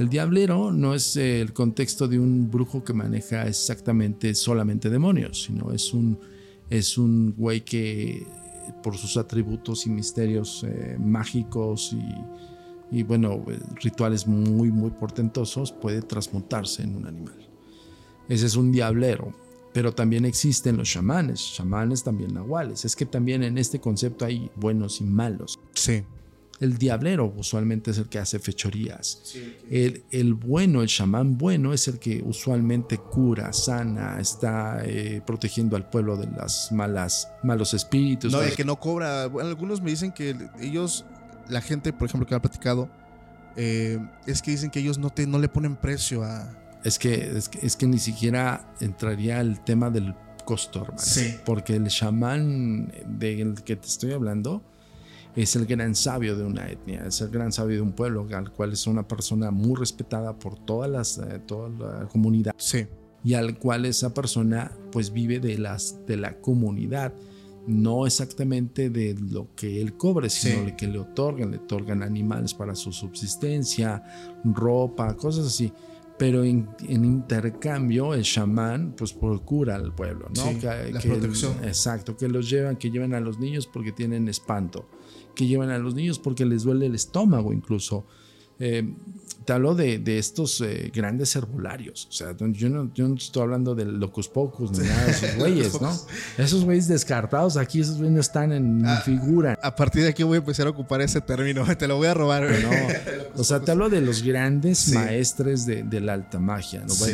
El 0.00 0.08
diablero 0.08 0.72
no 0.72 0.94
es 0.94 1.14
el 1.16 1.52
contexto 1.52 2.08
de 2.08 2.18
un 2.18 2.50
brujo 2.50 2.82
que 2.82 2.94
maneja 2.94 3.46
exactamente 3.46 4.34
solamente 4.34 4.88
demonios, 4.88 5.42
sino 5.42 5.72
es 5.72 5.92
un, 5.92 6.18
es 6.70 6.96
un 6.96 7.34
güey 7.36 7.66
que 7.66 8.26
por 8.82 8.96
sus 8.96 9.18
atributos 9.18 9.84
y 9.84 9.90
misterios 9.90 10.64
eh, 10.66 10.96
mágicos 10.98 11.92
y, 11.92 12.96
y, 12.98 13.02
bueno, 13.02 13.44
rituales 13.74 14.26
muy, 14.26 14.72
muy 14.72 14.90
portentosos 14.90 15.70
puede 15.70 16.00
transmutarse 16.00 16.82
en 16.82 16.96
un 16.96 17.06
animal. 17.06 17.50
Ese 18.26 18.46
es 18.46 18.56
un 18.56 18.72
diablero. 18.72 19.34
Pero 19.74 19.92
también 19.92 20.24
existen 20.24 20.78
los 20.78 20.88
chamanes, 20.88 21.52
chamanes 21.52 22.02
también 22.02 22.32
nahuales. 22.32 22.86
Es 22.86 22.96
que 22.96 23.04
también 23.04 23.42
en 23.42 23.58
este 23.58 23.80
concepto 23.80 24.24
hay 24.24 24.50
buenos 24.56 25.02
y 25.02 25.04
malos. 25.04 25.58
Sí. 25.74 26.04
El 26.60 26.76
diablero 26.76 27.32
usualmente 27.36 27.90
es 27.90 27.98
el 27.98 28.08
que 28.08 28.18
hace 28.18 28.38
fechorías. 28.38 29.34
El, 29.70 30.04
el 30.10 30.34
bueno, 30.34 30.82
el 30.82 30.88
chamán 30.88 31.38
bueno, 31.38 31.72
es 31.72 31.88
el 31.88 31.98
que 31.98 32.22
usualmente 32.22 32.98
cura, 32.98 33.50
sana, 33.54 34.20
está 34.20 34.82
eh, 34.84 35.22
protegiendo 35.26 35.74
al 35.76 35.88
pueblo 35.88 36.18
de 36.18 36.26
las 36.26 36.70
malas, 36.70 37.28
malos 37.42 37.72
espíritus. 37.72 38.30
No, 38.30 38.42
el 38.42 38.54
que 38.54 38.64
no 38.64 38.78
cobra. 38.78 39.26
Bueno, 39.26 39.48
algunos 39.48 39.80
me 39.80 39.90
dicen 39.90 40.12
que 40.12 40.36
ellos 40.60 41.06
la 41.48 41.60
gente, 41.60 41.92
por 41.92 42.08
ejemplo, 42.08 42.26
que 42.26 42.34
ha 42.34 42.42
platicado, 42.42 42.90
eh, 43.56 43.98
es 44.26 44.42
que 44.42 44.52
dicen 44.52 44.70
que 44.70 44.80
ellos 44.80 44.98
no, 44.98 45.10
te, 45.10 45.26
no 45.26 45.38
le 45.38 45.48
ponen 45.48 45.76
precio 45.76 46.22
a... 46.22 46.56
Es 46.84 46.98
que, 46.98 47.36
es 47.36 47.48
que, 47.48 47.66
es 47.66 47.76
que 47.76 47.86
ni 47.86 47.98
siquiera 47.98 48.74
entraría 48.80 49.40
el 49.40 49.60
tema 49.60 49.90
del 49.90 50.14
costo, 50.44 50.82
hermano. 50.82 51.02
Sí. 51.02 51.36
Porque 51.44 51.76
el 51.76 51.88
chamán 51.88 52.92
del 53.06 53.62
que 53.62 53.76
te 53.76 53.86
estoy 53.86 54.12
hablando 54.12 54.62
es 55.36 55.54
el 55.56 55.66
gran 55.66 55.94
sabio 55.94 56.36
de 56.36 56.44
una 56.44 56.68
etnia, 56.68 57.04
es 57.06 57.20
el 57.20 57.30
gran 57.30 57.52
sabio 57.52 57.76
de 57.76 57.82
un 57.82 57.92
pueblo, 57.92 58.26
al 58.32 58.52
cual 58.52 58.72
es 58.72 58.86
una 58.86 59.06
persona 59.06 59.50
muy 59.50 59.76
respetada 59.78 60.38
por 60.38 60.58
todas 60.64 60.90
las, 60.90 61.18
eh, 61.18 61.40
toda 61.46 61.68
la 62.00 62.08
comunidad. 62.08 62.52
Sí, 62.58 62.86
y 63.22 63.34
al 63.34 63.58
cual 63.58 63.84
esa 63.84 64.14
persona 64.14 64.72
pues 64.92 65.12
vive 65.12 65.40
de 65.40 65.58
las 65.58 66.04
de 66.06 66.16
la 66.16 66.40
comunidad 66.40 67.12
no 67.66 68.06
exactamente 68.06 68.88
de 68.88 69.14
lo 69.30 69.54
que 69.54 69.82
él 69.82 69.94
cobre 69.98 70.30
sino 70.30 70.60
Sí. 70.60 70.64
de 70.64 70.76
que 70.76 70.86
le 70.88 70.98
otorgan 70.98 71.50
le 71.50 71.58
otorgan 71.58 72.02
animales 72.02 72.54
para 72.54 72.74
su 72.74 72.90
subsistencia 72.92 74.02
ropa 74.44 75.14
cosas 75.16 75.46
así. 75.46 75.72
Pero 76.18 76.44
en, 76.44 76.68
en 76.86 77.04
intercambio 77.06 78.12
el 78.14 78.22
chamán 78.24 78.94
pues 78.96 79.12
procura 79.12 79.76
al 79.76 79.94
pueblo 79.94 80.28
no 80.34 80.42
Sí, 80.42 80.58
la 80.62 81.00
protección. 81.00 81.52
exacto 81.64 82.16
que 82.16 82.28
los 82.28 82.48
llevan 82.50 82.76
que 82.76 82.90
llevan 82.90 83.14
a 83.14 83.20
los 83.20 83.38
niños 83.38 83.66
porque 83.66 83.92
tienen 83.92 84.28
espanto 84.28 84.88
que 85.40 85.46
llevan 85.46 85.70
a 85.70 85.78
los 85.78 85.94
niños 85.94 86.18
porque 86.18 86.44
les 86.44 86.64
duele 86.64 86.84
el 86.86 86.94
estómago 86.94 87.52
incluso 87.54 88.04
eh, 88.58 88.92
te 89.46 89.54
hablo 89.54 89.74
de, 89.74 89.98
de 89.98 90.18
estos 90.18 90.60
eh, 90.60 90.92
grandes 90.94 91.34
herbolarios. 91.34 92.06
O 92.10 92.12
sea, 92.12 92.36
yo 92.36 92.68
no, 92.68 92.92
yo 92.92 93.08
no 93.08 93.14
estoy 93.14 93.42
hablando 93.42 93.74
de 93.74 93.86
locus 93.86 94.28
pocus 94.28 94.70
ni 94.72 94.86
nada 94.86 95.06
de 95.06 95.10
esos 95.12 95.36
güeyes, 95.36 95.80
¿no? 95.80 95.90
Esos 96.36 96.64
güeyes 96.66 96.86
descartados 96.86 97.56
aquí, 97.56 97.80
esos 97.80 97.96
güeyes 97.96 98.12
no 98.12 98.20
están 98.20 98.52
en 98.52 98.84
Ah. 98.84 99.00
figura. 99.02 99.58
a 99.62 99.74
partir 99.74 100.02
de 100.02 100.10
aquí 100.10 100.22
voy 100.24 100.36
a 100.36 100.38
empezar 100.40 100.66
a 100.66 100.70
ocupar 100.70 101.00
ese 101.00 101.22
término, 101.22 101.64
te 101.78 101.88
lo 101.88 101.96
voy 101.96 102.08
a 102.08 102.12
robar. 102.14 102.46
güey. 102.46 102.62
No, 102.62 102.70
o 103.36 103.44
sea, 103.48 103.60
te 103.60 103.70
hablo 103.70 103.88
de 103.88 104.02
los 104.02 104.22
grandes 104.22 104.76
Sí. 104.78 104.94
maestres 104.94 105.64
de, 105.64 105.82
de 105.82 106.00
la 106.02 106.12
alta 106.12 106.38
magia. 106.38 106.82
¿no? 106.82 106.90
Sí. 106.90 107.12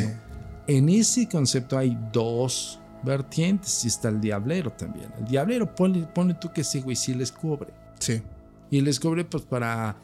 En 0.67 0.89
ese 0.89 1.29
concepto 1.29 1.77
hay 1.77 1.97
dos 2.11 2.77
vertientes 3.03 3.85
y 3.85 3.87
está 3.87 4.09
el 4.09 4.19
diablero 4.19 4.69
también. 4.73 5.07
El 5.17 5.25
diablero, 5.27 5.73
ponle, 5.73 6.05
ponle 6.13 6.33
tú 6.33 6.51
que 6.51 6.65
sí, 6.65 6.81
güey, 6.81 6.97
sí 6.97 7.13
les 7.13 7.31
cobre. 7.31 7.69
Sí, 7.99 8.21
Y 8.69 8.81
les 8.81 8.99
cobre 8.99 9.25
pues 9.25 9.43
para... 9.43 9.97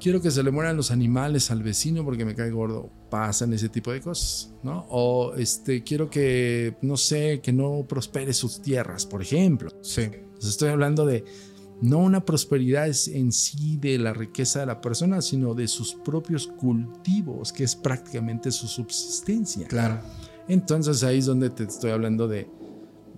Quiero 0.00 0.22
que 0.22 0.30
se 0.30 0.44
le 0.44 0.52
mueran 0.52 0.76
los 0.76 0.92
animales 0.92 1.50
al 1.50 1.62
vecino 1.64 2.04
porque 2.04 2.24
me 2.24 2.34
cae 2.34 2.50
gordo. 2.50 2.88
Pasan 3.10 3.52
ese 3.52 3.68
tipo 3.68 3.90
de 3.90 4.00
cosas, 4.00 4.52
¿no? 4.62 4.86
O 4.90 5.34
este, 5.34 5.82
quiero 5.82 6.08
que, 6.08 6.76
no 6.82 6.96
sé, 6.96 7.40
que 7.42 7.52
no 7.52 7.84
prospere 7.88 8.32
sus 8.32 8.60
tierras, 8.62 9.06
por 9.06 9.22
ejemplo. 9.22 9.70
sí, 9.82 10.02
Entonces, 10.02 10.50
estoy 10.50 10.68
hablando 10.68 11.04
de 11.04 11.24
no 11.80 11.98
una 11.98 12.24
prosperidad 12.24 12.88
en 13.08 13.32
sí 13.32 13.76
de 13.76 13.98
la 13.98 14.12
riqueza 14.12 14.60
de 14.60 14.66
la 14.66 14.80
persona, 14.80 15.20
sino 15.22 15.54
de 15.54 15.66
sus 15.68 15.94
propios 15.94 16.46
cultivos, 16.46 17.52
que 17.52 17.64
es 17.64 17.74
prácticamente 17.76 18.50
su 18.50 18.68
subsistencia. 18.68 19.66
claro. 19.68 20.00
Entonces 20.48 21.02
ahí 21.04 21.18
es 21.18 21.26
donde 21.26 21.50
te 21.50 21.64
estoy 21.64 21.90
hablando 21.90 22.26
de, 22.26 22.48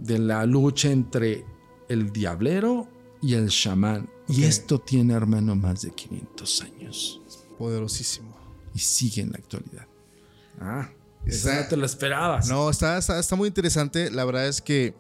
de 0.01 0.19
la 0.19 0.45
lucha 0.47 0.91
entre 0.91 1.45
el 1.89 2.11
diablero 2.13 2.89
y 3.23 3.35
el 3.35 3.49
chamán. 3.49 4.09
Y 4.29 4.45
esto 4.45 4.79
tiene, 4.79 5.15
hermano, 5.15 5.55
más 5.57 5.83
de 5.83 5.91
500 5.91 6.63
años. 6.63 7.21
Poderosísimo. 7.59 8.35
Y 8.75 8.79
sigue 8.79 9.23
en 9.23 9.33
la 9.33 9.39
actualidad. 9.39 9.87
Ah, 10.61 10.89
esa 11.27 11.63
no 11.63 11.69
te 11.69 11.77
lo 11.77 11.87
esperabas. 11.87 12.49
No, 12.49 12.71
está, 12.71 12.99
está, 12.99 13.19
está 13.19 13.37
muy 13.37 13.49
interesante. 13.49 14.11
La 14.11 14.25
verdad 14.25 14.47
es 14.47 14.63
que, 14.63 14.95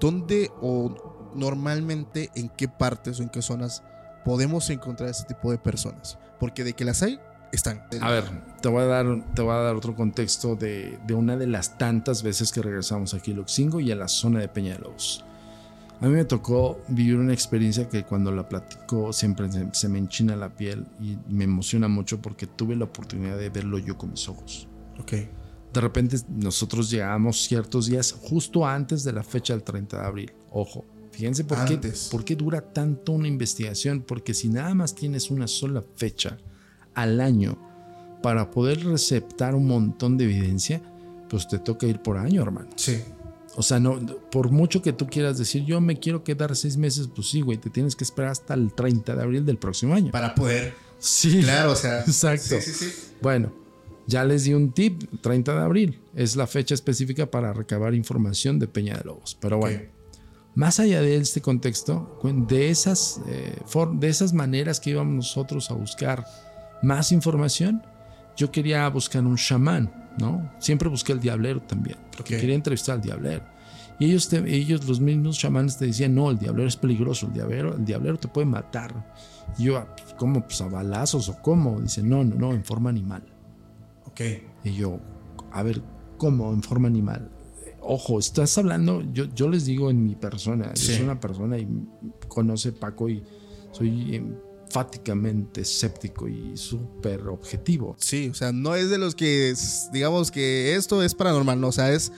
¿dónde 0.00 0.50
o 0.60 1.32
normalmente 1.34 2.30
en 2.34 2.48
qué 2.50 2.68
partes 2.68 3.20
o 3.20 3.22
en 3.22 3.28
qué 3.28 3.42
zonas 3.42 3.82
podemos 4.24 4.68
encontrar 4.70 5.10
este 5.10 5.34
tipo 5.34 5.50
de 5.50 5.58
personas? 5.58 6.18
Porque 6.38 6.64
de 6.64 6.74
que 6.74 6.84
las 6.84 7.02
hay, 7.02 7.18
están. 7.52 7.82
A 8.00 8.10
ver, 8.10 8.24
te 8.60 8.68
voy 8.68 8.82
a 8.82 8.86
dar, 8.86 9.34
te 9.34 9.42
voy 9.42 9.52
a 9.52 9.58
dar 9.58 9.74
otro 9.74 9.94
contexto 9.94 10.56
de, 10.56 10.98
de 11.06 11.14
una 11.14 11.36
de 11.36 11.46
las 11.46 11.78
tantas 11.78 12.22
veces 12.22 12.52
que 12.52 12.60
regresamos 12.60 13.14
aquí 13.14 13.32
a 13.32 13.34
Luxingo 13.34 13.80
y 13.80 13.90
a 13.92 13.96
la 13.96 14.08
zona 14.08 14.40
de 14.40 14.48
Peña 14.48 14.74
de 14.74 14.80
Lobos. 14.80 15.24
A 16.04 16.06
mí 16.06 16.16
me 16.16 16.26
tocó 16.26 16.82
vivir 16.88 17.16
una 17.16 17.32
experiencia 17.32 17.88
que 17.88 18.04
cuando 18.04 18.30
la 18.30 18.46
platico 18.46 19.10
siempre 19.10 19.50
se, 19.50 19.66
se 19.72 19.88
me 19.88 19.98
enchina 19.98 20.36
la 20.36 20.54
piel 20.54 20.84
y 21.00 21.16
me 21.30 21.44
emociona 21.44 21.88
mucho 21.88 22.20
porque 22.20 22.46
tuve 22.46 22.76
la 22.76 22.84
oportunidad 22.84 23.38
de 23.38 23.48
verlo 23.48 23.78
yo 23.78 23.96
con 23.96 24.10
mis 24.10 24.28
ojos. 24.28 24.68
Ok. 25.00 25.12
De 25.72 25.80
repente 25.80 26.18
nosotros 26.28 26.90
llegamos 26.90 27.40
ciertos 27.40 27.86
días 27.86 28.12
justo 28.20 28.66
antes 28.66 29.02
de 29.02 29.14
la 29.14 29.22
fecha 29.22 29.54
del 29.54 29.62
30 29.62 29.98
de 29.98 30.06
abril. 30.06 30.32
Ojo, 30.50 30.84
fíjense 31.10 31.42
por 31.42 31.64
qué, 31.64 31.72
Antes. 31.72 32.08
por 32.10 32.22
qué 32.22 32.36
dura 32.36 32.60
tanto 32.60 33.12
una 33.12 33.26
investigación. 33.26 34.02
Porque 34.06 34.34
si 34.34 34.50
nada 34.50 34.74
más 34.74 34.94
tienes 34.94 35.30
una 35.30 35.46
sola 35.46 35.82
fecha 35.96 36.36
al 36.92 37.18
año 37.18 37.56
para 38.22 38.50
poder 38.50 38.84
receptar 38.84 39.54
un 39.54 39.66
montón 39.66 40.18
de 40.18 40.24
evidencia, 40.24 40.82
pues 41.30 41.48
te 41.48 41.58
toca 41.58 41.86
ir 41.86 42.02
por 42.02 42.18
año, 42.18 42.42
hermano. 42.42 42.68
Sí. 42.76 43.00
O 43.56 43.62
sea, 43.62 43.78
no, 43.78 43.98
por 44.30 44.50
mucho 44.50 44.82
que 44.82 44.92
tú 44.92 45.06
quieras 45.06 45.38
decir, 45.38 45.64
yo 45.64 45.80
me 45.80 45.98
quiero 45.98 46.24
quedar 46.24 46.54
seis 46.56 46.76
meses, 46.76 47.08
pues 47.14 47.28
sí, 47.28 47.40
güey, 47.40 47.58
te 47.58 47.70
tienes 47.70 47.94
que 47.94 48.04
esperar 48.04 48.32
hasta 48.32 48.54
el 48.54 48.72
30 48.72 49.14
de 49.14 49.22
abril 49.22 49.46
del 49.46 49.58
próximo 49.58 49.94
año. 49.94 50.10
Para 50.10 50.34
poder. 50.34 50.74
Sí, 50.98 51.40
Claro, 51.42 51.72
o 51.72 51.76
sea. 51.76 52.00
Exacto. 52.06 52.60
Sí, 52.60 52.72
sí, 52.72 52.90
sí. 52.90 53.12
Bueno, 53.22 53.52
ya 54.06 54.24
les 54.24 54.44
di 54.44 54.54
un 54.54 54.72
tip, 54.72 55.02
30 55.20 55.54
de 55.54 55.62
abril 55.62 56.00
es 56.14 56.36
la 56.36 56.46
fecha 56.46 56.74
específica 56.74 57.30
para 57.30 57.52
recabar 57.52 57.94
información 57.94 58.58
de 58.58 58.68
Peña 58.68 58.96
de 58.96 59.04
Lobos. 59.04 59.36
Pero 59.40 59.58
bueno, 59.58 59.80
más 60.54 60.78
allá 60.78 61.00
de 61.00 61.16
este 61.16 61.40
contexto, 61.40 62.20
de 62.22 62.70
esas, 62.70 63.20
eh, 63.26 63.56
de 63.94 64.08
esas 64.08 64.32
maneras 64.32 64.78
que 64.80 64.90
íbamos 64.90 65.14
nosotros 65.14 65.70
a 65.70 65.74
buscar 65.74 66.24
más 66.82 67.12
información, 67.12 67.82
yo 68.36 68.50
quería 68.50 68.88
buscar 68.88 69.24
un 69.24 69.36
chamán, 69.36 70.03
¿no? 70.18 70.50
Siempre 70.58 70.88
busqué 70.88 71.12
el 71.12 71.20
diablero 71.20 71.60
también, 71.62 71.96
porque 72.16 72.34
Ok. 72.34 72.40
quería 72.40 72.54
entrevistar 72.54 72.96
al 72.96 73.00
diablero. 73.02 73.44
Y 73.98 74.06
ellos, 74.06 74.28
te- 74.28 74.52
ellos, 74.52 74.86
los 74.88 74.98
mismos 75.00 75.38
chamanes, 75.38 75.78
te 75.78 75.86
decían, 75.86 76.14
no, 76.14 76.30
el 76.30 76.38
diablero 76.38 76.68
es 76.68 76.76
peligroso, 76.76 77.26
el 77.26 77.32
diablero, 77.34 77.74
el 77.76 77.84
diablero 77.84 78.18
te 78.18 78.26
puede 78.28 78.46
matar. 78.46 79.14
Y 79.56 79.64
yo, 79.64 79.76
"Ah, 79.78 79.94
pues, 79.96 80.14
¿cómo? 80.14 80.42
Pues 80.42 80.60
a 80.62 80.66
balazos 80.68 81.28
o 81.28 81.40
cómo. 81.40 81.80
Dice, 81.80 82.02
no, 82.02 82.24
no, 82.24 82.34
no, 82.34 82.52
en 82.52 82.64
forma 82.64 82.90
animal. 82.90 83.22
Ok. 84.06 84.20
Y 84.64 84.72
yo, 84.72 84.98
a 85.52 85.62
ver, 85.62 85.80
¿cómo? 86.18 86.52
En 86.52 86.62
forma 86.62 86.88
animal. 86.88 87.30
Ojo, 87.80 88.18
estás 88.18 88.56
hablando, 88.58 89.02
yo, 89.12 89.26
yo 89.34 89.48
les 89.48 89.66
digo 89.66 89.90
en 89.90 90.04
mi 90.04 90.14
persona, 90.16 90.68
yo 90.74 90.76
Sí. 90.82 90.94
soy 90.94 91.04
una 91.04 91.20
persona 91.20 91.58
y 91.58 91.68
conoce 92.28 92.72
Paco 92.72 93.08
y 93.10 93.22
soy 93.72 94.14
enfáticamente 94.78 95.60
escéptico 95.60 96.26
y 96.26 96.56
súper 96.56 97.28
objetivo. 97.28 97.94
Sí, 97.98 98.28
o 98.28 98.34
sea, 98.34 98.50
no 98.50 98.74
es 98.74 98.90
de 98.90 98.98
los 98.98 99.14
que 99.14 99.50
es- 99.50 99.88
digamos 99.92 100.32
que 100.32 100.74
esto 100.74 101.00
es 101.02 101.14
paranormal, 101.14 101.60
no, 101.60 101.68
o 101.68 101.72
sea, 101.72 101.92
es 101.92 102.10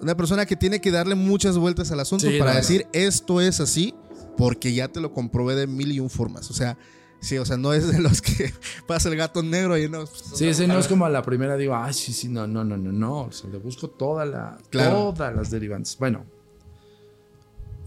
una 0.00 0.16
persona 0.16 0.46
que 0.46 0.54
tiene 0.54 0.80
que 0.80 0.92
darle 0.92 1.16
muchas 1.16 1.58
vueltas 1.58 1.90
al 1.90 1.98
asunto 1.98 2.28
Sí, 2.30 2.38
para 2.38 2.52
no, 2.52 2.54
no. 2.54 2.60
decir 2.60 2.86
esto 2.92 3.40
es 3.40 3.58
así, 3.58 3.94
porque 4.36 4.72
ya 4.72 4.86
te 4.86 5.00
lo 5.00 5.12
comprobé 5.12 5.56
de 5.56 5.66
mil 5.66 5.90
y 5.90 5.98
un 5.98 6.08
formas, 6.08 6.48
o 6.52 6.54
sea, 6.54 6.78
sí, 7.20 7.36
o 7.36 7.44
sea, 7.44 7.56
no 7.56 7.72
es 7.72 7.88
de 7.90 7.98
los 7.98 8.22
que 8.22 8.52
pasa 8.86 9.08
el 9.08 9.16
gato 9.16 9.42
negro 9.42 9.76
y 9.76 9.88
no. 9.88 10.06
Sí, 10.06 10.46
ese 10.46 10.68
no 10.68 10.78
es 10.78 10.86
como 10.86 11.04
a 11.04 11.10
la 11.10 11.22
primera 11.22 11.56
digo, 11.56 11.74
ay, 11.74 11.94
sí, 11.94 12.12
sí, 12.12 12.28
no, 12.28 12.46
no, 12.46 12.62
no, 12.62 12.76
no, 12.76 12.92
no. 12.92 13.22
O 13.22 13.32
sea, 13.32 13.50
le 13.50 13.58
busco 13.58 13.90
toda 13.90 14.24
la, 14.24 14.56
Claro. 14.70 15.12
todas 15.14 15.34
las 15.34 15.50
derivantes. 15.50 15.96
Bueno, 15.98 16.24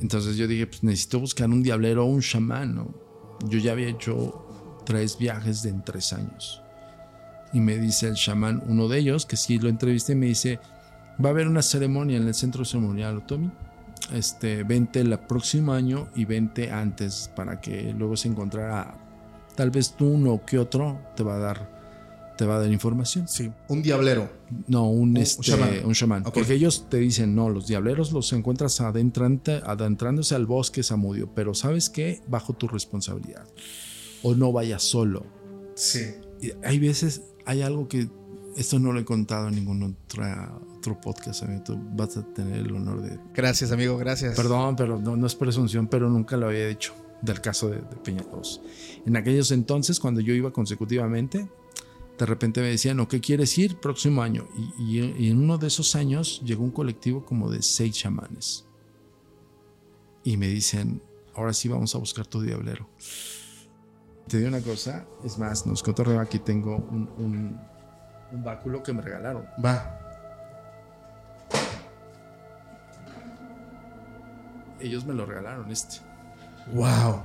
entonces 0.02 0.36
yo 0.36 0.48
dije, 0.48 0.68
pues 0.68 0.84
necesito 0.84 1.18
buscar 1.22 1.50
un 1.50 1.64
diablero 1.64 2.04
o 2.04 2.08
un 2.10 2.20
chamán, 2.22 2.76
¿no? 2.76 3.10
Yo 3.46 3.60
ya 3.60 3.72
había 3.72 3.90
hecho 3.90 4.46
tres 4.86 5.18
viajes 5.18 5.64
de 5.64 5.70
en 5.70 5.84
tres 5.84 6.14
años. 6.14 6.62
Y 7.54 7.60
me 7.60 7.78
dice 7.78 8.08
el 8.08 8.16
chamán, 8.16 8.64
uno 8.68 8.88
de 8.88 9.00
ellos, 9.00 9.26
que 9.26 9.36
sí 9.36 9.60
lo 9.60 9.70
entrevisté, 9.70 10.16
me 10.16 10.28
dice, 10.28 10.60
va 11.24 11.30
a 11.30 11.32
haber 11.32 11.48
una 11.48 11.62
ceremonia 11.62 12.18
en 12.18 12.28
el 12.28 12.34
centro 12.34 12.66
ceremonial 12.66 13.18
Otomi. 13.18 13.52
Este, 14.14 14.64
vente 14.64 15.00
el 15.00 15.18
próximo 15.20 15.74
año 15.74 16.08
y 16.16 16.26
vente 16.26 16.72
antes 16.72 17.32
para 17.36 17.62
que 17.62 17.94
luego 17.94 18.18
se 18.18 18.28
encontrara 18.28 18.96
tal 19.56 19.70
vez 19.70 19.94
tú 19.94 20.08
uno 20.08 20.42
que 20.46 20.58
otro 20.58 21.00
te 21.16 21.24
va 21.24 21.36
a 21.36 21.40
dar 21.40 21.81
te 22.42 22.48
va 22.48 22.56
a 22.56 22.60
dar 22.60 22.72
información. 22.72 23.28
Sí, 23.28 23.52
un 23.68 23.84
diablero. 23.84 24.28
No, 24.66 24.90
un, 24.90 25.12
Un 25.12 25.18
este, 25.18 25.44
chamán. 25.44 25.86
un 25.86 25.94
chamán. 25.94 26.24
Ok. 26.26 26.34
Porque 26.34 26.56
ellos 26.56 26.88
te 26.90 26.98
dicen, 26.98 27.36
no, 27.36 27.52
los 27.52 27.68
diableros 27.68 28.12
los 28.14 28.34
encuentras 28.34 28.82
adentrante, 28.82 29.62
adentrándose 29.64 30.34
al 30.34 30.48
bosque 30.48 30.82
Samudio, 30.82 31.30
pero 31.36 31.54
¿sabes 31.54 31.92
qué? 31.92 32.20
Bajo 32.28 32.54
tu 32.54 32.68
responsabilidad. 32.68 33.48
O 34.24 34.34
no 34.34 34.52
vayas 34.52 34.82
solo. 34.82 35.24
Sí. 35.76 36.00
Y 36.42 36.52
hay 36.64 36.80
veces, 36.80 37.22
hay 37.46 37.62
algo 37.62 37.88
que, 37.88 38.10
esto 38.58 38.80
no 38.80 38.92
lo 38.92 39.00
he 39.00 39.06
contado 39.06 39.50
en 39.50 39.54
ningún 39.54 39.84
otra, 39.84 40.52
otro 40.80 41.00
podcast, 41.00 41.44
amigo. 41.44 41.62
Tú 41.62 41.80
vas 41.94 42.18
a 42.18 42.26
tener 42.34 42.58
el 42.58 42.76
honor 42.76 43.04
de... 43.04 43.20
Gracias, 43.36 43.72
amigo, 43.72 44.00
gracias. 44.00 44.36
Perdón, 44.36 44.76
pero 44.76 45.00
no, 45.00 45.16
no 45.16 45.28
es 45.28 45.36
presunción, 45.36 45.86
pero 45.86 46.10
nunca 46.10 46.38
lo 46.38 46.48
había 46.48 46.68
dicho 46.68 46.96
del 47.22 47.40
caso 47.40 47.70
de, 47.70 47.76
de 47.76 47.96
Peña 48.04 48.24
2. 48.32 48.62
En 49.06 49.16
aquellos 49.16 49.52
entonces, 49.52 50.00
cuando 50.00 50.22
yo 50.22 50.34
iba 50.34 50.50
consecutivamente, 50.50 51.48
de 52.22 52.28
repente 52.28 52.62
me 52.62 52.68
decían, 52.68 53.00
¿o 53.00 53.08
qué 53.08 53.20
quieres 53.20 53.58
ir? 53.58 53.80
Próximo 53.80 54.22
año. 54.22 54.48
Y, 54.78 55.00
y- 55.00 55.16
y 55.26 55.30
en 55.32 55.40
uno 55.44 55.58
de 55.58 55.66
esos 55.66 55.96
años 55.96 56.40
llegó 56.46 56.64
un 56.64 56.70
colectivo 56.70 57.26
como 57.26 57.50
de 57.50 57.64
seis 57.64 57.96
chamanes. 57.98 58.68
Y 60.24 60.38
me 60.38 60.48
dicen, 60.48 61.02
ahora 61.36 61.52
sí 61.52 61.68
vamos 61.68 61.96
a 61.96 61.98
buscar 61.98 62.28
tu 62.28 62.40
diablero. 62.42 62.88
te 64.28 64.38
digo 64.38 64.50
una 64.50 64.62
cosa, 64.62 65.08
es 65.26 65.40
más, 65.40 65.66
nos 65.66 65.82
cotorreo, 65.82 66.20
aquí 66.20 66.38
tengo 66.38 66.76
un, 66.78 67.10
un, 67.18 67.60
un 68.32 68.44
báculo 68.44 68.84
que 68.84 68.94
me 68.94 69.02
regalaron. 69.02 69.46
Va. 69.66 69.98
Ellos 74.80 75.06
me 75.06 75.14
lo 75.16 75.26
regalaron 75.26 75.72
este. 75.72 75.98
Wow. 76.74 77.24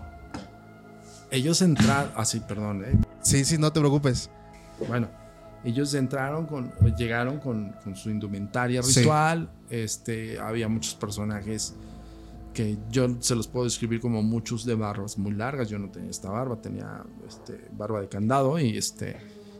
Ellos 1.30 1.60
entraron, 1.60 2.12
ah 2.16 2.24
sí, 2.24 2.40
perdón, 2.40 2.82
eh. 2.84 2.98
Sí, 3.20 3.44
sí, 3.44 3.58
no 3.58 3.70
te 3.72 3.80
preocupes. 3.80 4.30
Bueno, 4.88 5.08
ellos 5.64 5.92
entraron 5.94 6.46
con, 6.46 6.72
llegaron 6.96 7.38
con, 7.38 7.72
con 7.82 7.96
su 7.96 8.10
indumentaria 8.10 8.82
Sí. 8.82 9.00
ritual. 9.00 9.50
Este, 9.70 10.38
había 10.38 10.68
muchos 10.68 10.94
personajes 10.94 11.74
que 12.54 12.78
yo 12.90 13.08
se 13.20 13.34
los 13.34 13.48
puedo 13.48 13.64
describir 13.64 14.00
como 14.00 14.22
muchos 14.22 14.64
de 14.64 14.74
barbas 14.74 15.18
muy 15.18 15.32
largas. 15.32 15.68
Yo 15.68 15.78
no 15.78 15.90
tenía 15.90 16.10
esta 16.10 16.30
barba, 16.30 16.56
tenía 16.60 17.02
este, 17.26 17.60
barba 17.76 18.00
de 18.00 18.08
candado 18.08 18.58
y 18.58 18.76
este 18.76 19.16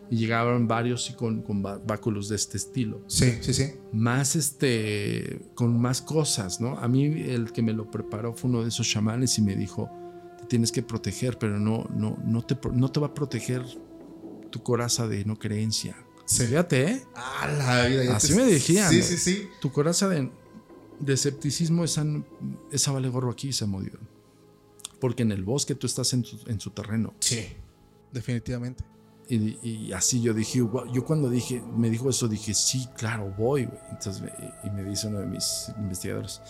y 0.09 0.19
llegaban 0.19 0.69
varios 0.69 1.11
y 1.11 1.15
con, 1.15 1.43
con 1.43 1.65
bá- 1.65 1.81
báculos 1.85 2.29
de 2.29 2.37
este 2.37 2.57
estilo. 2.59 3.01
Sí, 3.09 3.39
sí, 3.41 3.53
sí. 3.53 3.73
Más 3.93 4.37
este, 4.37 5.41
con 5.57 5.81
más 5.81 6.01
cosas, 6.01 6.61
¿no? 6.61 6.79
A 6.79 6.87
mí 6.87 7.07
el 7.07 7.51
que 7.53 7.61
me 7.61 7.73
lo 7.73 7.91
preparó 7.91 8.33
fue 8.33 8.49
uno 8.49 8.63
de 8.63 8.69
esos 8.69 8.89
chamanes 8.89 9.37
y 9.39 9.43
me 9.43 9.57
dijo, 9.57 9.91
te 10.39 10.45
tienes 10.47 10.71
que 10.71 10.85
proteger, 10.85 11.39
pero 11.39 11.59
no, 11.59 11.87
no, 11.93 12.17
no, 12.25 12.43
te, 12.43 12.57
no 12.73 12.89
te 12.93 13.01
va 13.01 13.09
a 13.09 13.15
proteger 13.15 13.65
tu 14.57 14.63
coraza 14.63 15.07
de 15.07 15.25
no 15.25 15.39
creencia. 15.39 15.97
Sí. 16.25 16.47
Fíjate, 16.47 16.85
¿eh? 16.91 17.03
Ah, 17.15 17.49
la 17.57 17.87
vida. 17.87 18.05
ya 18.05 18.17
Así 18.17 18.29
te- 18.29 18.35
me 18.37 18.45
decían, 18.47 18.91
Sí, 18.91 18.99
¿no? 18.99 19.05
sí, 19.05 19.17
sí. 19.19 19.49
Tu 19.61 19.71
coraza 19.71 20.09
de, 20.09 20.31
de 20.99 21.13
escepticismo, 21.13 21.85
esa, 21.85 22.05
esa 22.73 22.93
vale 22.93 23.09
gorro 23.09 23.31
aquí, 23.31 23.53
se 23.53 23.67
murió. 23.67 23.93
Porque 25.01 25.23
en 25.23 25.33
el 25.33 25.45
bosque 25.45 25.75
tú 25.75 25.87
estás 25.87 26.13
en, 26.15 26.23
tu- 26.23 26.41
en 26.47 26.59
su 26.59 26.71
terreno. 26.71 27.15
Sí. 27.21 27.47
Definitivamente. 28.13 28.83
Y, 29.29 29.59
y 29.69 29.93
así 29.93 30.23
yo 30.23 30.33
dije, 30.33 30.59
yo 30.93 31.05
cuando 31.05 31.29
dije, 31.29 31.61
me 31.77 31.91
dijo 31.91 32.09
eso, 32.11 32.29
dije, 32.29 32.55
sí, 32.55 32.87
claro, 32.97 33.35
voy, 33.37 33.65
güey. 33.67 33.79
Entonces, 33.91 34.23
y 34.65 34.71
me 34.71 34.85
dice 34.85 35.09
uno 35.09 35.19
de 35.21 35.27
mis 35.27 35.67
investigadores, 35.79 36.41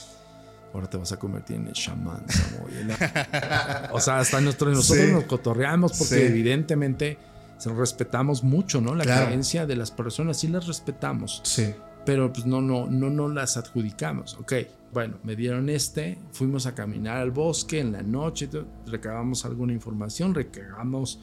ahora 0.74 0.88
te 0.88 0.96
vas 0.98 1.10
a 1.12 1.18
convertir 1.18 1.56
en 1.56 1.66
el 1.68 1.72
chamán, 1.72 2.24
Samuel". 2.28 2.80
Y 2.80 2.84
la- 2.84 3.90
o 3.94 4.00
sea, 4.00 4.18
hasta 4.20 4.40
nosotros, 4.40 4.76
nosotros 4.76 5.06
Sí. 5.06 5.12
nos 5.12 5.24
cotorreamos 5.24 5.92
porque 5.98 6.16
Sí. 6.16 6.20
evidentemente 6.22 7.18
respetamos 7.64 8.42
mucho, 8.44 8.80
¿no? 8.80 8.94
La 8.94 9.04
Claro. 9.04 9.26
creencia 9.26 9.66
de 9.66 9.76
las 9.76 9.90
personas, 9.90 10.38
sí 10.38 10.48
las 10.48 10.66
respetamos 10.66 11.40
Sí. 11.44 11.72
pero 12.04 12.32
pues 12.32 12.46
no, 12.46 12.60
no, 12.60 12.86
no, 12.86 13.10
no 13.10 13.28
las 13.28 13.56
adjudicamos. 13.56 14.34
Ok, 14.40 14.52
bueno, 14.92 15.18
me 15.24 15.34
dieron 15.36 15.68
este, 15.68 16.18
fuimos 16.32 16.66
a 16.66 16.74
caminar 16.74 17.16
al 17.18 17.30
bosque 17.32 17.80
en 17.80 17.92
la 17.92 18.02
noche, 18.02 18.48
recabamos 18.86 19.44
alguna 19.44 19.72
información, 19.72 20.34
recabamos 20.34 21.18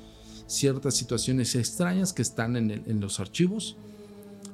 ciertas 0.47 0.93
situaciones 0.95 1.55
extrañas 1.55 2.11
que 2.13 2.21
están 2.21 2.55
en, 2.57 2.71
el- 2.71 2.83
en 2.87 2.99
los 2.99 3.19
archivos. 3.19 3.77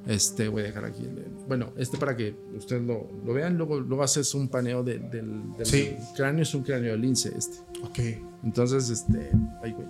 Este, 0.06 0.48
voy 0.48 0.62
a 0.62 0.64
dejar 0.66 0.86
aquí. 0.86 1.06
bueno, 1.46 1.72
este 1.76 1.98
para 1.98 2.16
que 2.16 2.34
ustedes 2.56 2.82
lo, 2.82 3.06
lo 3.26 3.34
vean, 3.34 3.58
luego, 3.58 3.80
luego 3.80 4.02
haces 4.02 4.34
un 4.34 4.48
paneo 4.48 4.82
de- 4.82 4.98
del, 4.98 5.52
del 5.58 5.66
Sí. 5.66 5.94
cráneo, 6.16 6.42
es 6.42 6.54
un 6.54 6.62
cráneo 6.62 6.92
de 6.92 6.98
lince 6.98 7.30
este. 7.36 7.58
Ok. 7.82 7.98
Entonces, 8.42 8.88
este, 8.88 9.30
ay, 9.62 9.72
güey. 9.72 9.86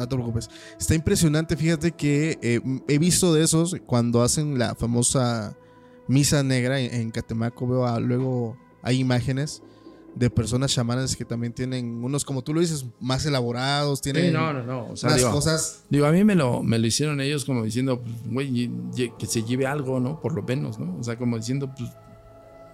No 0.00 0.08
te 0.08 0.16
preocupes. 0.16 0.48
Está 0.78 0.94
impresionante, 0.94 1.56
fíjate 1.56 1.92
que 1.92 2.38
eh, 2.42 2.60
he 2.88 2.98
visto 2.98 3.34
de 3.34 3.42
esos 3.44 3.76
cuando 3.86 4.22
hacen 4.22 4.58
la 4.58 4.74
famosa 4.74 5.56
misa 6.08 6.42
negra 6.42 6.80
en, 6.80 6.94
en 6.94 7.10
Catemaco. 7.10 7.66
Veo 7.68 7.86
a- 7.86 8.00
luego 8.00 8.56
hay 8.82 8.98
imágenes 8.98 9.62
de 10.14 10.28
personas 10.28 10.72
chamanes 10.72 11.14
que 11.16 11.24
también 11.24 11.52
tienen 11.52 12.02
unos, 12.02 12.24
como 12.24 12.42
tú 12.42 12.52
lo 12.54 12.60
dices, 12.60 12.84
más 12.98 13.24
elaborados. 13.26 14.00
Tienen 14.00 14.26
Sí, 14.28 14.32
no, 14.32 14.52
no, 14.52 14.62
no. 14.64 14.86
O 14.88 14.96
sea, 14.96 15.10
unas 15.10 15.18
digo, 15.20 15.30
cosas. 15.30 15.84
Digo, 15.90 16.06
a 16.06 16.10
mí 16.12 16.24
me 16.24 16.34
lo, 16.34 16.62
me 16.62 16.78
lo 16.78 16.86
hicieron 16.86 17.20
ellos 17.20 17.44
como 17.44 17.62
diciendo, 17.62 18.00
pues, 18.00 18.14
güey, 18.26 18.70
que 19.18 19.26
se 19.26 19.42
lleve 19.44 19.66
algo, 19.66 20.00
¿no? 20.00 20.18
Por 20.20 20.34
lo 20.34 20.42
menos, 20.42 20.78
¿no? 20.80 20.96
O 20.98 21.04
sea, 21.04 21.16
como 21.16 21.36
diciendo, 21.36 21.70
pues, 21.76 21.90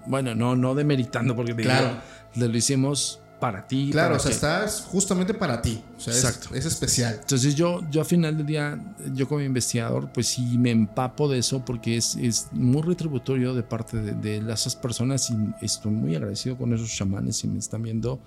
bueno, 0.07 0.35
no, 0.37 0.55
no 0.57 0.75
demeritando, 0.77 1.35
porque 1.35 1.53
digo, 1.53 1.69
Claro. 1.69 1.99
le 2.37 2.49
lo 2.49 2.57
hicimos 2.57 3.21
para 3.41 3.67
ti. 3.67 3.91
Claro, 3.93 4.11
para 4.11 4.17
o 4.17 4.21
sea, 4.21 4.31
que- 4.31 4.35
estás 4.35 4.81
justamente 4.91 5.35
para 5.35 5.61
ti. 5.61 5.83
O 5.97 6.01
sea, 6.01 6.13
es- 6.15 6.25
Exacto. 6.25 6.55
Es, 6.55 6.65
especial. 6.65 7.19
Entonces 7.21 7.55
yo, 7.55 7.81
yo 7.91 8.01
al 8.01 8.07
final 8.07 8.37
del 8.37 8.47
día, 8.47 8.97
yo 9.15 9.29
como 9.29 9.41
investigador, 9.43 10.11
pues 10.13 10.27
sí 10.29 10.57
me 10.59 10.71
empapo 10.71 11.29
de 11.29 11.39
eso 11.39 11.65
porque 11.65 11.97
es, 11.97 12.17
es 12.17 12.49
muy 12.53 12.83
retributorio 12.83 13.55
de 13.55 13.63
parte 13.63 13.99
de, 14.01 14.13
de 14.41 14.53
esas 14.53 14.75
personas 14.77 15.31
y 15.31 15.37
estoy 15.65 15.93
muy 15.93 16.15
agradecido 16.17 16.57
con 16.57 16.73
esos 16.73 16.91
chamanes 16.91 17.37
si 17.37 17.49
me 17.49 17.59
están 17.59 17.83
viendo. 17.83 18.21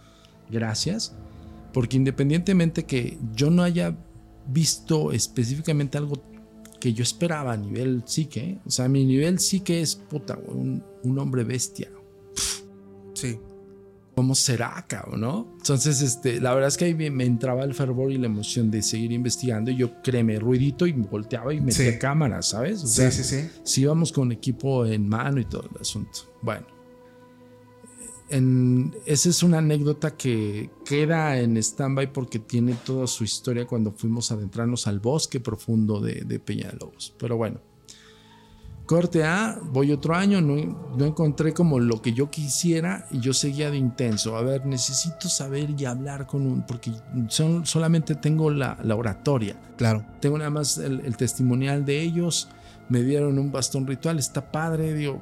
Gracias. 0.49 1.13
Porque 1.73 1.97
independientemente 1.97 2.85
que 2.85 3.17
yo 3.35 3.49
no 3.49 3.63
haya 3.63 3.95
visto 4.47 5.11
específicamente 5.11 5.97
algo 5.97 6.21
que 6.79 6.93
yo 6.93 7.03
esperaba 7.03 7.53
a 7.53 7.57
nivel 7.57 8.03
psique, 8.05 8.57
o 8.65 8.71
sea, 8.71 8.87
mi 8.87 9.05
nivel 9.05 9.39
psique 9.39 9.81
es 9.81 9.95
puta, 9.95 10.39
un, 10.47 10.83
un 11.03 11.19
hombre 11.19 11.43
bestia. 11.43 11.89
Sí. 13.13 13.37
¿Cómo 14.15 14.35
será, 14.35 14.85
cabrón? 14.87 15.21
¿no? 15.21 15.53
Entonces, 15.57 16.01
este, 16.01 16.41
la 16.41 16.53
verdad 16.53 16.67
es 16.67 16.77
que 16.77 16.85
ahí 16.85 16.93
me, 16.93 17.09
me 17.09 17.25
entraba 17.25 17.63
el 17.63 17.73
fervor 17.73 18.11
y 18.11 18.17
la 18.17 18.25
emoción 18.25 18.69
de 18.69 18.81
seguir 18.81 19.11
investigando. 19.13 19.71
Y 19.71 19.77
yo, 19.77 20.01
créeme, 20.01 20.37
ruidito 20.39 20.85
y 20.87 20.93
me 20.93 21.05
volteaba 21.07 21.53
y 21.53 21.61
metía 21.61 21.93
Sí. 21.93 21.99
cámaras, 21.99 22.49
¿sabes? 22.49 22.83
O 22.83 22.87
Sí, 22.87 22.95
sea, 22.97 23.11
sí, 23.11 23.23
sí. 23.23 23.49
sí 23.63 23.81
íbamos 23.81 24.11
con 24.11 24.31
equipo 24.33 24.85
en 24.85 25.07
mano 25.07 25.39
y 25.39 25.45
todo 25.45 25.69
el 25.73 25.81
asunto. 25.81 26.19
Bueno, 26.41 26.67
en, 28.29 28.95
esa 29.05 29.29
es 29.29 29.41
una 29.41 29.57
anécdota 29.57 30.15
que 30.15 30.69
queda 30.85 31.39
en 31.39 31.57
stand-by 31.57 32.13
porque 32.13 32.39
tiene 32.39 32.75
toda 32.85 33.07
su 33.07 33.23
historia 33.23 33.65
cuando 33.65 33.91
fuimos 33.91 34.31
a 34.31 34.35
adentrarnos 34.35 34.85
al 34.85 34.99
bosque 34.99 35.39
profundo 35.39 35.99
de, 35.99 36.21
de 36.25 36.39
Peña 36.39 36.69
de 36.69 36.77
Lobos. 36.77 37.15
Pero 37.17 37.37
bueno, 37.37 37.59
corte 38.89 39.23
A, 39.23 39.59
voy 39.71 39.91
otro 39.91 40.15
año, 40.15 40.41
no, 40.41 40.55
no 40.97 41.05
encontré 41.05 41.53
como 41.53 41.79
lo 41.79 42.01
que 42.01 42.11
yo 42.11 42.31
quisiera 42.31 43.05
y 43.11 43.19
yo 43.19 43.35
seguía 43.35 43.69
de 43.69 43.77
intenso. 43.77 44.35
A 44.35 44.41
ver, 44.41 44.65
necesito 44.65 45.29
saber 45.29 45.75
y 45.77 45.85
hablar 45.85 46.25
con 46.25 46.47
un, 46.47 46.63
porque 46.65 46.91
son, 47.27 47.67
solamente 47.67 48.15
tengo 48.15 48.49
la, 48.49 48.79
la 48.83 48.95
oratoria 48.95 49.55
Claro. 49.77 50.03
tengo 50.19 50.39
nada 50.39 50.49
más 50.49 50.79
el, 50.79 51.01
el 51.01 51.15
testimonial 51.17 51.85
de 51.85 52.01
ellos. 52.01 52.49
Me 52.89 53.03
dieron 53.03 53.37
un 53.37 53.51
bastón 53.51 53.85
ritual, 53.85 54.17
está 54.17 54.51
padre, 54.51 54.95
digo. 54.95 55.19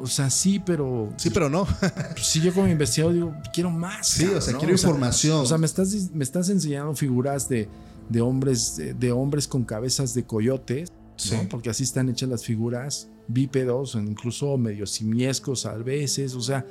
O 0.00 0.06
sea, 0.06 0.30
sí, 0.30 0.58
pero. 0.64 1.12
Sí, 1.18 1.28
pero 1.28 1.50
no. 1.50 1.66
pues, 2.12 2.26
sí, 2.26 2.40
yo 2.40 2.54
como 2.54 2.68
investigador 2.68 3.12
digo, 3.12 3.34
quiero 3.52 3.68
más. 3.68 4.06
Sí, 4.06 4.24
o 4.24 4.40
sea, 4.40 4.54
¿no? 4.54 4.60
quiero 4.60 4.72
información. 4.72 5.40
O 5.40 5.44
sea, 5.44 5.58
me 5.58 5.66
estás, 5.66 5.94
me 6.14 6.24
estás 6.24 6.48
enseñando 6.48 6.94
figuras 6.94 7.50
de, 7.50 7.68
de 8.08 8.20
hombres, 8.22 8.76
de, 8.76 8.94
de 8.94 9.12
hombres 9.12 9.46
con 9.46 9.62
cabezas 9.62 10.14
de 10.14 10.24
coyotes, 10.24 10.90
¿no? 11.16 11.40
Sí. 11.40 11.46
Porque 11.50 11.70
así 11.70 11.82
están 11.84 12.08
hechas 12.08 12.28
las 12.28 12.44
figuras, 12.44 13.08
bípedos, 13.28 13.94
incluso 13.94 14.56
medio 14.58 14.86
simiescos 14.86 15.66
a 15.66 15.74
veces. 15.74 16.34
O 16.34 16.40
sea, 16.40 16.66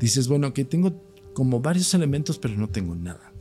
dices, 0.00 0.28
bueno, 0.28 0.52
que 0.52 0.64
tengo 0.64 0.92
como 1.34 1.60
varios 1.60 1.92
elementos, 1.94 2.38
pero 2.38 2.54
no 2.56 2.68
tengo 2.68 2.94
nada. 2.94 3.32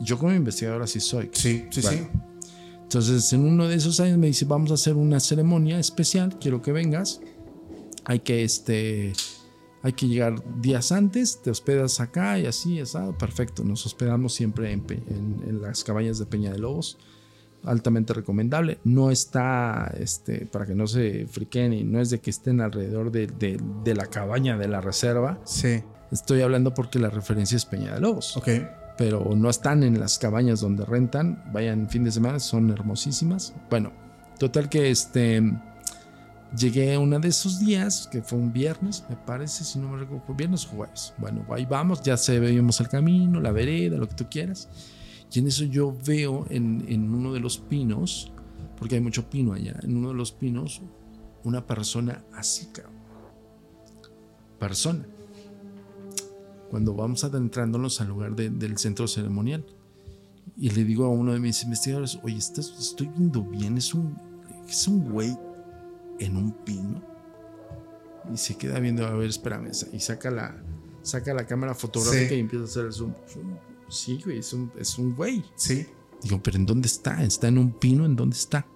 Yo 0.00 0.18
como 0.18 0.32
investigador 0.32 0.82
así 0.82 1.00
soy. 1.00 1.30
Sí, 1.32 1.64
sí, 1.70 1.80
Bueno, 1.82 2.08
Entonces, 2.82 3.32
en 3.32 3.42
uno 3.44 3.68
de 3.68 3.76
esos 3.76 4.00
años 4.00 4.18
me 4.18 4.26
dice, 4.26 4.44
vamos 4.44 4.70
a 4.70 4.74
hacer 4.74 4.94
una 4.96 5.20
ceremonia 5.20 5.78
especial, 5.78 6.38
quiero 6.38 6.62
que 6.62 6.72
vengas. 6.72 7.20
Hay 8.04 8.20
que, 8.20 8.44
este, 8.44 9.12
hay 9.82 9.92
que 9.94 10.06
llegar 10.08 10.42
días 10.60 10.92
antes, 10.92 11.40
te 11.42 11.50
hospedas 11.50 12.00
acá 12.00 12.38
y 12.38 12.46
así, 12.46 12.80
asado, 12.80 13.16
perfecto. 13.16 13.64
Nos 13.64 13.86
hospedamos 13.86 14.34
siempre 14.34 14.72
en, 14.72 14.84
en- 15.08 15.42
en 15.48 15.62
las 15.62 15.84
cabañas 15.84 16.18
de 16.18 16.26
Peña 16.26 16.50
de 16.52 16.58
Lobos, 16.58 16.98
altamente 17.64 18.12
recomendable. 18.14 18.78
No 18.84 19.10
está, 19.10 19.92
este, 19.98 20.46
para 20.46 20.66
que 20.66 20.74
no 20.74 20.86
se 20.86 21.26
friquen 21.26 21.72
y 21.72 21.84
no 21.84 22.00
es 22.00 22.10
de 22.10 22.20
que 22.20 22.30
estén 22.30 22.60
alrededor 22.60 23.10
de, 23.10 23.26
de- 23.26 23.60
de 23.84 23.94
la 23.94 24.06
cabaña 24.06 24.56
de 24.56 24.68
la 24.68 24.80
reserva. 24.80 25.38
Sí. 25.44 25.82
Estoy 26.10 26.42
hablando 26.42 26.74
porque 26.74 26.98
la 26.98 27.10
referencia 27.10 27.56
es 27.56 27.64
Peña 27.64 27.94
de 27.94 28.00
Lobos 28.00 28.36
Ok. 28.36 28.48
pero 28.96 29.34
no 29.34 29.50
están 29.50 29.82
en 29.82 29.98
las 29.98 30.18
cabañas 30.18 30.60
donde 30.60 30.84
rentan. 30.84 31.42
Vayan 31.52 31.88
fin 31.88 32.04
de 32.04 32.12
semana, 32.12 32.38
son 32.38 32.70
hermosísimas. 32.70 33.52
Bueno, 33.70 33.92
total 34.38 34.68
que 34.68 34.90
este 34.90 35.42
llegué 36.56 36.96
uno 36.98 37.18
de 37.18 37.28
esos 37.28 37.58
días, 37.58 38.08
que 38.12 38.22
fue 38.22 38.38
un 38.38 38.52
viernes, 38.52 39.04
me 39.08 39.16
parece, 39.16 39.64
si 39.64 39.78
no 39.80 39.88
me 39.88 39.98
recuerdo, 39.98 40.34
viernes 40.34 40.64
o 40.66 40.76
jueves. 40.76 41.12
Bueno, 41.18 41.44
ahí 41.50 41.66
vamos, 41.66 42.00
ya 42.02 42.16
se 42.16 42.38
veíamos 42.38 42.78
el 42.80 42.88
camino, 42.88 43.40
la 43.40 43.50
vereda, 43.50 43.96
lo 43.96 44.08
que 44.08 44.14
tú 44.14 44.26
quieras. 44.30 44.68
Y 45.34 45.40
en 45.40 45.48
eso 45.48 45.64
yo 45.64 45.94
veo 46.06 46.46
en, 46.48 46.84
en 46.88 47.12
uno 47.12 47.32
de 47.32 47.40
los 47.40 47.58
pinos, 47.58 48.32
porque 48.78 48.94
hay 48.94 49.00
mucho 49.00 49.28
pino 49.28 49.52
allá, 49.52 49.78
en 49.82 49.96
uno 49.96 50.08
de 50.10 50.14
los 50.14 50.30
pinos, 50.32 50.80
una 51.42 51.66
persona 51.66 52.24
así, 52.32 52.66
cabrón. 52.72 52.94
Persona 54.58 55.06
cuando 56.70 56.94
vamos 56.94 57.22
adentrándonos 57.22 58.00
al 58.00 58.08
lugar 58.08 58.34
de- 58.34 58.50
del 58.50 58.78
centro 58.78 59.06
ceremonial. 59.06 59.64
Y 60.56 60.70
le 60.70 60.84
digo 60.84 61.04
a 61.04 61.08
uno 61.08 61.32
de 61.32 61.38
mis 61.40 61.62
investigadores, 61.62 62.18
oye, 62.24 62.36
¿estás- 62.36 62.74
estoy 62.78 63.08
viendo 63.08 63.42
bien, 63.42 63.76
es 63.78 63.94
un, 63.94 64.16
es 64.68 64.88
un 64.88 65.08
güey 65.10 65.36
en 66.18 66.36
un 66.36 66.52
pino. 66.64 67.00
Y 68.32 68.36
se 68.36 68.56
queda 68.56 68.80
viendo, 68.80 69.06
a 69.06 69.10
ver, 69.14 69.28
espérame, 69.28 69.70
y 69.92 70.00
saca 70.00 70.30
la, 70.30 70.56
saca 71.02 71.32
la 71.34 71.46
cámara 71.46 71.74
fotográfica 71.74 72.28
Sí. 72.30 72.34
y 72.36 72.40
empieza 72.40 72.64
a 72.64 72.66
hacer 72.68 72.86
el 72.86 72.92
zoom. 72.92 73.12
zoom. 73.28 73.54
Sí, 73.88 74.20
güey, 74.24 74.38
es 74.38 74.52
un, 74.52 74.70
es 74.78 74.98
un 74.98 75.14
güey. 75.14 75.44
Sí. 75.56 75.86
Digo, 76.22 76.40
pero 76.42 76.56
¿en 76.56 76.66
dónde 76.66 76.86
está? 76.86 77.22
¿Está 77.22 77.48
en 77.48 77.58
un 77.58 77.72
pino? 77.72 78.04
¿En 78.04 78.16
dónde 78.16 78.36
está? 78.36 78.66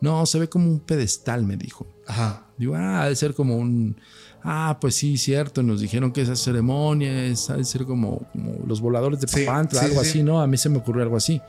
No, 0.00 0.24
se 0.26 0.38
ve 0.38 0.48
como 0.48 0.68
un 0.68 0.80
pedestal, 0.80 1.44
me 1.44 1.56
dijo. 1.56 1.86
Ajá. 2.06 2.46
Digo, 2.56 2.74
ah, 2.74 3.02
ha 3.02 3.08
de 3.08 3.16
ser 3.16 3.34
como 3.34 3.56
un. 3.56 3.96
Ah, 4.42 4.78
pues 4.80 4.94
sí, 4.94 5.16
cierto. 5.16 5.62
Nos 5.62 5.80
dijeron 5.80 6.12
que 6.12 6.22
esa 6.22 6.36
ceremonia 6.36 7.26
es, 7.26 7.50
ha 7.50 7.56
de 7.56 7.64
ser 7.64 7.84
como, 7.84 8.26
como 8.32 8.66
los 8.66 8.80
voladores 8.80 9.20
de 9.20 9.28
Sí, 9.28 9.44
Papantla, 9.44 9.80
sí, 9.80 9.86
algo 9.86 10.02
sí. 10.02 10.08
así, 10.10 10.22
¿no? 10.22 10.40
A 10.40 10.46
mí 10.46 10.56
se 10.56 10.68
me 10.68 10.78
ocurrió 10.78 11.02
algo 11.02 11.16
así. 11.16 11.40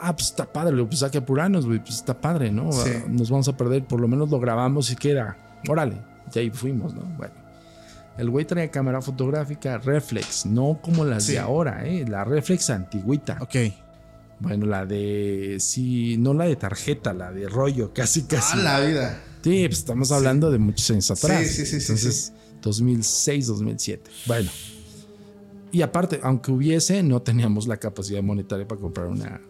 Ah, 0.00 0.14
pues 0.14 0.28
está 0.28 0.52
padre, 0.52 0.72
le 0.72 0.78
digo, 0.78 0.88
pues 0.90 1.02
hay 1.02 1.10
que 1.10 1.18
apurarnos, 1.18 1.66
güey, 1.66 1.78
pues 1.78 1.94
está 1.94 2.20
padre, 2.20 2.52
¿no? 2.52 2.72
Sí. 2.72 2.90
Nos 3.08 3.30
vamos 3.30 3.48
a 3.48 3.56
perder, 3.56 3.86
por 3.86 4.00
lo 4.00 4.06
menos 4.08 4.30
lo 4.30 4.38
grabamos 4.38 4.90
y 4.90 4.96
órale, 5.68 6.02
y 6.34 6.38
ahí 6.38 6.50
fuimos, 6.50 6.94
¿no? 6.94 7.02
Bueno. 7.16 7.47
El 8.18 8.30
güey 8.30 8.44
traía 8.44 8.70
cámara 8.70 9.00
fotográfica 9.00 9.78
reflex, 9.78 10.44
no 10.44 10.80
como 10.82 11.04
las 11.04 11.24
Sí. 11.24 11.32
de 11.32 11.38
ahora, 11.38 11.86
¿eh? 11.86 12.04
La 12.06 12.24
reflex 12.24 12.68
antigüita. 12.70 13.38
Ok. 13.40 13.56
Bueno, 14.40 14.66
la 14.66 14.84
de. 14.86 15.56
Sí, 15.60 16.16
no 16.18 16.34
la 16.34 16.44
de 16.44 16.56
tarjeta, 16.56 17.12
la 17.14 17.32
de 17.32 17.48
rollo, 17.48 17.92
casi, 17.94 18.20
A 18.22 18.28
casi. 18.28 18.58
la 18.58 18.80
vida. 18.80 19.20
Sí, 19.42 19.66
pues 19.68 19.78
estamos 19.78 20.10
hablando 20.12 20.50
de 20.50 20.58
muchos 20.58 20.90
años 20.90 21.10
atrás. 21.10 21.46
Sí, 21.46 21.64
sí, 21.64 21.66
sí, 21.66 21.80
sí, 21.80 21.92
Entonces, 21.92 22.32
2006, 22.62 23.46
2007. 23.46 24.10
Bueno. 24.26 24.50
Y 25.70 25.82
aparte, 25.82 26.18
aunque 26.22 26.50
hubiese, 26.50 27.02
no 27.02 27.20
teníamos 27.22 27.66
la 27.68 27.76
capacidad 27.76 28.22
monetaria 28.22 28.66
para 28.66 28.80
comprar 28.80 29.06
una. 29.08 29.40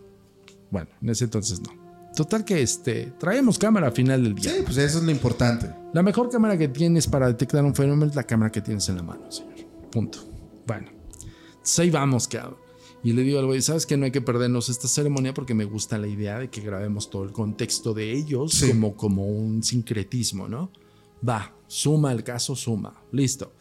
Bueno, 0.70 0.88
en 1.00 1.08
ese 1.10 1.24
entonces 1.24 1.60
no. 1.60 1.87
Total 2.18 2.44
que 2.44 2.60
este, 2.60 3.12
traemos 3.16 3.60
cámara 3.60 3.86
al 3.86 3.92
final 3.92 4.24
del 4.24 4.34
día. 4.34 4.50
Sí, 4.52 4.62
pues 4.64 4.76
eso 4.76 4.98
es 4.98 5.04
lo 5.04 5.12
importante. 5.12 5.72
La 5.92 6.02
mejor 6.02 6.28
cámara 6.28 6.58
que 6.58 6.66
tienes 6.66 7.06
para 7.06 7.28
detectar 7.28 7.64
un 7.64 7.76
fenómeno 7.76 8.10
es 8.10 8.16
la 8.16 8.24
cámara 8.24 8.50
que 8.50 8.60
tienes 8.60 8.88
en 8.88 8.96
la 8.96 9.04
mano, 9.04 9.30
señor. 9.30 9.54
Punto. 9.92 10.18
Bueno, 10.66 10.88
entonces 11.50 11.78
ahí 11.78 11.90
vamos, 11.90 12.26
cabrón. 12.26 12.56
Y 13.04 13.12
le 13.12 13.22
digo 13.22 13.38
al 13.38 13.46
güey, 13.46 13.62
¿sabes 13.62 13.86
que 13.86 13.96
No 13.96 14.04
hay 14.04 14.10
que 14.10 14.20
perdernos 14.20 14.68
esta 14.68 14.88
ceremonia 14.88 15.32
porque 15.32 15.54
me 15.54 15.64
gusta 15.64 15.96
la 15.96 16.08
idea 16.08 16.40
de 16.40 16.50
que 16.50 16.60
grabemos 16.60 17.08
todo 17.08 17.22
el 17.22 17.30
contexto 17.30 17.94
de 17.94 18.10
ellos 18.10 18.52
Sí. 18.52 18.68
como, 18.68 18.96
como 18.96 19.24
un 19.24 19.62
sincretismo, 19.62 20.48
¿no? 20.48 20.72
Va, 21.26 21.54
suma 21.68 22.10
el 22.10 22.24
caso, 22.24 22.56
suma. 22.56 23.00
Listo. 23.12 23.52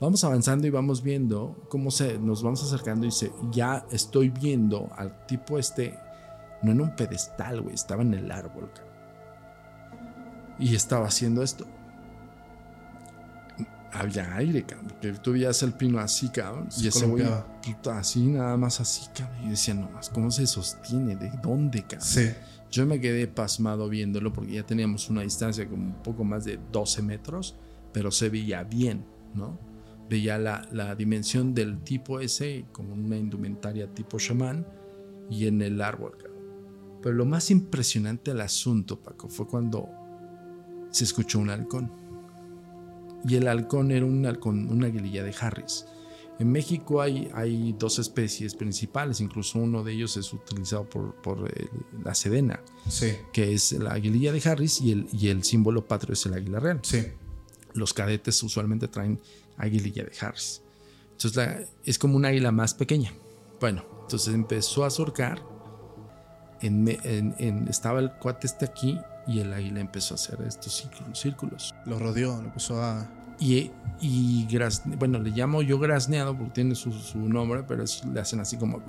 Vamos 0.00 0.24
avanzando 0.24 0.66
y 0.66 0.70
vamos 0.70 1.02
viendo 1.02 1.66
cómo 1.68 1.90
se, 1.90 2.18
nos 2.18 2.42
vamos 2.42 2.62
acercando 2.62 3.06
y 3.06 3.10
se, 3.10 3.30
ya 3.52 3.86
estoy 3.90 4.30
viendo 4.30 4.88
al 4.96 5.26
tipo 5.26 5.58
este, 5.58 5.98
no 6.62 6.72
en 6.72 6.80
un 6.80 6.94
pedestal, 6.94 7.60
güey, 7.60 7.74
estaba 7.74 8.02
en 8.02 8.14
el 8.14 8.30
árbol. 8.30 8.70
Y 10.58 10.74
estaba 10.74 11.06
haciendo 11.06 11.42
esto. 11.42 11.66
Había 13.92 14.36
aire, 14.36 14.64
cabrón. 14.64 14.88
Porque 14.88 15.12
tú 15.14 15.32
veías 15.32 15.62
el 15.62 15.72
pino 15.72 15.98
así, 15.98 16.28
cabrón. 16.28 16.68
Y 16.78 16.88
ese 16.88 17.06
güey, 17.06 17.24
puta, 17.64 17.98
así, 17.98 18.26
nada 18.26 18.56
más 18.56 18.80
así, 18.80 19.08
cabrón. 19.16 19.46
Y 19.46 19.50
decía, 19.50 19.74
no 19.74 19.88
más, 19.90 20.10
¿cómo 20.10 20.30
se 20.30 20.46
sostiene? 20.46 21.16
¿De 21.16 21.30
dónde, 21.42 21.82
cabrón? 21.82 22.02
Sí. 22.02 22.30
Yo 22.70 22.86
me 22.86 23.00
quedé 23.00 23.26
pasmado 23.26 23.88
viéndolo 23.88 24.32
porque 24.32 24.52
ya 24.52 24.62
teníamos 24.64 25.10
una 25.10 25.22
distancia 25.22 25.68
como 25.68 25.86
un 25.86 26.02
poco 26.02 26.22
más 26.22 26.44
de 26.44 26.60
12 26.70 27.02
metros, 27.02 27.56
pero 27.92 28.12
se 28.12 28.28
veía 28.28 28.62
bien, 28.62 29.04
¿no? 29.34 29.58
Veía 30.08 30.38
la, 30.38 30.68
la 30.70 30.94
dimensión 30.94 31.52
del 31.52 31.82
tipo 31.82 32.20
ese 32.20 32.66
como 32.70 32.94
una 32.94 33.16
indumentaria 33.16 33.92
tipo 33.92 34.18
chamán 34.18 34.66
y 35.28 35.46
en 35.46 35.62
el 35.62 35.80
árbol, 35.80 36.12
cabrón. 36.12 36.29
Pero 37.02 37.14
lo 37.14 37.24
más 37.24 37.50
impresionante 37.50 38.32
del 38.32 38.40
asunto, 38.42 38.98
Paco, 39.00 39.28
fue 39.28 39.46
cuando 39.46 39.88
se 40.90 41.04
escuchó 41.04 41.38
un 41.38 41.50
halcón. 41.50 41.90
Y 43.24 43.36
el 43.36 43.48
halcón 43.48 43.90
era 43.90 44.04
un 44.06 44.24
halcón, 44.26 44.68
una 44.70 44.86
aguililla 44.86 45.22
de 45.22 45.34
Harris. 45.38 45.86
En 46.38 46.50
México 46.50 47.02
hay, 47.02 47.30
hay 47.34 47.74
dos 47.78 47.98
especies 47.98 48.54
principales, 48.54 49.20
incluso 49.20 49.58
uno 49.58 49.84
de 49.84 49.92
ellos 49.92 50.16
es 50.16 50.32
utilizado 50.32 50.88
por, 50.88 51.14
por 51.16 51.38
el- 51.54 51.68
la 52.02 52.14
sedena, 52.14 52.60
Sí. 52.88 53.12
que 53.32 53.52
es 53.52 53.72
la 53.72 53.92
aguililla 53.92 54.32
de 54.32 54.40
Harris 54.48 54.80
y 54.80 54.92
el, 54.92 55.06
y 55.12 55.28
el 55.28 55.44
símbolo 55.44 55.86
patrio 55.86 56.14
es 56.14 56.24
el 56.24 56.32
águila 56.32 56.58
real. 56.60 56.80
Sí. 56.82 57.02
Los 57.74 57.92
cadetes 57.92 58.42
usualmente 58.42 58.88
traen 58.88 59.20
aguililla 59.58 60.04
de 60.04 60.12
Harris. 60.18 60.62
Entonces 61.12 61.36
la- 61.36 61.60
es 61.84 61.98
como 61.98 62.16
una 62.16 62.28
águila 62.28 62.52
más 62.52 62.72
pequeña. 62.72 63.12
Bueno, 63.60 63.84
entonces 64.02 64.32
empezó 64.34 64.86
a 64.86 64.90
surcar. 64.90 65.42
En 66.62 66.84
me- 66.84 66.98
en- 67.04 67.34
en- 67.38 67.68
estaba 67.68 68.00
el 68.00 68.10
cuate 68.12 68.46
este 68.46 68.64
aquí 68.66 69.00
y 69.26 69.40
el 69.40 69.52
águila 69.52 69.80
empezó 69.80 70.14
a 70.14 70.16
hacer 70.16 70.40
estos 70.42 70.88
círculos. 71.14 71.74
Lo 71.86 71.98
rodeó, 71.98 72.36
lo 72.36 72.48
empezó 72.48 72.82
a. 72.82 73.08
Y, 73.38 73.70
y 74.00 74.46
graz- 74.50 74.82
bueno, 74.98 75.18
le 75.18 75.30
llamo 75.30 75.62
yo 75.62 75.78
grazneado 75.78 76.36
porque 76.36 76.52
tiene 76.52 76.74
su, 76.74 76.92
su 76.92 77.18
nombre, 77.18 77.62
pero 77.66 77.82
es- 77.84 78.04
le 78.04 78.20
hacen 78.20 78.40
así 78.40 78.56
como, 78.58 78.82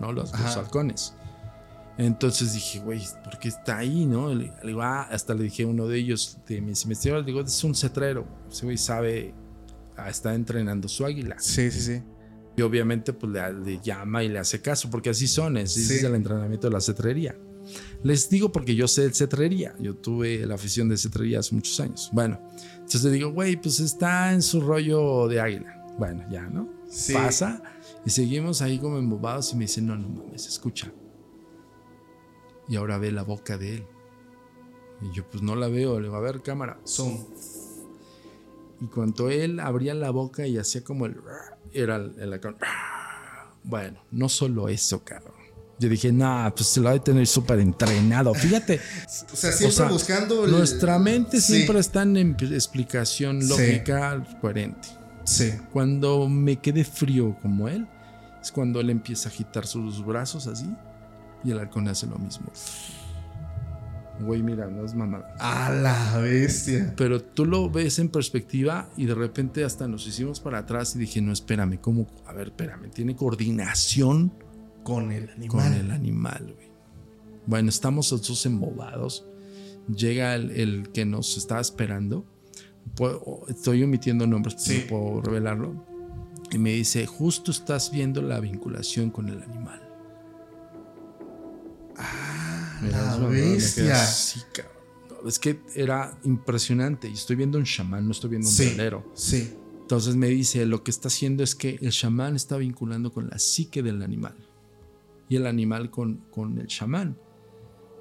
¿no? 0.00 0.12
Los, 0.12 0.32
los 0.32 0.56
halcones. 0.56 1.14
Entonces 1.98 2.52
dije, 2.52 2.78
güey, 2.80 3.02
¿por 3.24 3.38
qué 3.38 3.48
está 3.48 3.78
ahí, 3.78 4.04
no? 4.04 4.32
Le, 4.34 4.52
digo, 4.64 4.82
ah, 4.82 5.02
hasta 5.10 5.32
le 5.34 5.44
dije 5.44 5.62
a 5.62 5.66
uno 5.66 5.86
de 5.86 5.98
ellos, 5.98 6.38
de 6.46 6.60
mis 6.60 6.82
investigadores, 6.84 7.24
digo, 7.26 7.40
es 7.40 7.64
un 7.64 7.74
cetrero. 7.74 8.26
Ese 8.50 8.66
güey 8.66 8.76
sabe, 8.76 9.32
ah, 9.96 10.10
está 10.10 10.34
entrenando 10.34 10.88
su 10.88 11.06
águila. 11.06 11.36
Sí, 11.38 11.70
sí, 11.70 11.80
sí. 11.80 12.02
Y 12.56 12.62
obviamente, 12.62 13.12
pues 13.12 13.32
le, 13.32 13.52
le 13.52 13.80
llama 13.82 14.24
y 14.24 14.28
le 14.28 14.38
hace 14.38 14.60
caso, 14.62 14.88
porque 14.90 15.10
así 15.10 15.26
son, 15.26 15.56
ese 15.58 15.80
Sí. 15.84 15.94
es 15.94 16.02
el 16.04 16.14
entrenamiento 16.14 16.66
de 16.68 16.72
la 16.72 16.80
cetrería. 16.80 17.36
Les 18.02 18.30
digo 18.30 18.52
porque 18.52 18.74
yo 18.74 18.86
sé 18.88 19.02
de 19.02 19.12
cetrería, 19.12 19.74
yo 19.80 19.94
tuve 19.96 20.46
la 20.46 20.54
afición 20.54 20.88
de 20.88 20.96
cetrería 20.96 21.40
hace 21.40 21.54
muchos 21.54 21.78
años. 21.80 22.08
Bueno, 22.12 22.40
entonces 22.74 23.04
le 23.04 23.10
digo, 23.10 23.32
güey, 23.32 23.56
pues 23.60 23.80
está 23.80 24.32
en 24.32 24.40
su 24.42 24.60
rollo 24.60 25.26
de 25.28 25.40
águila. 25.40 25.84
Bueno, 25.98 26.24
ya, 26.30 26.42
¿no? 26.42 26.68
Sí. 26.88 27.12
Pasa 27.12 27.62
y 28.06 28.10
seguimos 28.10 28.62
ahí 28.62 28.78
como 28.78 28.98
embobados 28.98 29.52
y 29.52 29.56
me 29.56 29.64
dice, 29.64 29.82
no, 29.82 29.96
no 29.96 30.08
mames, 30.08 30.46
escucha. 30.46 30.92
Y 32.68 32.76
ahora 32.76 32.98
ve 32.98 33.10
la 33.12 33.22
boca 33.22 33.58
de 33.58 33.76
él. 33.76 33.84
Y 35.02 35.12
yo, 35.14 35.28
pues 35.28 35.42
no 35.42 35.56
la 35.56 35.68
veo, 35.68 35.98
le 35.98 36.06
digo, 36.06 36.16
a 36.16 36.20
ver, 36.20 36.42
cámara. 36.42 36.80
Zoom. 36.86 37.26
Y 38.80 38.86
cuando 38.86 39.28
él 39.30 39.58
abría 39.60 39.94
la 39.94 40.10
boca 40.10 40.46
y 40.46 40.56
hacía 40.58 40.84
como 40.84 41.06
el... 41.06 41.16
Era 41.72 41.96
el, 41.96 42.14
el 42.18 42.32
halcón. 42.32 42.56
Bueno, 43.64 44.00
no 44.12 44.28
solo 44.28 44.68
eso, 44.68 45.02
cabrón. 45.04 45.34
Yo 45.78 45.88
dije, 45.90 46.10
nah, 46.10 46.48
pues 46.50 46.68
se 46.68 46.80
lo 46.80 46.90
de 46.90 47.00
tener 47.00 47.26
súper 47.26 47.58
entrenado. 47.60 48.32
Fíjate. 48.34 48.80
O 49.32 49.36
sea, 49.36 49.52
siempre 49.52 49.66
o 49.66 49.70
sea, 49.72 49.88
buscando. 49.88 50.44
el- 50.46 50.50
Nuestra 50.52 50.98
mente 50.98 51.40
Sí. 51.40 51.54
siempre 51.54 51.78
está 51.80 52.02
en 52.02 52.16
explicación 52.40 53.42
Sí. 53.42 53.48
lógica 53.48 54.24
coherente. 54.40 54.88
Sí. 55.24 55.52
Cuando 55.72 56.28
me 56.28 56.56
quedé 56.56 56.84
frío 56.84 57.36
como 57.42 57.68
él, 57.68 57.86
es 58.40 58.50
cuando 58.52 58.80
él 58.80 58.88
empieza 58.90 59.28
a 59.28 59.32
agitar 59.32 59.66
sus 59.66 60.04
brazos 60.04 60.46
así 60.46 60.72
y 61.44 61.50
el 61.50 61.58
halcón 61.58 61.88
hace 61.88 62.06
lo 62.06 62.16
mismo. 62.16 62.46
Güey, 64.20 64.42
mira, 64.42 64.66
no 64.68 64.84
es 64.84 64.94
mamada. 64.94 65.34
A 65.38 65.70
la 65.70 66.18
bestia. 66.18 66.94
Pero 66.96 67.22
tú 67.22 67.44
lo 67.44 67.68
ves 67.70 67.98
en 67.98 68.08
perspectiva 68.08 68.88
y 68.96 69.04
de 69.06 69.14
repente 69.14 69.62
hasta 69.64 69.86
nos 69.88 70.06
hicimos 70.06 70.40
para 70.40 70.58
atrás 70.58 70.96
y 70.96 70.98
dije, 71.00 71.20
no, 71.20 71.32
espérame, 71.32 71.78
¿cómo? 71.80 72.06
A 72.26 72.32
ver, 72.32 72.48
espérame, 72.48 72.90
tiene 72.90 73.14
coordinación 73.14 74.32
Con 74.82 75.12
el 75.12 75.28
animal. 75.30 75.48
con 75.48 75.72
el 75.74 75.90
animal, 75.90 76.54
güey. 76.54 76.66
Bueno, 77.46 77.68
estamos 77.68 78.10
los 78.10 78.26
dos 78.26 78.46
embobados. 78.46 79.26
Llega 79.94 80.34
el, 80.34 80.50
el 80.52 80.88
que 80.92 81.04
nos 81.04 81.36
estaba 81.36 81.60
esperando. 81.60 82.24
Puedo- 82.96 83.44
estoy 83.48 83.82
omitiendo 83.84 84.26
nombres, 84.26 84.56
pero 84.66 84.78
Sí. 84.78 84.86
no 84.90 84.98
puedo 84.98 85.20
revelarlo. 85.22 85.84
Y 86.50 86.58
me 86.58 86.70
dice, 86.72 87.06
justo 87.06 87.50
estás 87.50 87.90
viendo 87.92 88.22
la 88.22 88.40
vinculación 88.40 89.10
con 89.10 89.28
el 89.28 89.42
animal. 89.42 89.82
La 92.82 93.16
bestia. 93.28 93.94
así, 94.02 94.40
cabrón. 94.52 94.74
Es 95.26 95.38
que 95.38 95.60
era 95.74 96.16
impresionante. 96.24 97.08
Y 97.08 97.14
estoy 97.14 97.36
viendo 97.36 97.58
un 97.58 97.64
chamán, 97.64 98.04
no 98.06 98.12
estoy 98.12 98.30
viendo 98.30 98.48
un 98.48 98.54
Sí. 98.54 98.66
velero. 98.70 99.10
Sí. 99.14 99.54
Entonces 99.80 100.16
me 100.16 100.28
dice, 100.28 100.66
lo 100.66 100.82
que 100.82 100.90
está 100.90 101.08
haciendo 101.08 101.42
es 101.44 101.54
que 101.54 101.78
el 101.80 101.90
chamán 101.92 102.34
está 102.36 102.56
vinculando 102.56 103.12
con 103.12 103.28
la 103.28 103.38
psique 103.38 103.82
del 103.82 104.02
animal 104.02 104.34
y 105.28 105.36
el 105.36 105.46
animal 105.46 105.90
con, 105.90 106.16
con 106.30 106.58
el 106.58 106.66
chamán. 106.66 107.16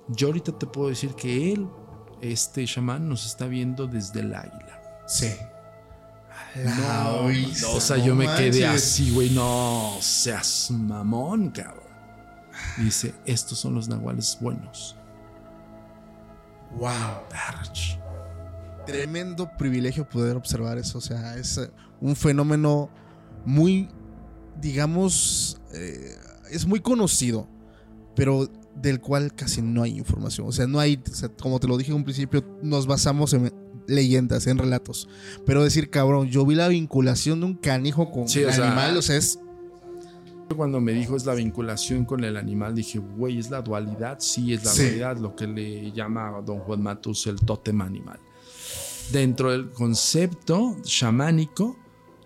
Yo 0.10 0.28
ahorita 0.28 0.58
te 0.58 0.66
puedo 0.68 0.90
decir 0.90 1.12
que 1.16 1.52
él, 1.54 1.68
este 2.22 2.66
chamán, 2.66 3.08
nos 3.08 3.26
está 3.26 3.48
viendo 3.48 3.88
desde 3.88 4.20
el 4.22 4.34
águila. 4.34 5.04
Sí. 5.08 5.28
La 6.56 7.04
No, 7.62 7.72
o 7.76 7.82
sea, 7.82 7.98
no 7.98 8.06
yo 8.06 8.16
me 8.16 8.26
quedé 8.36 8.66
así, 8.66 9.12
güey, 9.12 9.30
no 9.32 9.98
seas 10.02 10.72
mamón, 10.72 11.50
cabrón. 11.52 11.85
Y 12.78 12.84
dice, 12.84 13.14
estos 13.26 13.60
son 13.60 13.76
los 13.76 13.88
nahuales 13.88 14.38
buenos. 14.42 14.96
Wow. 16.78 16.90
Arch. 17.32 18.00
Tremendo 18.86 19.50
privilegio 19.58 20.08
poder 20.08 20.36
observar 20.36 20.78
eso. 20.78 20.98
O 20.98 21.02
sea, 21.02 21.38
es 21.38 21.58
eh, 21.58 21.72
un 22.02 22.16
fenómeno 22.16 22.90
muy, 23.46 23.90
digamos, 24.62 25.60
eh, 25.74 26.16
es 26.52 26.66
muy 26.66 26.80
conocido, 26.80 27.48
pero 28.16 28.50
del 28.76 29.00
cual 29.00 29.34
casi 29.34 29.62
no 29.62 29.84
hay 29.84 29.98
información. 29.98 30.48
O 30.48 30.52
sea, 30.52 30.68
no 30.68 30.80
hay, 30.80 31.02
o 31.12 31.16
sea, 31.16 31.30
como 31.30 31.60
te 31.60 31.68
lo 31.68 31.78
dije 31.78 31.92
en 31.92 31.98
un 31.98 32.04
principio, 32.04 32.46
nos 32.62 32.86
basamos 32.88 33.34
en 33.34 33.52
leyendas, 33.88 34.48
en 34.48 34.58
relatos. 34.58 35.08
Pero 35.46 35.64
decir, 35.64 35.90
cabrón, 35.90 36.28
yo 36.28 36.46
vi 36.46 36.56
la 36.56 36.68
vinculación 36.68 37.40
de 37.40 37.46
un 37.48 37.54
canijo 37.56 38.12
con 38.12 38.28
Sí, 38.28 38.44
un 38.44 38.50
o 38.50 38.54
sea, 38.54 38.68
animal, 38.68 38.98
o 38.98 39.02
sea, 39.02 39.18
es... 39.18 39.40
Cuando 40.56 40.80
me 40.80 40.94
dijo 40.94 41.16
es 41.16 41.26
la 41.26 41.34
vinculación 41.34 42.06
con 42.06 42.24
el 42.24 42.38
animal, 42.38 42.76
dije, 42.76 43.00
güey, 43.00 43.40
¿es 43.40 43.50
la 43.50 43.62
dualidad? 43.62 44.20
Sí, 44.20 44.54
es 44.54 44.64
la 44.64 44.72
Sí. 44.72 44.84
dualidad, 44.84 45.18
lo 45.18 45.36
que 45.36 45.48
le 45.48 45.92
llama 45.92 46.38
a 46.38 46.42
don 46.42 46.60
Juan 46.60 46.82
Matus 46.84 47.28
el 47.28 47.38
tótem 47.40 47.82
animal. 47.82 48.20
Dentro 49.12 49.52
del 49.52 49.72
concepto 49.72 50.78
chamánico 50.84 51.78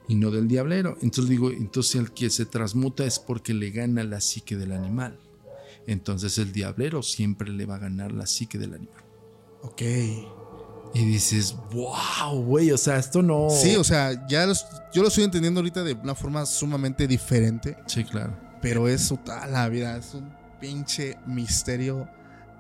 y 0.07 0.15
no 0.15 0.32
del 0.32 0.47
diablero. 0.47 0.97
Entonces 1.01 1.30
digo, 1.30 1.49
entonces 1.51 1.95
el 1.95 2.11
que 2.11 2.30
se 2.30 2.45
transmuta 2.45 3.05
es 3.05 3.20
porque 3.20 3.53
le 3.53 3.72
gana 3.72 4.03
la 4.03 4.20
psique 4.22 4.55
del 4.57 4.74
animal. 4.74 5.17
Entonces 5.88 6.38
el 6.38 6.51
diablero 6.51 7.01
siempre 7.01 7.49
le 7.51 7.65
va 7.65 7.76
a 7.76 7.80
ganar 7.80 8.11
la 8.11 8.26
psique 8.28 8.57
del 8.57 8.74
animal. 8.76 9.03
Ok. 9.63 9.82
Y 10.94 11.06
dices, 11.06 11.56
wow, 11.72 12.42
güey, 12.44 12.72
o 12.72 12.78
sea, 12.78 12.98
esto 12.98 13.22
no... 13.22 13.48
Sí, 13.50 13.76
o 13.76 13.84
sea, 13.84 14.26
ya 14.28 14.46
los- 14.46 14.66
yo 14.94 15.02
lo 15.04 15.08
estoy 15.10 15.24
entendiendo 15.24 15.60
ahorita 15.60 15.84
de 15.84 15.94
una 15.94 16.16
forma 16.16 16.46
sumamente 16.46 17.08
diferente, 17.08 17.78
Sí, 17.86 18.04
claro. 18.04 18.36
pero 18.62 18.88
es 18.88 19.08
toda 19.24 19.46
la 19.48 19.70
vida, 19.70 19.98
es 19.98 20.14
un 20.16 20.32
pinche 20.60 21.16
misterio 21.28 22.08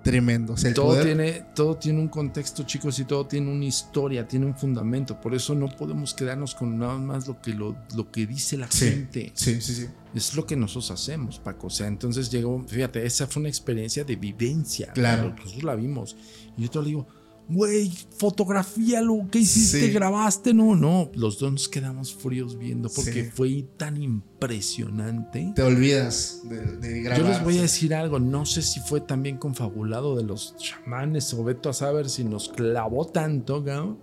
tremendo. 0.03 0.53
O 0.53 0.57
sea, 0.57 0.73
todo 0.73 0.87
poder- 0.89 1.05
tiene, 1.05 1.45
todo 1.55 1.75
tiene 1.75 1.99
un 1.99 2.07
contexto, 2.07 2.63
chicos, 2.63 2.97
y 2.99 3.05
todo 3.05 3.25
tiene 3.25 3.51
una 3.51 3.65
historia, 3.65 4.27
tiene 4.27 4.45
un 4.45 4.55
fundamento. 4.55 5.19
Por 5.19 5.33
eso 5.35 5.53
no 5.55 5.67
podemos 5.67 6.13
quedarnos 6.13 6.53
con 6.55 6.77
nada 6.77 6.97
más 6.97 7.27
lo 7.27 7.41
que, 7.41 7.53
lo, 7.53 7.75
lo 7.95 8.11
que 8.11 8.25
dice 8.27 8.57
la 8.57 8.69
Sí, 8.71 8.85
gente. 8.89 9.31
sí, 9.33 9.59
sí, 9.59 9.73
sí. 9.75 9.87
Es 10.15 10.35
lo 10.35 10.45
que 10.45 10.55
nosotros 10.55 10.91
hacemos, 10.91 11.39
Paco. 11.39 11.67
O 11.67 11.69
sea, 11.69 11.87
entonces 11.87 12.29
llegó, 12.31 12.63
fíjate, 12.65 13.05
esa 13.05 13.27
fue 13.27 13.41
una 13.41 13.49
experiencia 13.49 14.03
de 14.03 14.15
vivencia. 14.15 14.91
Claro. 14.93 15.31
Nosotros 15.31 15.63
la 15.63 15.75
vimos. 15.75 16.15
Y 16.57 16.63
yo 16.63 16.69
te 16.69 16.79
le 16.79 16.85
digo, 16.85 17.07
güey, 17.49 17.91
fotografíalo, 18.17 19.27
¿qué 19.31 19.39
hiciste? 19.39 19.87
Sí. 19.87 19.91
¿Grabaste? 19.91 20.53
No, 20.53 20.75
no. 20.75 21.09
Los 21.15 21.39
dos 21.39 21.51
nos 21.51 21.67
quedamos 21.67 22.13
fríos 22.13 22.57
viendo 22.57 22.89
porque 22.89 23.23
Sí. 23.25 23.29
fue 23.33 23.65
tan 23.77 24.01
impresionante. 24.01 25.51
Te 25.55 25.61
olvidas 25.63 26.41
de, 26.45 26.77
de 26.77 27.01
grabar. 27.01 27.21
Yo 27.21 27.27
les 27.27 27.43
voy 27.43 27.57
a 27.57 27.61
decir 27.63 27.93
algo, 27.95 28.19
no 28.19 28.45
sé 28.45 28.61
si 28.61 28.79
fue 28.79 29.01
también 29.01 29.37
confabulado 29.37 30.15
de 30.15 30.23
los 30.23 30.55
chamanes 30.57 31.33
o 31.33 31.43
Beto 31.43 31.69
a 31.69 31.73
saber 31.73 32.09
si 32.09 32.23
nos 32.23 32.49
clavó 32.49 33.07
tanto, 33.07 33.63
cabrón, 33.63 33.97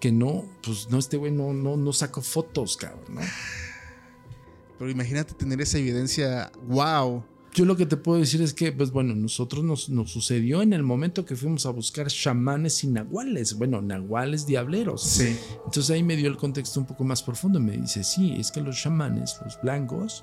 que 0.00 0.12
no, 0.12 0.44
pues 0.62 0.88
no, 0.90 0.98
este 0.98 1.16
güey 1.16 1.32
no, 1.32 1.52
no, 1.52 1.76
no 1.76 1.92
sacó 1.92 2.22
fotos, 2.22 2.76
cabrón, 2.76 3.16
¿no? 3.16 3.20
Pero 4.78 4.90
imagínate 4.90 5.34
tener 5.34 5.60
esa 5.60 5.78
evidencia, 5.78 6.52
wow. 6.68 7.24
Yo 7.54 7.64
lo 7.64 7.76
que 7.76 7.86
te 7.86 7.96
puedo 7.96 8.18
decir 8.20 8.40
es 8.42 8.54
que, 8.54 8.70
pues 8.72 8.90
bueno, 8.90 9.14
nosotros 9.14 9.64
nos, 9.64 9.88
nos 9.88 10.10
sucedió 10.12 10.62
en 10.62 10.72
el 10.72 10.82
momento 10.82 11.24
que 11.24 11.34
fuimos 11.34 11.66
a 11.66 11.70
buscar 11.70 12.06
chamanes 12.08 12.84
y 12.84 12.88
nahuales, 12.88 13.54
bueno, 13.54 13.80
nahuales 13.82 14.46
diableros. 14.46 15.02
Sí. 15.02 15.36
Entonces 15.64 15.90
ahí 15.90 16.02
me 16.02 16.16
dio 16.16 16.28
el 16.28 16.36
contexto 16.36 16.78
un 16.78 16.86
poco 16.86 17.04
más 17.04 17.22
profundo. 17.22 17.58
Me 17.58 17.72
dice, 17.76 18.04
sí, 18.04 18.34
es 18.38 18.52
que 18.52 18.60
los 18.60 18.76
chamanes, 18.80 19.40
los 19.44 19.58
blancos, 19.60 20.22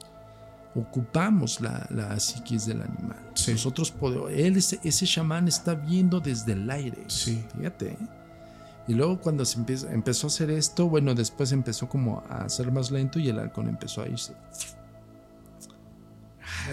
ocupamos 0.76 1.62
la, 1.62 1.88
la 1.90 2.20
psiquis 2.20 2.66
del 2.68 2.82
animal. 2.82 3.18
Sí. 3.34 3.52
Nosotros 3.54 3.92
podemos, 3.92 4.32
él, 4.32 4.58
ese, 4.58 4.80
ese 4.84 5.06
chamán 5.06 5.48
está 5.48 5.74
viendo 5.74 6.20
desde 6.20 6.54
el 6.54 6.70
aire. 6.70 7.04
Sí. 7.08 7.44
Fíjate. 7.58 7.88
¿eh? 7.92 7.98
Y 8.88 8.94
luego 8.94 9.20
cuando 9.20 9.44
se 9.46 9.58
empieza- 9.58 9.92
empezó 9.92 10.28
a 10.28 10.30
hacer 10.30 10.52
esto, 10.52 10.88
bueno, 10.88 11.16
después 11.16 11.52
empezó 11.52 11.90
como 11.90 12.24
a 12.30 12.48
ser 12.50 12.72
más 12.72 12.92
lento 12.92 13.20
y 13.20 13.30
el 13.30 13.40
halcón 13.40 13.68
empezó 13.68 14.04
a 14.04 14.08
irse. 14.08 14.34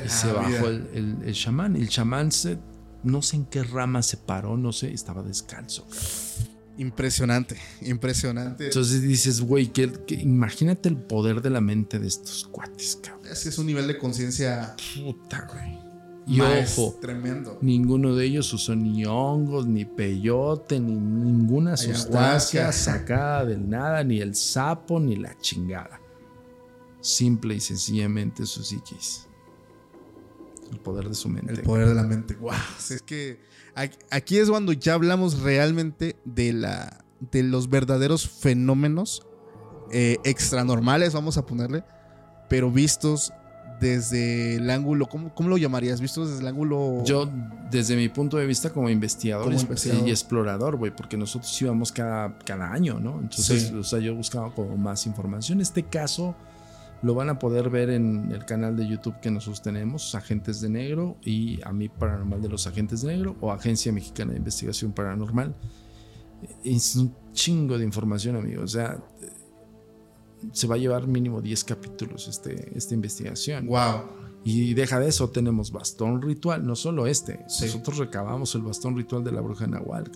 Y 0.05 0.09
se 0.09 0.33
bajó 0.33 0.69
el, 0.69 0.89
el, 0.95 1.17
el 1.25 1.35
chamán. 1.35 1.77
El 1.77 1.89
chamán 1.89 2.33
se, 2.33 2.59
no 3.03 3.23
sé 3.23 3.37
en 3.37 3.45
qué 3.47 3.63
rama 3.63 4.03
se 4.03 4.17
paró, 4.17 4.57
no 4.57 4.73
sé, 4.73 4.93
estaba 4.93 5.23
descalzo. 5.23 5.85
cabrón. 5.85 6.53
Impresionante, 6.79 7.57
impresionante. 7.83 8.65
Entonces 8.67 9.03
dices, 9.03 9.41
güey, 9.43 9.69
que, 9.73 9.93
que- 10.07 10.15
imagínate 10.15 10.89
el 10.89 10.97
poder 10.97 11.43
de 11.43 11.51
la 11.51 11.61
mente 11.61 11.99
de 11.99 12.07
estos 12.09 12.49
cuates, 12.51 12.99
cabrón. 13.03 13.27
es 13.31 13.43
que 13.43 13.51
es 13.51 13.59
un 13.59 13.67
nivel 13.67 13.87
de 13.87 13.99
conciencia 13.99 14.75
Puta, 14.97 15.47
güey. 15.53 15.79
Y 16.25 16.39
más 16.39 16.79
ojo, 16.79 16.99
tremendo. 17.01 17.59
ninguno 17.63 18.15
de 18.15 18.25
ellos 18.27 18.53
usó 18.55 18.77
ni 18.77 19.05
hongos, 19.05 19.67
ni 19.67 19.85
peyote, 19.85 20.79
ni 20.81 20.95
ninguna 20.95 21.77
sustancia 21.77 22.61
Ayahuasca. 22.69 22.73
sacada 22.73 23.45
del 23.45 23.69
nada, 23.69 24.05
ni 24.05 24.21
el 24.21 24.35
sapo, 24.37 25.01
ni 25.01 25.17
la 25.17 25.37
chingada. 25.41 26.01
Simple 27.01 27.57
y 27.57 27.61
sencillamente 27.61 28.47
su 28.47 28.63
psiquis. 28.63 29.27
El 30.73 30.81
poder 30.81 31.09
de 31.09 31.15
su 31.15 31.29
mente. 31.29 31.53
El 31.53 31.63
poder 31.63 31.89
de 31.89 31.95
la 31.95 32.03
mente. 32.03 32.35
Wow. 32.37 32.53
Es 32.91 33.03
que 33.03 33.39
aquí- 34.11 34.39
es 34.39 34.51
cuando 34.51 34.73
ya 34.73 34.95
hablamos 34.95 35.41
realmente 35.41 36.17
de 36.25 36.53
la 36.53 36.99
de 37.31 37.45
los 37.45 37.71
verdaderos 37.71 38.29
fenómenos 38.29 39.23
eh, 39.93 40.17
extranormales, 40.25 41.13
vamos 41.15 41.37
a 41.39 41.47
ponerle, 41.47 41.85
pero 42.49 42.71
vistos 42.71 43.33
desde 43.81 44.57
el 44.57 44.71
ángulo, 44.71 45.07
¿cómo, 45.07 45.35
cómo 45.35 45.49
lo 45.49 45.57
llamarías? 45.57 46.01
Vistos 46.01 46.29
desde 46.31 46.41
el 46.43 46.49
ángulo. 46.49 47.03
Yo, 47.05 47.29
desde 47.71 47.97
mi 47.97 48.09
punto 48.09 48.37
de 48.39 48.47
vista 48.47 48.71
como 48.71 48.89
investigador, 48.89 49.45
Como 49.47 49.59
y- 49.59 49.63
investigador. 49.63 50.09
y 50.09 50.11
explorador, 50.11 50.77
güey, 50.77 50.95
porque 50.95 51.17
nosotros 51.17 51.61
íbamos 51.63 51.91
cada, 51.93 52.39
cada 52.39 52.73
año, 52.73 52.99
¿no? 53.01 53.19
Entonces, 53.21 53.69
Sí. 53.69 53.75
o 53.75 53.83
sea, 53.85 53.99
yo 53.99 54.15
buscaba 54.15 54.55
como 54.55 54.77
más 54.77 55.07
información. 55.07 55.61
Este 55.61 55.83
caso 55.83 56.35
lo 57.03 57.15
van 57.15 57.29
a 57.29 57.39
poder 57.39 57.69
ver 57.69 57.91
en 57.91 58.31
el 58.31 58.45
canal 58.45 58.77
de 58.77 58.87
YouTube 58.87 59.19
que 59.21 59.31
nosotros 59.31 59.61
tenemos, 59.61 60.15
Agentes 60.15 60.61
de 60.61 60.69
Negro 60.69 61.17
y 61.23 61.61
a 61.65 61.73
mí 61.73 61.89
Paranormal 61.89 62.41
de 62.41 62.49
los 62.49 62.67
Agentes 62.67 63.03
de 63.03 63.17
Negro 63.17 63.37
o 63.41 63.51
Agencia 63.51 63.93
Mexicana 63.93 64.33
de 64.33 64.39
Investigación 64.39 64.93
Paranormal. 64.93 65.55
Es 66.65 66.97
un 66.97 67.15
chingo 67.33 67.77
de 67.77 67.85
información, 67.85 68.37
amigo. 68.37 68.63
O 68.63 68.69
sea, 68.69 68.99
se 70.53 70.67
va 70.67 70.77
a 70.77 70.79
llevar 70.79 71.07
mínimo 71.07 71.41
10 71.41 71.65
capítulos 71.65 72.29
este, 72.29 72.77
esta 72.77 72.95
investigación. 72.95 73.67
Wow. 73.67 74.23
Y 74.45 74.75
deja 74.75 74.99
de 74.99 75.09
eso, 75.09 75.31
tenemos 75.31 75.71
bastón 75.71 76.21
ritual, 76.23 76.67
no 76.67 76.75
solo 76.77 77.07
este. 77.07 77.45
Sí. 77.49 77.67
Nosotros 77.67 77.99
recabamos 77.99 78.55
el 78.55 78.63
bastón 78.63 78.97
ritual 78.97 79.23
de 79.23 79.33
la 79.33 79.41
bruja 79.41 79.67
Nahual. 79.67 80.11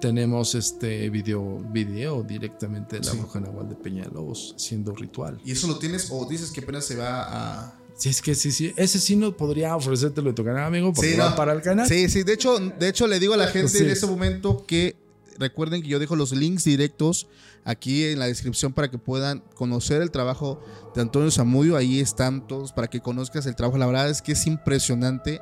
Tenemos 0.00 0.54
este 0.54 1.08
video, 1.08 1.60
video 1.70 2.22
directamente 2.22 2.96
de 3.00 3.06
la 3.06 3.12
Sí. 3.12 3.18
bruja 3.18 3.40
Nahual 3.40 3.68
de 3.70 3.76
Peñalobos 3.76 4.54
haciendo 4.56 4.92
ritual. 4.94 5.40
¿Y 5.44 5.52
eso 5.52 5.66
lo 5.66 5.78
tienes 5.78 6.08
o 6.10 6.26
dices 6.28 6.50
que 6.52 6.60
apenas 6.60 6.84
se 6.84 6.96
va 6.96 7.22
a. 7.64 7.78
Sí, 7.96 8.10
es 8.10 8.20
que 8.20 8.34
sí, 8.34 8.52
sí. 8.52 8.74
Ese 8.76 8.98
sí 8.98 9.16
no 9.16 9.34
podría 9.34 9.74
ofrecértelo 9.74 10.28
de 10.30 10.34
tu 10.34 10.44
canal, 10.44 10.64
amigo, 10.64 10.92
porque 10.92 11.12
Sí, 11.12 11.18
va 11.18 11.30
no. 11.30 11.36
para 11.36 11.54
el 11.54 11.62
canal. 11.62 11.88
Sí, 11.88 12.10
sí. 12.10 12.24
De 12.24 12.34
hecho, 12.34 12.58
de 12.58 12.88
hecho, 12.88 13.06
le 13.06 13.18
digo 13.18 13.32
a 13.32 13.38
la 13.38 13.46
gente 13.48 13.68
Sí. 13.70 13.84
en 13.84 13.90
este 13.90 14.06
momento 14.06 14.66
que 14.66 14.96
recuerden 15.38 15.80
que 15.82 15.88
yo 15.88 15.98
dejo 15.98 16.14
los 16.14 16.32
links 16.32 16.64
directos 16.64 17.26
aquí 17.64 18.04
en 18.04 18.18
la 18.18 18.26
descripción 18.26 18.74
para 18.74 18.90
que 18.90 18.98
puedan 18.98 19.40
conocer 19.54 20.02
el 20.02 20.10
trabajo 20.10 20.62
de 20.94 21.00
Antonio 21.00 21.30
Zamudio. 21.30 21.74
Ahí 21.74 22.00
están 22.00 22.46
todos 22.46 22.72
para 22.72 22.88
que 22.88 23.00
conozcas 23.00 23.46
el 23.46 23.56
trabajo. 23.56 23.78
La 23.78 23.86
verdad 23.86 24.10
es 24.10 24.20
que 24.20 24.32
es 24.32 24.46
impresionante. 24.46 25.40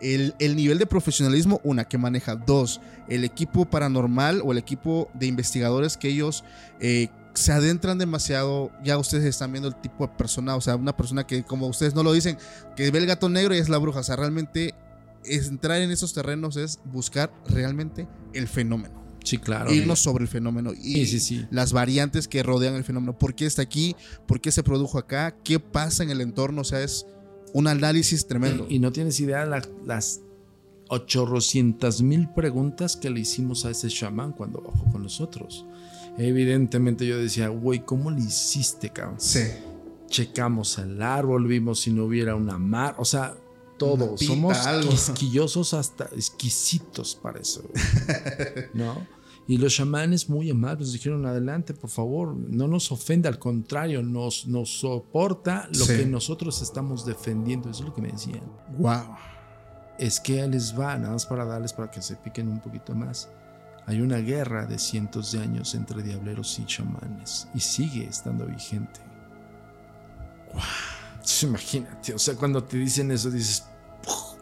El, 0.00 0.34
el 0.38 0.56
nivel 0.56 0.78
de 0.78 0.86
profesionalismo, 0.86 1.60
una, 1.64 1.84
que 1.84 1.98
maneja. 1.98 2.36
Dos, 2.36 2.80
el 3.08 3.24
equipo 3.24 3.64
paranormal 3.64 4.42
o 4.44 4.52
el 4.52 4.58
equipo 4.58 5.08
de 5.14 5.26
investigadores 5.26 5.96
que 5.96 6.08
ellos 6.08 6.44
eh, 6.80 7.08
se 7.34 7.52
adentran 7.52 7.98
demasiado. 7.98 8.70
Ya 8.84 8.98
ustedes 8.98 9.24
están 9.24 9.52
viendo 9.52 9.68
el 9.68 9.76
tipo 9.76 10.06
de 10.06 10.12
persona, 10.14 10.56
o 10.56 10.60
sea, 10.60 10.76
una 10.76 10.96
persona 10.96 11.26
que, 11.26 11.44
como 11.44 11.66
ustedes 11.66 11.94
no 11.94 12.02
lo 12.02 12.12
dicen, 12.12 12.36
que 12.76 12.90
ve 12.90 12.98
el 12.98 13.06
gato 13.06 13.28
negro 13.28 13.54
y 13.54 13.58
es 13.58 13.68
la 13.68 13.78
bruja. 13.78 14.00
O 14.00 14.04
sea, 14.04 14.16
realmente 14.16 14.74
entrar 15.24 15.80
en 15.80 15.90
esos 15.90 16.12
terrenos 16.14 16.56
es 16.56 16.78
buscar 16.84 17.32
realmente 17.48 18.06
el 18.32 18.48
fenómeno. 18.48 19.04
Sí, 19.24 19.38
claro. 19.38 19.72
Irnos 19.72 19.98
sobre 19.98 20.22
el 20.22 20.28
fenómeno 20.28 20.72
y 20.72 21.04
Sí, 21.04 21.06
sí, 21.06 21.20
sí. 21.20 21.46
las 21.50 21.72
variantes 21.72 22.28
que 22.28 22.44
rodean 22.44 22.76
el 22.76 22.84
fenómeno. 22.84 23.18
¿Por 23.18 23.34
qué 23.34 23.44
está 23.46 23.60
aquí? 23.62 23.96
¿Por 24.28 24.40
qué 24.40 24.52
se 24.52 24.62
produjo 24.62 24.98
acá? 24.98 25.34
¿Qué 25.42 25.58
pasa 25.58 26.04
en 26.04 26.10
el 26.10 26.20
entorno? 26.20 26.60
O 26.60 26.64
sea, 26.64 26.80
es 26.80 27.06
un 27.52 27.68
análisis 27.68 28.26
tremendo. 28.26 28.66
Y 28.68 28.78
no 28.78 28.92
tienes 28.92 29.18
idea 29.20 29.44
la- 29.46 29.66
las 29.84 30.20
ochorrocientas 30.88 32.00
mil 32.02 32.28
preguntas 32.28 32.96
que 32.96 33.10
le 33.10 33.20
hicimos 33.20 33.64
a 33.64 33.70
ese 33.70 33.88
chamán 33.88 34.32
cuando 34.32 34.60
bajó 34.60 34.84
con 34.92 35.02
nosotros. 35.02 35.64
Evidentemente 36.18 37.06
yo 37.06 37.18
decía, 37.18 37.48
güey, 37.48 37.84
¿cómo 37.84 38.10
le 38.10 38.20
hiciste, 38.20 38.90
cabrón? 38.90 39.16
Sí. 39.18 39.40
checamos 40.08 40.78
el 40.78 41.02
árbol, 41.02 41.48
vimos 41.48 41.80
si 41.80 41.90
no 41.92 42.04
hubiera 42.04 42.36
una 42.36 42.58
mar, 42.58 42.94
o 42.98 43.04
sea, 43.04 43.34
todo. 43.76 44.14
Pita, 44.14 44.32
Somos 44.32 44.56
algo. 44.64 44.88
quisquillosos 44.90 45.74
hasta 45.74 46.04
exquisitos 46.14 47.16
para 47.20 47.40
eso. 47.40 47.62
¿no? 48.72 49.04
Y 49.48 49.58
los 49.58 49.74
chamanes 49.74 50.28
muy 50.28 50.50
amables 50.50 50.92
dijeron, 50.92 51.24
adelante, 51.24 51.72
por 51.72 51.88
favor, 51.88 52.34
no 52.34 52.66
nos 52.66 52.90
ofenda, 52.90 53.28
al 53.28 53.38
contrario, 53.38 54.02
nos, 54.02 54.46
nos 54.48 54.80
soporta 54.80 55.68
lo 55.72 55.84
Sí. 55.84 55.98
que 55.98 56.06
nosotros 56.06 56.60
estamos 56.62 57.06
defendiendo, 57.06 57.70
eso 57.70 57.82
es 57.84 57.88
lo 57.88 57.94
que 57.94 58.02
me 58.02 58.10
decían. 58.10 58.42
Wow. 58.78 59.16
Es 59.98 60.18
que 60.20 60.46
les 60.48 60.76
va, 60.78 60.98
nada 60.98 61.12
más 61.12 61.26
para 61.26 61.44
darles 61.44 61.72
para 61.72 61.90
que 61.90 62.02
se 62.02 62.16
piquen 62.16 62.48
un 62.48 62.60
poquito 62.60 62.94
más. 62.94 63.28
Hay 63.86 64.00
una 64.00 64.16
guerra 64.18 64.66
de 64.66 64.80
cientos 64.80 65.30
de 65.30 65.38
años 65.38 65.74
entre 65.76 66.02
diableros 66.02 66.58
y 66.58 66.64
chamanes 66.66 67.46
y 67.54 67.60
sigue 67.60 68.04
estando 68.04 68.46
vigente. 68.46 68.98
Wow. 70.52 70.62
Imagínate, 71.42 72.14
o 72.14 72.18
sea, 72.18 72.34
cuando 72.34 72.62
te 72.64 72.76
dicen 72.78 73.10
eso 73.10 73.30
dices, 73.30 73.64
"Puf". 74.02 74.35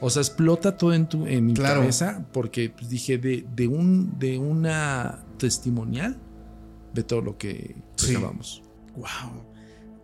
O 0.00 0.10
sea, 0.10 0.22
explota 0.22 0.76
todo 0.76 0.92
en 0.94 1.08
tu 1.08 1.26
en 1.26 1.46
mi 1.46 1.54
Claro. 1.54 1.80
cabeza 1.80 2.26
porque 2.32 2.70
pues, 2.70 2.88
dije 2.88 3.18
de, 3.18 3.44
de 3.54 3.66
un 3.68 4.18
de 4.18 4.38
una 4.38 5.24
testimonial 5.38 6.16
de 6.94 7.02
todo 7.02 7.20
lo 7.20 7.36
que 7.38 7.76
Sí. 7.96 8.14
Wow. 8.16 9.06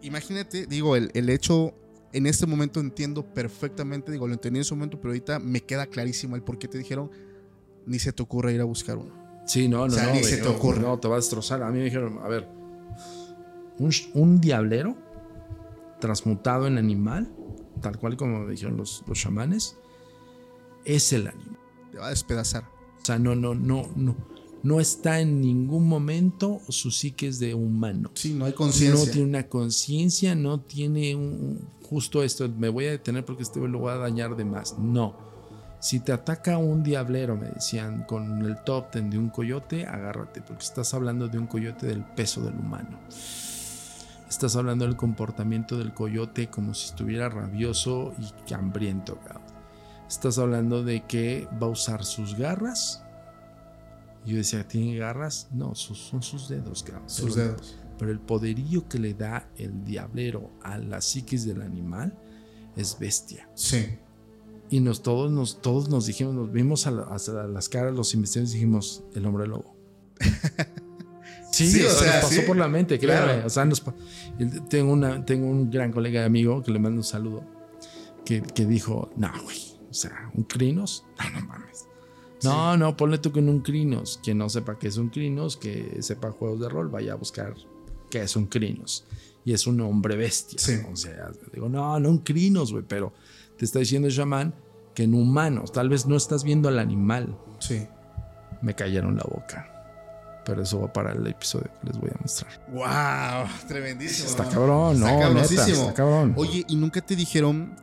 Imagínate, 0.02 0.66
digo, 0.66 0.96
el, 0.96 1.10
el 1.14 1.30
hecho 1.30 1.74
en 2.12 2.26
este 2.26 2.46
momento 2.46 2.78
entiendo 2.80 3.24
perfectamente, 3.24 4.12
digo, 4.12 4.26
lo 4.28 4.34
entendí 4.34 4.58
en 4.58 4.62
ese 4.62 4.74
momento, 4.74 4.98
pero 5.00 5.10
ahorita 5.10 5.38
me 5.40 5.60
queda 5.62 5.86
clarísimo 5.86 6.36
el 6.36 6.42
por 6.42 6.58
qué 6.58 6.68
te 6.68 6.78
dijeron, 6.78 7.10
ni 7.86 7.98
se 7.98 8.12
te 8.12 8.22
ocurre 8.22 8.52
ir 8.52 8.60
a 8.60 8.64
buscar 8.64 8.96
uno. 8.98 9.12
Sí, 9.46 9.66
no, 9.68 9.78
no, 9.78 9.84
O 9.84 9.90
sea, 9.90 10.04
no. 10.06 10.12
ni 10.12 10.20
güey, 10.20 10.30
se 10.30 10.36
te 10.38 10.44
no, 10.44 10.50
ocurre. 10.52 10.80
No, 10.80 10.98
te 11.00 11.08
va 11.08 11.14
a 11.14 11.18
destrozar. 11.18 11.62
A 11.62 11.70
mí 11.70 11.78
me 11.78 11.84
dijeron, 11.84 12.18
a 12.22 12.28
ver, 12.28 12.46
un, 13.78 13.90
un 14.14 14.40
diablero 14.40 14.96
transmutado 16.00 16.66
en 16.66 16.78
animal, 16.78 17.32
tal 17.80 17.98
cual 17.98 18.16
como 18.16 18.40
me 18.40 18.50
dijeron 18.50 18.76
los, 18.76 19.02
los 19.06 19.18
chamanes, 19.18 19.76
es 20.84 21.12
el 21.12 21.26
animal. 21.28 21.58
Te 21.92 21.98
va 21.98 22.06
a 22.06 22.10
despedazar. 22.10 22.64
O 23.02 23.04
sea, 23.04 23.18
no, 23.18 23.34
no, 23.34 23.54
no, 23.54 23.88
no. 23.96 24.16
No 24.62 24.80
está 24.80 25.20
en 25.20 25.42
ningún 25.42 25.86
momento 25.86 26.60
su 26.70 26.90
psique 26.90 27.28
es 27.28 27.38
de 27.38 27.52
humano. 27.54 28.10
Sí, 28.14 28.32
no 28.32 28.46
hay 28.46 28.52
No 28.52 28.56
conciencia. 28.56 29.12
tiene 29.12 29.28
una 29.28 29.42
conciencia, 29.46 30.34
no 30.34 30.60
tiene 30.60 31.14
un, 31.14 31.60
justo 31.82 32.22
esto, 32.22 32.48
me 32.48 32.70
voy 32.70 32.86
a 32.86 32.92
detener 32.92 33.26
porque 33.26 33.42
este 33.42 33.60
lo 33.60 33.78
voy 33.78 33.92
a 33.92 33.96
dañar 33.96 34.36
de 34.36 34.46
más. 34.46 34.78
No. 34.78 35.16
Si 35.80 36.00
te 36.00 36.12
ataca 36.12 36.56
un 36.56 36.82
diablero, 36.82 37.36
me 37.36 37.50
decían, 37.50 38.04
con 38.08 38.40
el 38.42 38.56
top 38.64 38.90
ten 38.90 39.10
de 39.10 39.18
un 39.18 39.28
coyote, 39.28 39.84
agárrate, 39.84 40.40
porque 40.40 40.64
estás 40.64 40.94
hablando 40.94 41.28
de 41.28 41.38
un 41.38 41.46
coyote 41.46 41.86
del 41.86 42.02
peso 42.02 42.40
del 42.42 42.54
humano. 42.54 42.98
Estás 44.34 44.56
hablando 44.56 44.84
del 44.84 44.96
comportamiento 44.96 45.78
del 45.78 45.94
coyote 45.94 46.50
como 46.50 46.74
si 46.74 46.86
estuviera 46.86 47.28
rabioso 47.28 48.12
y 48.48 48.52
hambriento. 48.52 49.16
Estás 50.08 50.38
hablando 50.38 50.82
de 50.82 51.04
que 51.06 51.46
va 51.62 51.68
a 51.68 51.70
usar 51.70 52.04
sus 52.04 52.34
garras. 52.36 53.04
Yo 54.26 54.36
decía, 54.36 54.66
¿tiene 54.66 54.96
garras? 54.96 55.46
No, 55.52 55.76
sus- 55.76 56.00
son 56.08 56.20
sus 56.20 56.48
dedos, 56.48 56.82
cabrón. 56.82 57.08
Sus 57.08 57.36
Pero- 57.36 57.46
dedos. 57.52 57.78
pero 57.96 58.10
el 58.10 58.18
poderío 58.18 58.88
que 58.88 58.98
le 58.98 59.14
da 59.14 59.48
el 59.56 59.84
diablero 59.84 60.50
a 60.64 60.78
la 60.78 61.00
psiquis 61.00 61.46
del 61.46 61.62
animal 61.62 62.18
es 62.74 62.98
bestia. 62.98 63.48
Sí. 63.54 63.86
Y 64.68 64.80
nos 64.80 65.02
todos 65.04 65.30
nos, 65.30 65.62
todos 65.62 65.88
nos 65.88 66.06
dijimos, 66.06 66.34
nos 66.34 66.50
vimos 66.50 66.88
a, 66.88 66.90
la- 66.90 67.04
a 67.04 67.46
las 67.46 67.68
caras 67.68 67.94
los 67.94 68.12
investigadores 68.14 68.50
y 68.50 68.54
dijimos, 68.56 69.04
el 69.14 69.26
hombre 69.26 69.46
lobo. 69.46 69.76
sí, 71.54 71.66
Sí, 71.68 71.82
o 71.84 71.88
o 71.88 71.90
sea, 71.90 71.98
sea, 71.98 72.12
nos 72.14 72.22
pasó 72.24 72.40
sí, 72.40 72.46
por 72.46 72.56
la 72.56 72.68
mente, 72.68 72.98
créame. 72.98 73.24
claro. 73.24 73.46
O 73.46 73.50
sea, 73.50 73.64
nos 73.64 73.82
tengo, 74.68 74.92
una, 74.92 75.24
tengo 75.24 75.46
un 75.46 75.70
gran 75.70 75.92
colega 75.92 76.22
y 76.22 76.24
amigo 76.24 76.62
que 76.62 76.70
le 76.72 76.78
mando 76.78 76.98
un 76.98 77.04
saludo, 77.04 77.44
que, 78.24 78.42
que 78.42 78.66
dijo, 78.66 79.10
no, 79.16 79.30
güey, 79.42 79.58
o 79.90 79.94
sea, 79.94 80.30
un 80.34 80.44
crinos, 80.44 81.04
no, 81.32 81.40
no 81.40 81.46
mames. 81.46 81.86
No, 82.42 82.76
no, 82.76 82.94
ponle 82.96 83.16
tú 83.18 83.32
con 83.32 83.48
un 83.48 83.60
crinos. 83.60 84.20
Quien 84.22 84.36
no 84.36 84.50
sepa 84.50 84.78
qué 84.78 84.88
es 84.88 84.98
un 84.98 85.08
crinos, 85.08 85.56
que 85.56 85.96
sepa 86.02 86.30
juegos 86.30 86.60
de 86.60 86.68
rol, 86.68 86.88
vaya 86.90 87.12
a 87.12 87.16
buscar 87.16 87.54
qué 88.10 88.20
es 88.22 88.36
un 88.36 88.46
crinos. 88.46 89.06
Y 89.46 89.54
es 89.54 89.66
un 89.66 89.80
hombre 89.80 90.14
bestia. 90.16 90.58
Sí. 90.58 90.74
O 90.92 90.96
sea, 90.96 91.30
digo, 91.54 91.70
no, 91.70 91.98
no 92.00 92.10
un 92.10 92.18
crinos, 92.18 92.70
güey, 92.70 92.84
pero 92.86 93.14
te 93.56 93.64
está 93.64 93.78
diciendo 93.78 94.08
el 94.08 94.14
chamán 94.14 94.54
que 94.94 95.04
en 95.04 95.14
humanos, 95.14 95.72
tal 95.72 95.88
vez 95.88 96.06
no 96.06 96.16
estás 96.16 96.44
viendo 96.44 96.68
al 96.68 96.78
animal. 96.78 97.34
Sí. 97.60 97.86
Me 98.60 98.74
cayeron 98.74 99.16
la 99.16 99.24
boca. 99.24 99.73
Pero 100.44 100.62
eso 100.62 100.80
va 100.80 100.92
para 100.92 101.12
el 101.12 101.26
episodio 101.26 101.70
que 101.80 101.86
les 101.88 101.98
voy 101.98 102.10
a 102.10 102.20
mostrar. 102.20 102.52
¡Wow! 102.68 103.48
Tremendísimo. 103.66 104.28
Está 104.28 104.48
cabrón, 104.48 104.96
Está 104.96 105.06
no, 105.10 105.16
neta, 105.16 105.26
cabrosísimo. 105.28 105.80
está 105.82 105.94
cabrón. 105.94 106.34
Oye, 106.36 106.64
¿y 106.68 106.76
nunca 106.76 107.00
te 107.00 107.16
dijeron 107.16 107.74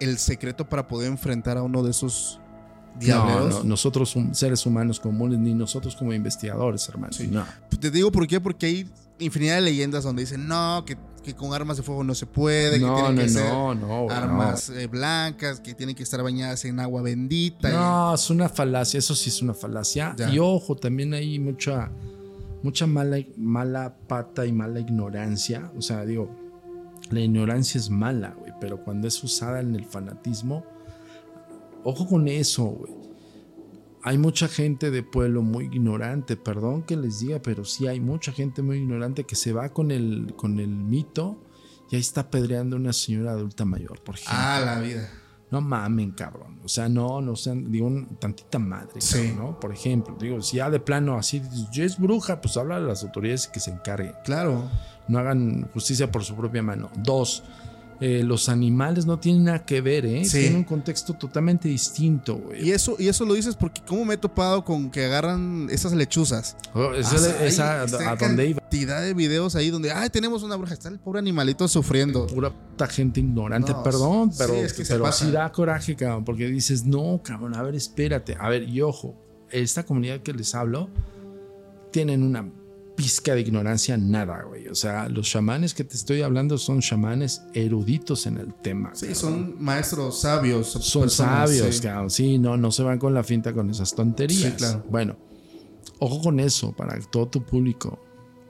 el 0.00 0.18
secreto 0.18 0.68
para 0.68 0.88
poder 0.88 1.08
enfrentar 1.10 1.56
a 1.56 1.62
uno 1.62 1.82
de 1.82 1.90
esos 1.92 2.40
No, 3.00 3.48
no, 3.48 3.64
nosotros 3.64 4.14
seres 4.32 4.66
humanos 4.66 4.98
comunes, 5.00 5.38
ni 5.38 5.54
nosotros 5.54 5.94
como 5.96 6.12
investigadores, 6.12 6.88
hermano. 6.88 7.12
Sí. 7.12 7.28
No. 7.28 7.44
Te 7.80 7.90
digo 7.90 8.10
por 8.10 8.26
qué, 8.26 8.40
porque 8.40 8.66
hay 8.66 8.90
infinidad 9.18 9.56
de 9.56 9.60
leyendas 9.62 10.04
donde 10.04 10.22
dicen, 10.22 10.46
no, 10.48 10.84
que, 10.84 10.96
que 11.22 11.34
con 11.34 11.52
armas 11.54 11.76
de 11.76 11.82
fuego 11.82 12.02
no 12.04 12.14
se 12.14 12.26
puede, 12.26 12.72
que 12.80 12.84
tienen 12.84 13.14
no, 13.14 13.22
que 13.22 13.28
ser 13.28 13.52
no, 13.52 14.08
armas 14.10 14.70
eh, 14.70 14.86
blancas, 14.88 15.60
que 15.60 15.74
tienen 15.74 15.94
que 15.94 16.02
estar 16.02 16.22
bañadas 16.22 16.64
en 16.64 16.80
agua 16.80 17.02
bendita. 17.02 17.70
y- 17.70 17.72
No, 17.72 18.14
es 18.14 18.28
una 18.30 18.48
falacia, 18.48 18.98
eso 18.98 19.14
sí 19.14 19.30
es 19.30 19.40
una 19.42 19.54
falacia. 19.54 20.14
Ya. 20.16 20.30
Y 20.32 20.38
ojo, 20.38 20.74
también 20.76 21.14
hay 21.14 21.38
mucha, 21.38 21.90
mucha 22.62 22.86
mala, 22.86 23.18
mala 23.36 23.94
pata 24.08 24.44
y 24.46 24.52
mala 24.52 24.80
ignorancia. 24.80 25.70
O 25.76 25.82
sea, 25.82 26.04
digo, 26.04 26.28
la 27.10 27.20
ignorancia 27.20 27.78
es 27.78 27.90
mala, 27.90 28.34
güey, 28.38 28.52
pero 28.60 28.82
cuando 28.82 29.06
es 29.06 29.22
usada 29.22 29.60
en 29.60 29.74
el 29.76 29.84
fanatismo, 29.84 30.64
ojo 31.84 32.06
con 32.08 32.26
eso, 32.28 32.64
güey. 32.64 33.01
Hay 34.04 34.18
mucha 34.18 34.48
gente 34.48 34.90
de 34.90 35.02
pueblo 35.02 35.42
muy 35.42 35.66
ignorante, 35.66 36.36
perdón 36.36 36.82
que 36.82 36.96
les 36.96 37.20
diga, 37.20 37.40
pero 37.40 37.64
sí 37.64 37.86
hay 37.86 38.00
mucha 38.00 38.32
gente 38.32 38.60
muy 38.62 38.78
ignorante 38.78 39.24
que 39.24 39.36
se 39.36 39.52
va 39.52 39.68
con 39.68 39.90
el, 39.92 40.34
con 40.36 40.58
el 40.58 40.68
mito 40.70 41.38
y 41.90 41.94
ahí 41.96 42.00
está 42.00 42.22
apedreando 42.22 42.76
a 42.76 42.80
una 42.80 42.92
señora 42.92 43.32
adulta 43.32 43.64
mayor, 43.64 44.00
por 44.02 44.16
ejemplo. 44.16 44.34
Ah, 44.36 44.60
la 44.64 44.80
vida. 44.80 45.08
No 45.52 45.60
mamen, 45.60 46.12
cabrón. 46.12 46.58
O 46.64 46.68
sea, 46.68 46.88
no, 46.88 47.20
no 47.20 47.36
sean, 47.36 47.70
digo, 47.70 47.86
un- 47.86 48.16
tantita 48.16 48.58
madre, 48.58 49.00
Sí. 49.00 49.28
cabrón, 49.28 49.36
¿no? 49.52 49.60
Por 49.60 49.72
ejemplo, 49.72 50.16
digo, 50.18 50.40
si 50.40 50.56
ya 50.56 50.70
de 50.70 50.80
plano 50.80 51.16
así, 51.18 51.42
"Ya 51.72 51.84
es 51.84 51.98
bruja, 51.98 52.40
pues 52.40 52.56
habla 52.56 52.80
de 52.80 52.86
las 52.86 53.04
autoridades 53.04 53.46
que 53.48 53.60
se 53.60 53.70
encarguen. 53.70 54.14
Claro. 54.24 54.68
No 55.08 55.18
hagan 55.18 55.68
justicia 55.74 56.10
por 56.10 56.24
su 56.24 56.34
propia 56.34 56.62
mano. 56.62 56.90
Dos, 56.96 57.44
eh, 58.04 58.24
los 58.24 58.48
animales 58.48 59.06
no 59.06 59.20
tienen 59.20 59.44
nada 59.44 59.64
que 59.64 59.80
ver, 59.80 60.04
¿eh? 60.06 60.24
Sí. 60.24 60.40
Tienen 60.40 60.56
un 60.56 60.64
contexto 60.64 61.14
totalmente 61.14 61.68
distinto, 61.68 62.34
güey. 62.34 62.66
Y 62.66 62.72
eso, 62.72 62.96
y 62.98 63.06
eso 63.06 63.24
lo 63.24 63.34
dices 63.34 63.54
porque 63.54 63.80
cómo 63.86 64.04
me 64.04 64.14
he 64.14 64.16
topado 64.16 64.64
con 64.64 64.90
que 64.90 65.04
agarran 65.04 65.68
esas 65.70 65.92
lechuzas. 65.92 66.56
Oh, 66.74 66.92
esa- 66.94 67.14
Ah, 67.14 67.44
esa- 67.46 67.84
está 67.84 68.10
a 68.10 68.16
donde 68.16 68.48
iba. 68.48 68.60
cantidad 68.60 69.00
de 69.02 69.14
videos 69.14 69.54
ahí 69.54 69.70
donde, 69.70 69.92
ay, 69.92 70.10
tenemos 70.10 70.42
una 70.42 70.56
bruja, 70.56 70.74
está 70.74 70.88
el 70.88 70.98
pobre 70.98 71.20
animalito 71.20 71.68
sufriendo. 71.68 72.26
Pura 72.26 72.50
puta 72.50 72.88
gente 72.88 73.20
ignorante, 73.20 73.70
No, 73.72 73.82
perdón, 73.84 74.32
sí, 74.32 74.38
pero, 74.38 74.54
es 74.54 74.72
que 74.72 74.82
pero 74.84 75.12
sí 75.12 75.30
da 75.30 75.52
coraje, 75.52 75.94
cabrón, 75.94 76.24
porque 76.24 76.48
dices, 76.48 76.84
no, 76.84 77.20
cabrón, 77.22 77.54
a 77.54 77.62
ver, 77.62 77.76
espérate. 77.76 78.36
A 78.40 78.48
ver, 78.48 78.68
y 78.68 78.80
ojo, 78.80 79.14
esta 79.50 79.84
comunidad 79.84 80.20
que 80.22 80.32
les 80.32 80.54
hablo 80.56 80.88
tienen 81.92 82.22
una 82.24 82.50
pizca 82.96 83.34
de 83.34 83.40
ignorancia, 83.40 83.96
nada, 83.96 84.42
güey. 84.42 84.68
O 84.68 84.74
sea, 84.74 85.08
los 85.08 85.28
chamanes 85.28 85.74
que 85.74 85.84
te 85.84 85.96
estoy 85.96 86.22
hablando 86.22 86.58
son 86.58 86.80
chamanes 86.80 87.42
eruditos 87.54 88.26
en 88.26 88.38
el 88.38 88.54
tema. 88.54 88.94
Sí, 88.94 89.06
cabrón. 89.06 89.20
son 89.20 89.62
maestros 89.62 90.20
sabios. 90.20 90.68
Son 90.68 91.02
personas, 91.02 91.50
sabios, 91.50 91.76
sí. 91.76 91.82
cabrón. 91.82 92.10
Sí, 92.10 92.38
no, 92.38 92.56
no 92.56 92.70
se 92.70 92.82
van 92.82 92.98
con 92.98 93.14
la 93.14 93.24
finta 93.24 93.52
con 93.52 93.70
esas 93.70 93.94
tonterías. 93.94 94.52
Sí, 94.52 94.56
claro. 94.56 94.84
Bueno, 94.90 95.16
ojo 95.98 96.20
con 96.20 96.40
eso 96.40 96.72
para 96.72 96.98
todo 97.00 97.28
tu 97.28 97.42
público. 97.44 97.98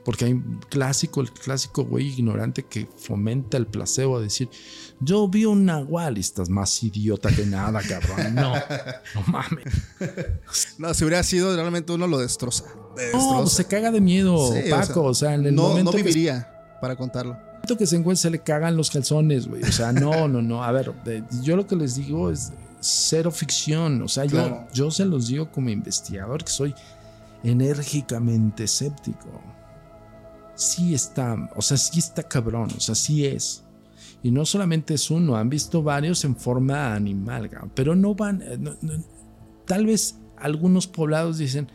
Porque 0.03 0.25
hay 0.25 0.33
un 0.33 0.59
clásico, 0.69 1.21
el 1.21 1.31
clásico 1.31 1.85
güey 1.85 2.07
ignorante 2.07 2.63
que 2.63 2.89
fomenta 2.97 3.55
el 3.55 3.67
placebo 3.67 4.17
a 4.17 4.21
decir, 4.21 4.49
yo 5.03 5.27
vi 5.27 5.45
un 5.45 5.65
nahual 5.65 6.17
y 6.17 6.21
estás 6.21 6.49
más 6.49 6.81
idiota 6.83 7.29
que 7.29 7.45
nada, 7.45 7.81
cabrón. 7.81 8.35
No, 8.35 8.53
no 9.15 9.21
mames. 9.27 9.65
No, 10.77 10.93
si 10.93 11.03
hubiera 11.03 11.23
sido, 11.23 11.55
realmente 11.55 11.91
uno 11.93 12.07
lo 12.07 12.17
destroza. 12.19 12.65
No, 12.75 12.95
Destroza. 12.95 13.55
se 13.55 13.65
caga 13.65 13.91
de 13.91 14.01
miedo, 14.01 14.51
Sí, 14.53 14.71
o 14.71 14.75
Paco. 14.75 15.03
O 15.03 15.13
sea, 15.13 15.33
en 15.33 15.45
el 15.45 15.55
no, 15.55 15.63
momento 15.69 15.91
no 15.91 15.97
que- 15.97 16.03
viviría 16.03 16.49
para 16.81 16.95
contarlo. 16.95 17.33
momento 17.33 17.77
que 17.77 17.87
se 17.87 17.95
encuentra 17.95 18.21
se 18.23 18.29
le 18.29 18.39
cagan 18.39 18.75
los 18.77 18.91
calzones, 18.91 19.47
güey. 19.47 19.63
O 19.63 19.71
sea, 19.71 19.91
no, 19.93 20.27
no, 20.27 20.41
no. 20.41 20.63
A 20.63 20.71
ver, 20.71 20.93
yo 21.41 21.55
lo 21.55 21.65
que 21.65 21.75
les 21.75 21.95
digo 21.95 22.29
es 22.29 22.51
cero 22.81 23.31
ficción. 23.31 24.01
O 24.01 24.07
sea, 24.07 24.25
Claro. 24.25 24.67
yo, 24.73 24.85
yo 24.85 24.91
se 24.91 25.05
los 25.05 25.27
digo 25.27 25.49
como 25.51 25.69
investigador 25.69 26.43
que 26.43 26.51
soy 26.51 26.75
enérgicamente 27.43 28.65
escéptico. 28.65 29.41
Sí 30.55 30.93
está, 30.93 31.49
o 31.55 31.61
sea, 31.61 31.77
sí 31.77 31.99
está 31.99 32.21
cabrón, 32.23 32.69
o 32.77 32.79
sea, 32.79 32.95
sí 32.95 33.25
es. 33.25 33.63
Y 34.23 34.31
no 34.31 34.45
solamente 34.45 34.93
es 34.93 35.11
uno, 35.11 35.35
han 35.35 35.49
visto 35.49 35.83
varios 35.83 36.23
en 36.23 36.35
forma 36.37 36.95
animal, 36.95 37.49
pero 37.75 37.95
no 37.95 38.15
van, 38.15 38.41
eh, 38.41 38.57
no- 38.57 38.75
no- 38.81 39.03
tal 39.65 39.85
vez 39.85 40.17
algunos 40.37 40.87
poblados 40.87 41.37
dicen, 41.37 41.67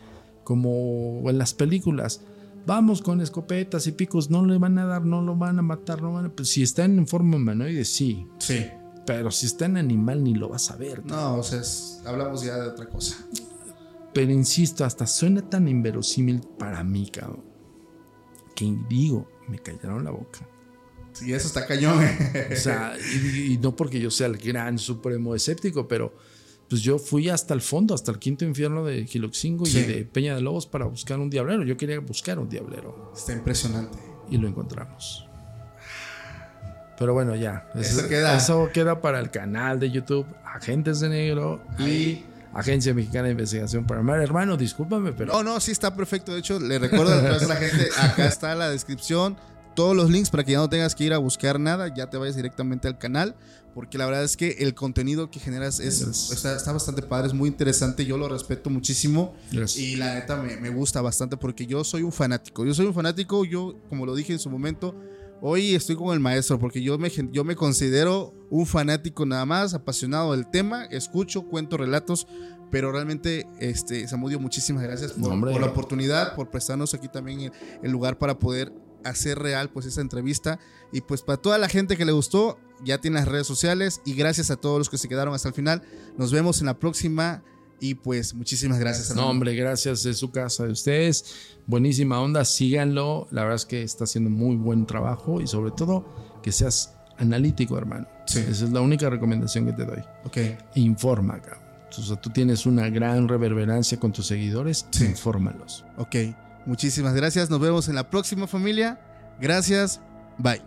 como 0.43 1.21
en 1.29 1.37
las 1.37 1.53
películas, 1.53 2.21
vamos 2.65 3.01
con 3.03 3.21
escopetas 3.21 3.85
y 3.87 3.91
picos, 3.91 4.29
no 4.31 4.43
le 4.45 4.57
van 4.57 4.77
a 4.79 4.85
dar, 4.85 5.05
no 5.05 5.21
lo 5.21 5.35
van 5.35 5.59
a 5.59 5.61
matar, 5.61 6.01
no 6.01 6.11
van 6.13 6.25
a... 6.25 6.29
Pues 6.29 6.49
si 6.49 6.63
están 6.63 6.97
en 6.97 7.07
forma 7.07 7.37
humanoide, 7.37 7.85
sí, 7.85 8.25
Sí. 8.39 8.65
pero 9.05 9.29
si 9.29 9.45
está 9.45 9.65
en 9.65 9.77
animal 9.77 10.23
ni 10.23 10.33
lo 10.33 10.49
vas 10.49 10.71
a 10.71 10.75
ver. 10.75 11.05
No, 11.05 11.35
o 11.37 11.43
sea, 11.43 11.59
es- 11.61 12.01
hablamos 12.05 12.43
ya 12.43 12.55
de 12.57 12.67
otra 12.67 12.87
cosa. 12.89 13.15
Pero 14.11 14.31
insisto, 14.31 14.83
hasta 14.85 15.05
suena 15.05 15.41
tan 15.47 15.67
inverosímil 15.67 16.41
para 16.57 16.83
mí, 16.83 17.09
cabrón, 17.11 17.43
que 18.55 18.75
digo, 18.89 19.27
me 19.47 19.59
callaron 19.59 20.03
la 20.03 20.09
boca. 20.11 20.39
Sí, 21.13 21.33
eso 21.33 21.47
está 21.47 21.65
cañón. 21.65 22.03
O 22.51 22.55
sea, 22.55 22.93
y, 23.13 23.53
y 23.53 23.57
no 23.57 23.75
porque 23.75 23.99
yo 23.99 24.11
sea 24.11 24.27
el 24.27 24.37
gran 24.37 24.77
supremo 24.77 25.35
escéptico, 25.35 25.87
pero 25.87 26.13
pues 26.69 26.81
yo 26.81 26.99
fui 26.99 27.29
hasta 27.29 27.53
el 27.55 27.61
fondo, 27.61 27.93
hasta 27.95 28.11
el 28.11 28.19
quinto 28.19 28.45
infierno 28.45 28.85
de 28.85 29.05
Giloxingo 29.05 29.65
Sí. 29.65 29.79
y 29.79 29.83
de 29.83 30.05
Peña 30.05 30.35
de 30.35 30.41
Lobos 30.41 30.67
para 30.67 30.85
buscar 30.85 31.19
un 31.19 31.29
diablero. 31.29 31.63
Yo 31.63 31.75
quería 31.77 31.99
buscar 31.99 32.37
un 32.39 32.47
diablero 32.47 33.11
está 33.15 33.33
impresionante. 33.33 33.97
y 34.29 34.37
lo 34.37 34.47
encontramos. 34.47 35.25
Pero 36.97 37.13
bueno, 37.13 37.35
ya. 37.35 37.69
Eso 37.75 38.07
queda. 38.07 38.35
eso 38.37 38.69
queda 38.73 39.01
para 39.01 39.19
el 39.19 39.31
canal 39.31 39.79
de 39.79 39.89
YouTube 39.89 40.25
Agentes 40.45 40.99
de 40.99 41.09
Negro 41.09 41.61
y. 41.79 42.23
Agencia 42.51 42.95
Mexicana 42.95 43.25
de 43.25 43.31
Investigación 43.33 43.85
Paranormal. 43.85 44.21
Hermano, 44.23 44.57
discúlpame, 44.57 45.11
pero 45.13 45.31
No, 45.31 45.43
no, 45.43 45.59
sí 45.59 45.71
está 45.71 45.95
perfecto. 45.95 46.33
De 46.33 46.39
hecho, 46.39 46.59
le 46.59 46.79
recuerdo 46.79 47.13
a 47.13 47.21
la 47.21 47.55
gente, 47.55 47.87
acá 47.97 48.25
está 48.27 48.55
la 48.55 48.69
descripción. 48.71 49.37
Todos 49.75 49.95
los 49.95 50.09
links 50.09 50.29
para 50.29 50.43
que 50.43 50.53
ya 50.53 50.57
no 50.59 50.69
tengas 50.69 50.95
que 50.95 51.03
ir 51.05 51.13
a 51.13 51.17
buscar 51.17 51.59
nada, 51.59 51.93
ya 51.93 52.09
te 52.09 52.17
vayas 52.17 52.35
directamente 52.35 52.87
al 52.87 52.97
canal, 52.97 53.35
porque 53.73 53.97
la 53.97 54.05
verdad 54.05 54.23
es 54.23 54.35
que 54.35 54.57
el 54.59 54.73
contenido 54.73 55.29
que 55.31 55.39
generas 55.39 55.79
es, 55.79 56.03
Gracias. 56.03 56.31
está, 56.31 56.55
está 56.55 56.71
bastante 56.73 57.01
padre, 57.01 57.27
es 57.27 57.33
muy 57.33 57.47
interesante, 57.49 58.05
yo 58.05 58.17
lo 58.17 58.27
respeto 58.27 58.69
muchísimo 58.69 59.33
Gracias. 59.51 59.83
y 59.83 59.95
la 59.95 60.15
neta 60.15 60.35
me, 60.37 60.57
me 60.57 60.69
gusta 60.69 61.01
bastante 61.01 61.37
porque 61.37 61.65
yo 61.65 61.83
soy 61.83 62.03
un 62.03 62.11
fanático, 62.11 62.65
yo 62.65 62.73
soy 62.73 62.87
un 62.87 62.93
fanático, 62.93 63.45
yo 63.45 63.75
como 63.89 64.05
lo 64.05 64.15
dije 64.15 64.33
en 64.33 64.39
su 64.39 64.49
momento, 64.49 64.95
hoy 65.41 65.75
estoy 65.75 65.95
con 65.95 66.13
el 66.13 66.19
maestro 66.19 66.59
porque 66.59 66.81
yo 66.81 66.97
me, 66.97 67.09
yo 67.31 67.43
me 67.43 67.55
considero 67.55 68.33
un 68.49 68.65
fanático 68.65 69.25
nada 69.25 69.45
más, 69.45 69.73
apasionado 69.73 70.33
del 70.33 70.49
tema, 70.49 70.85
escucho, 70.85 71.43
cuento 71.43 71.77
relatos, 71.77 72.27
pero 72.71 72.91
realmente, 72.91 73.47
este, 73.59 74.07
Samudio, 74.07 74.39
muchísimas 74.39 74.83
gracias 74.83 75.13
por, 75.13 75.33
No, 75.35 75.51
por 75.51 75.59
la 75.61 75.67
oportunidad, 75.67 76.35
por 76.35 76.49
prestarnos 76.51 76.93
aquí 76.93 77.07
también 77.07 77.41
el, 77.41 77.51
el 77.81 77.91
lugar 77.91 78.17
para 78.17 78.37
poder 78.37 78.71
hacer 79.03 79.39
real 79.39 79.69
pues 79.69 79.85
esta 79.85 80.01
entrevista 80.01 80.59
y 80.91 81.01
pues 81.01 81.21
para 81.21 81.37
toda 81.41 81.57
la 81.57 81.69
gente 81.69 81.97
que 81.97 82.05
le 82.05 82.11
gustó 82.11 82.59
ya 82.83 82.99
tiene 82.99 83.19
las 83.19 83.27
redes 83.27 83.47
sociales 83.47 84.01
y 84.05 84.13
gracias 84.13 84.51
a 84.51 84.55
todos 84.55 84.77
los 84.77 84.89
que 84.89 84.97
se 84.97 85.07
quedaron 85.07 85.33
hasta 85.33 85.47
el 85.49 85.53
final 85.53 85.83
nos 86.17 86.31
vemos 86.31 86.59
en 86.61 86.67
la 86.67 86.79
próxima 86.79 87.43
y 87.81 87.95
pues 87.95 88.33
muchísimas 88.33 88.77
gracias 88.79 89.15
No, 89.15 89.29
hombre, 89.29 89.55
gracias. 89.55 90.05
Es 90.05 90.17
su 90.17 90.31
casa 90.31 90.65
de 90.65 90.73
ustedes. 90.73 91.57
Buenísima 91.65 92.19
onda. 92.19 92.43
Síganlo. 92.43 93.27
La 93.31 93.43
verdad 93.43 93.55
es 93.55 93.65
que 93.65 93.83
está 93.83 94.03
haciendo 94.03 94.29
muy 94.29 94.57
buen 94.57 94.85
trabajo 94.85 95.39
y 95.39 95.47
sobre 95.47 95.71
todo 95.71 96.05
que 96.43 96.51
seas 96.51 96.93
analítico, 97.17 97.77
hermano. 97.77 98.05
Sí. 98.27 98.39
Esa 98.39 98.65
es 98.65 98.71
la 98.71 98.81
única 98.81 99.09
recomendación 99.09 99.65
que 99.65 99.71
te 99.71 99.85
doy. 99.85 100.03
ok 100.25 100.37
Informa, 100.75 101.41
cabrón. 101.41 101.63
O 101.97 102.01
sea, 102.01 102.17
tú 102.17 102.29
tienes 102.31 102.65
una 102.65 102.89
gran 102.89 103.29
reverberancia 103.29 103.97
con 103.97 104.11
tus 104.11 104.27
seguidores. 104.27 104.85
Sí. 104.91 105.05
Infórmalos. 105.05 105.85
ok 105.97 106.15
muchísimas 106.65 107.13
gracias 107.13 107.49
nos 107.49 107.59
vemos 107.59 107.87
en 107.87 107.95
la 107.95 108.09
próxima 108.09 108.47
familia 108.47 108.99
gracias 109.39 110.01
bye 110.37 110.61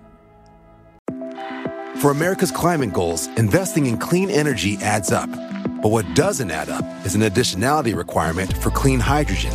For 2.03 2.11
America's 2.11 2.51
climate 2.51 2.93
goals, 2.93 3.29
investing 3.37 3.87
in 3.87 3.97
clean 3.97 4.29
energy 4.29 4.77
adds 4.79 5.13
up. 5.13 5.31
But 5.83 5.93
what 5.93 6.17
doesn't 6.17 6.51
add 6.51 6.69
up 6.69 6.85
is 7.07 7.15
an 7.15 7.21
additionality 7.21 7.95
requirement 7.95 8.57
for 8.57 8.71
clean 8.71 8.99
hydrogen. 8.99 9.53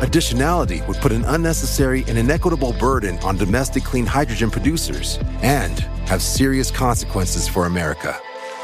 Additionality 0.00 0.86
would 0.86 0.98
put 0.98 1.12
an 1.12 1.24
unnecessary 1.24 2.04
and 2.06 2.18
inequitable 2.18 2.74
burden 2.74 3.18
on 3.20 3.38
domestic 3.38 3.84
clean 3.84 4.04
hydrogen 4.04 4.50
producers 4.50 5.18
and 5.42 5.80
have 6.06 6.20
serious 6.20 6.70
consequences 6.70 7.48
for 7.48 7.64
America. 7.64 8.14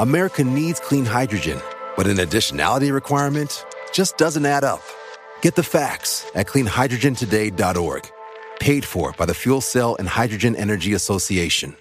America 0.01 0.45
needs 0.45 0.79
clean 0.79 1.07
hydrogen, 1.07 1.59
but 1.97 2.07
an 2.07 2.19
additionality 2.19 2.93
requirement 2.93 3.65
just 3.91 4.19
doesn't 4.19 4.45
add 4.45 4.65
up. 4.65 4.83
Get 5.45 5.57
the 5.57 5.63
facts 5.63 6.25
at 6.35 6.47
cleanhydrogentoday.org. 6.47 8.11
Paid 8.61 8.83
for 8.83 9.13
by 9.13 9.27
the 9.27 9.35
Fuel 9.35 9.61
Cell 9.61 9.95
and 9.99 10.09
Hydrogen 10.09 10.57
Energy 10.57 10.95
Association. 10.95 11.77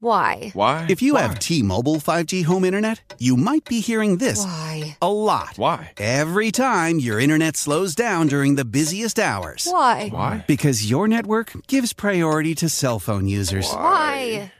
Why? 0.00 0.50
Why? 0.54 0.86
If 0.88 1.02
you 1.02 1.16
have 1.16 1.40
T-Mobile 1.40 1.96
5G 1.96 2.44
home 2.44 2.64
internet, 2.64 3.14
you 3.18 3.36
might 3.36 3.64
be 3.64 3.80
hearing 3.80 4.18
this 4.18 4.44
Why? 4.44 4.96
a 5.02 5.12
lot. 5.12 5.54
Why? 5.56 5.92
Every 5.98 6.52
time 6.52 7.00
your 7.00 7.18
internet 7.18 7.56
slows 7.56 7.96
down 7.96 8.28
during 8.28 8.54
the 8.54 8.64
busiest 8.64 9.18
hours. 9.18 9.66
Why? 9.68 10.08
Why? 10.08 10.44
Because 10.46 10.88
your 10.88 11.08
network 11.08 11.52
gives 11.66 11.92
priority 11.92 12.54
to 12.56 12.68
cell 12.68 13.00
phone 13.00 13.26
users. 13.26 13.68
Why? 13.72 14.52